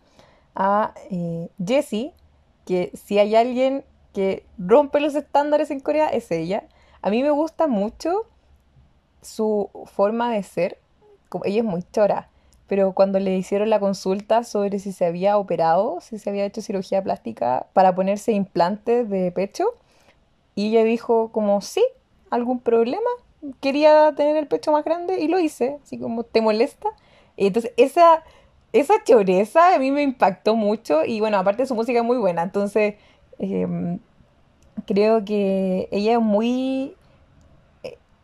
a 0.56 0.94
eh, 1.10 1.48
Jessie, 1.66 2.12
que 2.66 2.92
si 2.96 3.18
hay 3.18 3.38
alguien 3.38 3.86
que 4.14 4.46
rompe 4.58 5.00
los 5.00 5.16
estándares 5.16 5.72
en 5.72 5.80
Corea 5.80 6.08
es 6.10 6.32
ella. 6.32 6.64
A 7.02 7.10
mí 7.10 7.24
me 7.24 7.32
gusta 7.32 7.68
mucho 7.68 8.26
su 9.22 9.70
forma 9.86 10.32
de 10.32 10.44
ser. 10.44 10.78
Ella 11.44 11.60
es 11.60 11.66
muy 11.66 11.84
chora, 11.92 12.30
pero 12.68 12.94
cuando 12.94 13.20
le 13.20 13.36
hicieron 13.36 13.70
la 13.70 13.80
consulta 13.80 14.44
sobre 14.44 14.80
si 14.80 14.92
se 14.92 15.06
había 15.06 15.38
operado, 15.38 16.00
si 16.02 16.20
se 16.20 16.30
había 16.30 16.46
hecho 16.46 16.62
cirugía 16.62 17.04
plástica 17.04 17.68
para 17.74 17.96
ponerse 17.96 18.32
implantes 18.32 19.10
de 19.10 19.32
pecho, 19.32 19.74
y 20.56 20.70
ella 20.70 20.84
dijo 20.84 21.32
como 21.32 21.62
sí, 21.62 21.84
algún 22.30 22.60
problema, 22.60 23.10
quería 23.60 24.14
tener 24.16 24.38
el 24.38 24.48
pecho 24.48 24.72
más 24.72 24.86
grande 24.86 25.20
y 25.20 25.28
lo 25.28 25.40
hice, 25.40 25.80
así 25.84 25.98
como, 25.98 26.24
¿te 26.24 26.42
molesta? 26.42 26.90
Entonces 27.36 27.74
esa, 27.78 28.24
esa 28.72 29.04
choreza 29.04 29.76
a 29.76 29.80
mí 29.80 29.92
me 29.92 30.04
impactó 30.04 30.56
mucho 30.56 31.04
y 31.06 31.20
bueno, 31.20 31.38
aparte 31.38 31.66
su 31.66 31.76
música 31.76 32.00
es 32.00 32.06
muy 32.06 32.18
buena, 32.18 32.44
entonces 32.44 32.96
em, 33.52 34.00
creo 34.86 35.24
que 35.26 35.88
ella 35.92 36.14
es 36.14 36.22
muy... 36.22 36.96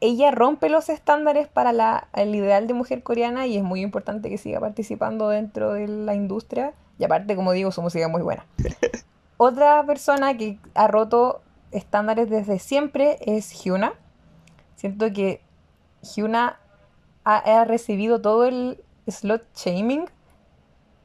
Ella 0.01 0.31
rompe 0.31 0.69
los 0.69 0.87
estándares 0.87 1.49
para 1.49 1.73
la, 1.73 2.07
el 2.13 2.33
ideal 2.33 2.67
de 2.67 2.73
mujer 2.73 3.03
coreana 3.03 3.47
y 3.47 3.57
es 3.57 3.63
muy 3.63 3.81
importante 3.81 4.29
que 4.29 4.37
siga 4.37 4.61
participando 4.61 5.27
dentro 5.27 5.73
de 5.73 5.89
la 5.89 6.15
industria. 6.15 6.73
Y 6.97 7.03
aparte, 7.03 7.35
como 7.35 7.51
digo, 7.51 7.71
su 7.71 7.81
música 7.81 8.05
es 8.05 8.11
muy 8.11 8.21
buena. 8.21 8.45
Otra 9.37 9.83
persona 9.85 10.37
que 10.37 10.57
ha 10.73 10.87
roto 10.87 11.41
estándares 11.71 12.29
desde 12.29 12.59
siempre 12.59 13.17
es 13.25 13.63
Hyuna 13.63 13.93
Siento 14.79 15.11
que 15.11 15.41
Hyuna 16.01 16.57
ha, 17.25 17.65
recibido 17.65 18.21
todo 18.21 18.45
el 18.45 18.81
slot 19.09 19.43
shaming, 19.53 20.05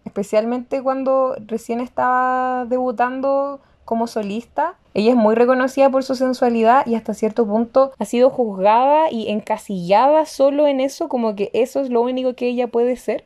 especialmente 0.05 0.81
cuando 0.81 1.35
recién 1.49 1.81
estaba 1.81 2.67
debutando 2.67 3.61
como 3.85 4.07
solista. 4.07 4.75
Ella 4.95 5.11
es 5.11 5.17
muy 5.17 5.35
reconocida 5.35 5.91
por 5.91 6.05
su 6.05 6.15
sensualidad 6.15 6.87
y 6.87 6.95
hasta 6.95 7.15
cierto 7.15 7.47
punto 7.47 7.93
ha 7.99 8.05
sido 8.05 8.31
juzgada 8.31 9.11
y 9.11 9.29
encasillada 9.29 10.27
solo 10.27 10.67
en 10.67 10.81
eso, 10.81 11.09
como 11.09 11.35
que 11.35 11.51
eso 11.53 11.81
es 11.81 11.91
lo 11.91 12.01
único 12.01 12.35
que 12.35 12.49
ella 12.49 12.69
puede 12.69 12.97
ser. 12.97 13.25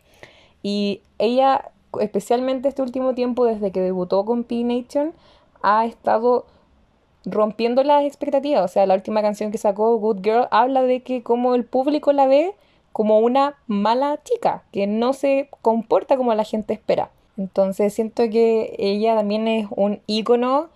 Y 0.63 1.03
ella, 1.19 1.71
especialmente 2.01 2.69
este 2.69 2.83
último 2.83 3.15
tiempo, 3.15 3.45
desde 3.45 3.71
que 3.71 3.81
debutó 3.81 4.25
con 4.25 4.45
P-Nation, 4.45 5.13
ha 5.63 5.85
estado 5.87 6.47
rompiendo 7.25 7.83
las 7.83 8.05
expectativas. 8.05 8.65
O 8.65 8.69
sea, 8.69 8.87
la 8.87 8.95
última 8.95 9.23
canción 9.23 9.51
que 9.51 9.59
sacó, 9.59 9.97
Good 9.99 10.23
Girl, 10.23 10.49
habla 10.51 10.83
de 10.83 11.03
que 11.03 11.23
como 11.23 11.55
el 11.55 11.65
público 11.65 12.13
la 12.13 12.27
ve 12.27 12.55
como 12.93 13.21
una 13.21 13.57
mala 13.67 14.21
chica, 14.25 14.65
que 14.73 14.87
no 14.87 15.13
se 15.13 15.49
comporta 15.61 16.17
como 16.17 16.35
la 16.35 16.45
gente 16.45 16.75
espera. 16.75 17.11
Entonces 17.39 17.95
siento 17.95 18.25
que 18.29 18.75
ella 18.79 19.15
también 19.17 19.49
es 19.49 19.67
un 19.71 20.01
ícono 20.07 20.69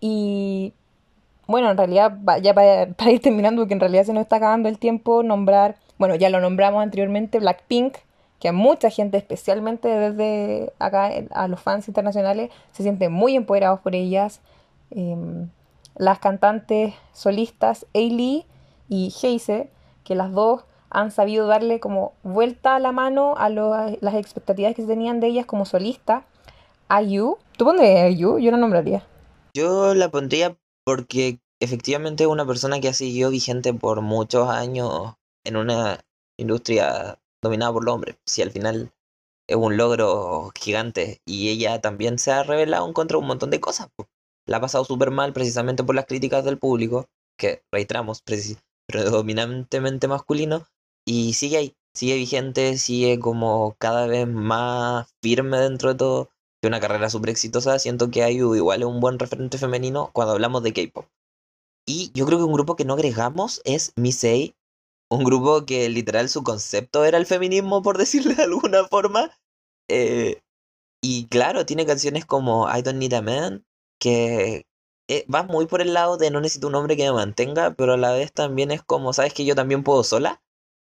y 0.00 0.72
bueno, 1.46 1.70
en 1.70 1.76
realidad, 1.76 2.18
ya 2.42 2.54
para, 2.54 2.86
para, 2.96 3.10
ir 3.10 3.20
terminando, 3.20 3.62
porque 3.62 3.74
en 3.74 3.80
realidad 3.80 4.04
se 4.04 4.12
nos 4.12 4.22
está 4.22 4.36
acabando 4.36 4.68
el 4.68 4.78
tiempo, 4.78 5.22
nombrar, 5.22 5.76
bueno, 5.98 6.14
ya 6.14 6.30
lo 6.30 6.40
nombramos 6.40 6.82
anteriormente, 6.82 7.38
Blackpink, 7.38 7.96
que 8.40 8.48
a 8.48 8.52
mucha 8.52 8.90
gente, 8.90 9.16
especialmente 9.16 9.88
desde 9.88 10.72
acá 10.78 11.12
eh, 11.12 11.28
a 11.32 11.48
los 11.48 11.60
fans 11.60 11.88
internacionales, 11.88 12.50
se 12.72 12.82
sienten 12.82 13.12
muy 13.12 13.36
empoderados 13.36 13.80
por 13.80 13.94
ellas. 13.94 14.40
Em, 14.90 15.48
las 15.96 16.18
cantantes 16.20 16.94
solistas 17.12 17.86
Ailey 17.94 18.44
y 18.88 19.12
Heise, 19.22 19.68
que 20.04 20.14
las 20.14 20.32
dos 20.32 20.62
han 20.90 21.10
sabido 21.10 21.46
darle 21.46 21.80
como 21.80 22.12
vuelta 22.22 22.76
a 22.76 22.78
la 22.78 22.92
mano 22.92 23.34
a 23.36 23.48
las 23.48 24.14
expectativas 24.14 24.74
que 24.74 24.82
se 24.82 24.88
tenían 24.88 25.20
de 25.20 25.28
ellas 25.28 25.46
como 25.46 25.64
solistas. 25.64 26.24
IU, 26.90 27.36
¿tú 27.56 27.64
pondrías 27.64 28.16
IU? 28.16 28.38
Yo 28.38 28.50
no 28.50 28.56
nombraría. 28.56 29.06
Yo 29.54 29.94
la 29.94 30.10
pondría 30.10 30.56
porque 30.84 31.40
efectivamente 31.60 32.24
es 32.24 32.28
una 32.28 32.46
persona 32.46 32.80
que 32.80 32.88
ha 32.88 32.94
seguido 32.94 33.30
vigente 33.30 33.74
por 33.74 34.00
muchos 34.00 34.48
años 34.48 35.14
en 35.44 35.56
una 35.56 36.00
industria 36.38 37.18
dominada 37.42 37.72
por 37.72 37.84
los 37.84 37.94
hombres. 37.94 38.16
Si 38.26 38.42
al 38.42 38.50
final 38.50 38.92
es 39.46 39.56
un 39.56 39.76
logro 39.76 40.50
gigante 40.58 41.20
y 41.26 41.48
ella 41.48 41.80
también 41.80 42.18
se 42.18 42.32
ha 42.32 42.42
revelado 42.42 42.86
en 42.86 42.92
contra 42.92 43.16
de 43.16 43.22
un 43.22 43.28
montón 43.28 43.50
de 43.50 43.60
cosas. 43.60 43.88
La 44.46 44.58
ha 44.58 44.60
pasado 44.60 44.84
súper 44.84 45.10
mal 45.10 45.32
precisamente 45.32 45.84
por 45.84 45.94
las 45.94 46.06
críticas 46.06 46.44
del 46.44 46.58
público, 46.58 47.06
que 47.36 47.62
reiteramos, 47.72 48.22
predominantemente 48.86 50.08
masculino, 50.08 50.66
y 51.08 51.32
sigue 51.32 51.56
ahí, 51.56 51.74
sigue 51.94 52.16
vigente, 52.16 52.76
sigue 52.76 53.18
como 53.18 53.74
cada 53.78 54.06
vez 54.06 54.28
más 54.28 55.08
firme 55.22 55.56
dentro 55.56 55.88
de 55.90 55.94
todo. 55.98 56.30
De 56.60 56.68
una 56.68 56.80
carrera 56.80 57.08
súper 57.08 57.30
exitosa, 57.30 57.78
siento 57.78 58.10
que 58.10 58.24
hay 58.24 58.36
igual 58.36 58.82
es 58.82 58.86
un 58.86 59.00
buen 59.00 59.18
referente 59.18 59.56
femenino 59.56 60.10
cuando 60.12 60.34
hablamos 60.34 60.62
de 60.62 60.74
K-pop. 60.74 61.06
Y 61.86 62.10
yo 62.12 62.26
creo 62.26 62.38
que 62.38 62.44
un 62.44 62.52
grupo 62.52 62.76
que 62.76 62.84
no 62.84 62.92
agregamos 62.92 63.62
es 63.64 63.94
Missei, 63.96 64.54
un 65.08 65.24
grupo 65.24 65.64
que 65.64 65.88
literal 65.88 66.28
su 66.28 66.42
concepto 66.42 67.04
era 67.06 67.16
el 67.16 67.24
feminismo, 67.24 67.80
por 67.80 67.96
decirle 68.04 68.34
de 68.34 68.42
alguna 68.42 68.84
forma. 68.84 69.30
Eh, 69.88 70.42
y 71.02 71.26
claro, 71.28 71.64
tiene 71.64 71.86
canciones 71.86 72.26
como 72.26 72.68
I 72.68 72.82
Don't 72.82 72.98
Need 72.98 73.14
a 73.14 73.22
Man, 73.22 73.64
que 73.98 74.66
eh, 75.08 75.24
va 75.32 75.42
muy 75.42 75.66
por 75.66 75.80
el 75.80 75.94
lado 75.94 76.18
de 76.18 76.30
no 76.30 76.42
necesito 76.42 76.66
un 76.66 76.74
hombre 76.74 76.98
que 76.98 77.04
me 77.04 77.12
mantenga, 77.12 77.72
pero 77.72 77.94
a 77.94 77.96
la 77.96 78.12
vez 78.12 78.30
también 78.32 78.72
es 78.72 78.82
como, 78.82 79.14
¿sabes 79.14 79.32
que 79.32 79.46
yo 79.46 79.54
también 79.54 79.82
puedo 79.84 80.04
sola? 80.04 80.42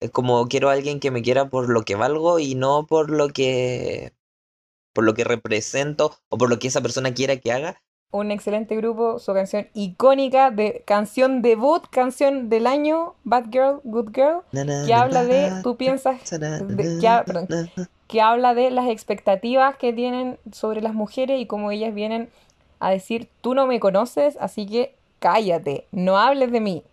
Es 0.01 0.11
como 0.11 0.47
quiero 0.49 0.69
a 0.69 0.73
alguien 0.73 1.01
que 1.01 1.11
me 1.11 1.23
quiera 1.23 1.49
por 1.49 1.69
lo 1.69 1.83
que 1.83 1.95
valgo 1.95 2.39
y 2.39 2.55
no 2.55 2.87
por 2.87 3.11
lo 3.11 3.29
que 3.29 4.13
por 4.93 5.05
lo 5.05 5.15
que 5.15 5.25
represento 5.25 6.17
o 6.29 6.39
por 6.39 6.49
lo 6.49 6.59
que 6.59 6.69
esa 6.69 6.81
persona 6.81 7.13
quiera 7.13 7.37
que 7.37 7.53
haga. 7.53 7.83
Un 8.13 8.31
excelente 8.31 8.77
grupo, 8.77 9.19
su 9.19 9.35
canción 9.35 9.69
icónica 9.75 10.51
de 10.51 10.83
canción 10.87 11.43
debut, 11.43 11.83
canción 11.91 12.49
del 12.49 12.67
año, 12.67 13.15
Bad 13.25 13.47
Girl, 13.51 13.81
Good 13.85 14.11
Girl, 14.15 14.41
que 14.87 14.95
habla 14.95 15.25
de, 15.25 15.61
tú 15.63 15.77
piensas, 15.77 16.21
que 18.07 18.21
habla 18.21 18.55
de 18.55 18.71
las 18.71 18.89
expectativas 18.89 19.77
que 19.77 19.93
tienen 19.93 20.39
sobre 20.53 20.81
las 20.81 20.95
mujeres 20.95 21.41
y 21.41 21.47
cómo 21.47 21.73
ellas 21.73 21.93
vienen 21.93 22.31
a 22.79 22.91
decir, 22.91 23.29
tú 23.41 23.55
no 23.55 23.67
me 23.67 23.81
conoces, 23.81 24.39
así 24.41 24.67
que 24.67 24.95
cállate, 25.19 25.87
no 25.93 26.17
hables 26.17 26.53
de 26.53 26.61
mí. 26.61 26.85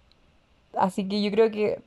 Así 0.75 1.07
que 1.07 1.21
yo 1.21 1.31
creo 1.31 1.51
que 1.51 1.79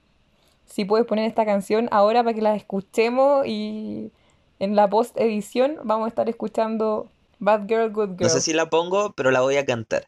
si 0.66 0.84
puedes 0.84 1.06
poner 1.06 1.24
esta 1.26 1.44
canción 1.44 1.88
ahora 1.90 2.22
para 2.22 2.34
que 2.34 2.42
la 2.42 2.54
escuchemos 2.54 3.46
y 3.46 4.12
en 4.58 4.76
la 4.76 4.88
post 4.88 5.18
edición 5.18 5.78
vamos 5.84 6.06
a 6.06 6.08
estar 6.08 6.28
escuchando 6.28 7.10
Bad 7.38 7.66
Girl, 7.68 7.92
Good 7.92 8.10
Girl. 8.10 8.22
No 8.22 8.28
sé 8.28 8.40
si 8.40 8.52
la 8.52 8.68
pongo, 8.70 9.12
pero 9.14 9.30
la 9.30 9.40
voy 9.40 9.56
a 9.56 9.66
cantar. 9.66 10.06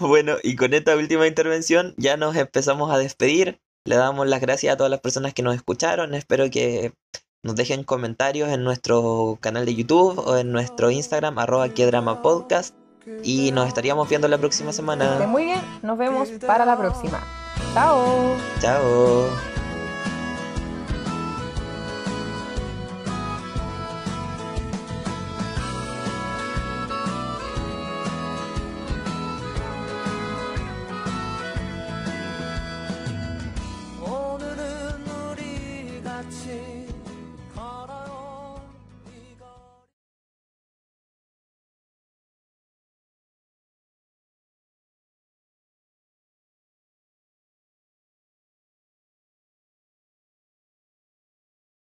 bueno, 0.00 0.36
y 0.42 0.56
con 0.56 0.74
esta 0.74 0.96
última 0.96 1.26
intervención 1.26 1.94
ya 1.96 2.16
nos 2.16 2.36
empezamos 2.36 2.90
a 2.92 2.98
despedir. 2.98 3.60
Le 3.86 3.96
damos 3.96 4.26
las 4.26 4.40
gracias 4.40 4.72
a 4.72 4.76
todas 4.76 4.90
las 4.90 5.00
personas 5.00 5.34
que 5.34 5.42
nos 5.42 5.54
escucharon. 5.54 6.14
Espero 6.14 6.48
que 6.50 6.94
nos 7.42 7.56
dejen 7.56 7.84
comentarios 7.84 8.48
en 8.48 8.64
nuestro 8.64 9.36
canal 9.40 9.66
de 9.66 9.74
YouTube 9.74 10.18
o 10.18 10.38
en 10.38 10.50
nuestro 10.50 10.90
Instagram, 10.90 11.38
arroba 11.38 11.68
Podcast. 12.22 12.74
Y 13.22 13.52
nos 13.52 13.68
estaríamos 13.68 14.08
viendo 14.08 14.28
la 14.28 14.38
próxima 14.38 14.72
semana. 14.72 15.26
muy 15.26 15.44
bien, 15.44 15.60
nos 15.82 15.98
vemos 15.98 16.28
para 16.46 16.64
la 16.64 16.76
próxima. 16.76 17.20
Chao. 17.74 18.36
Chao. 18.60 19.53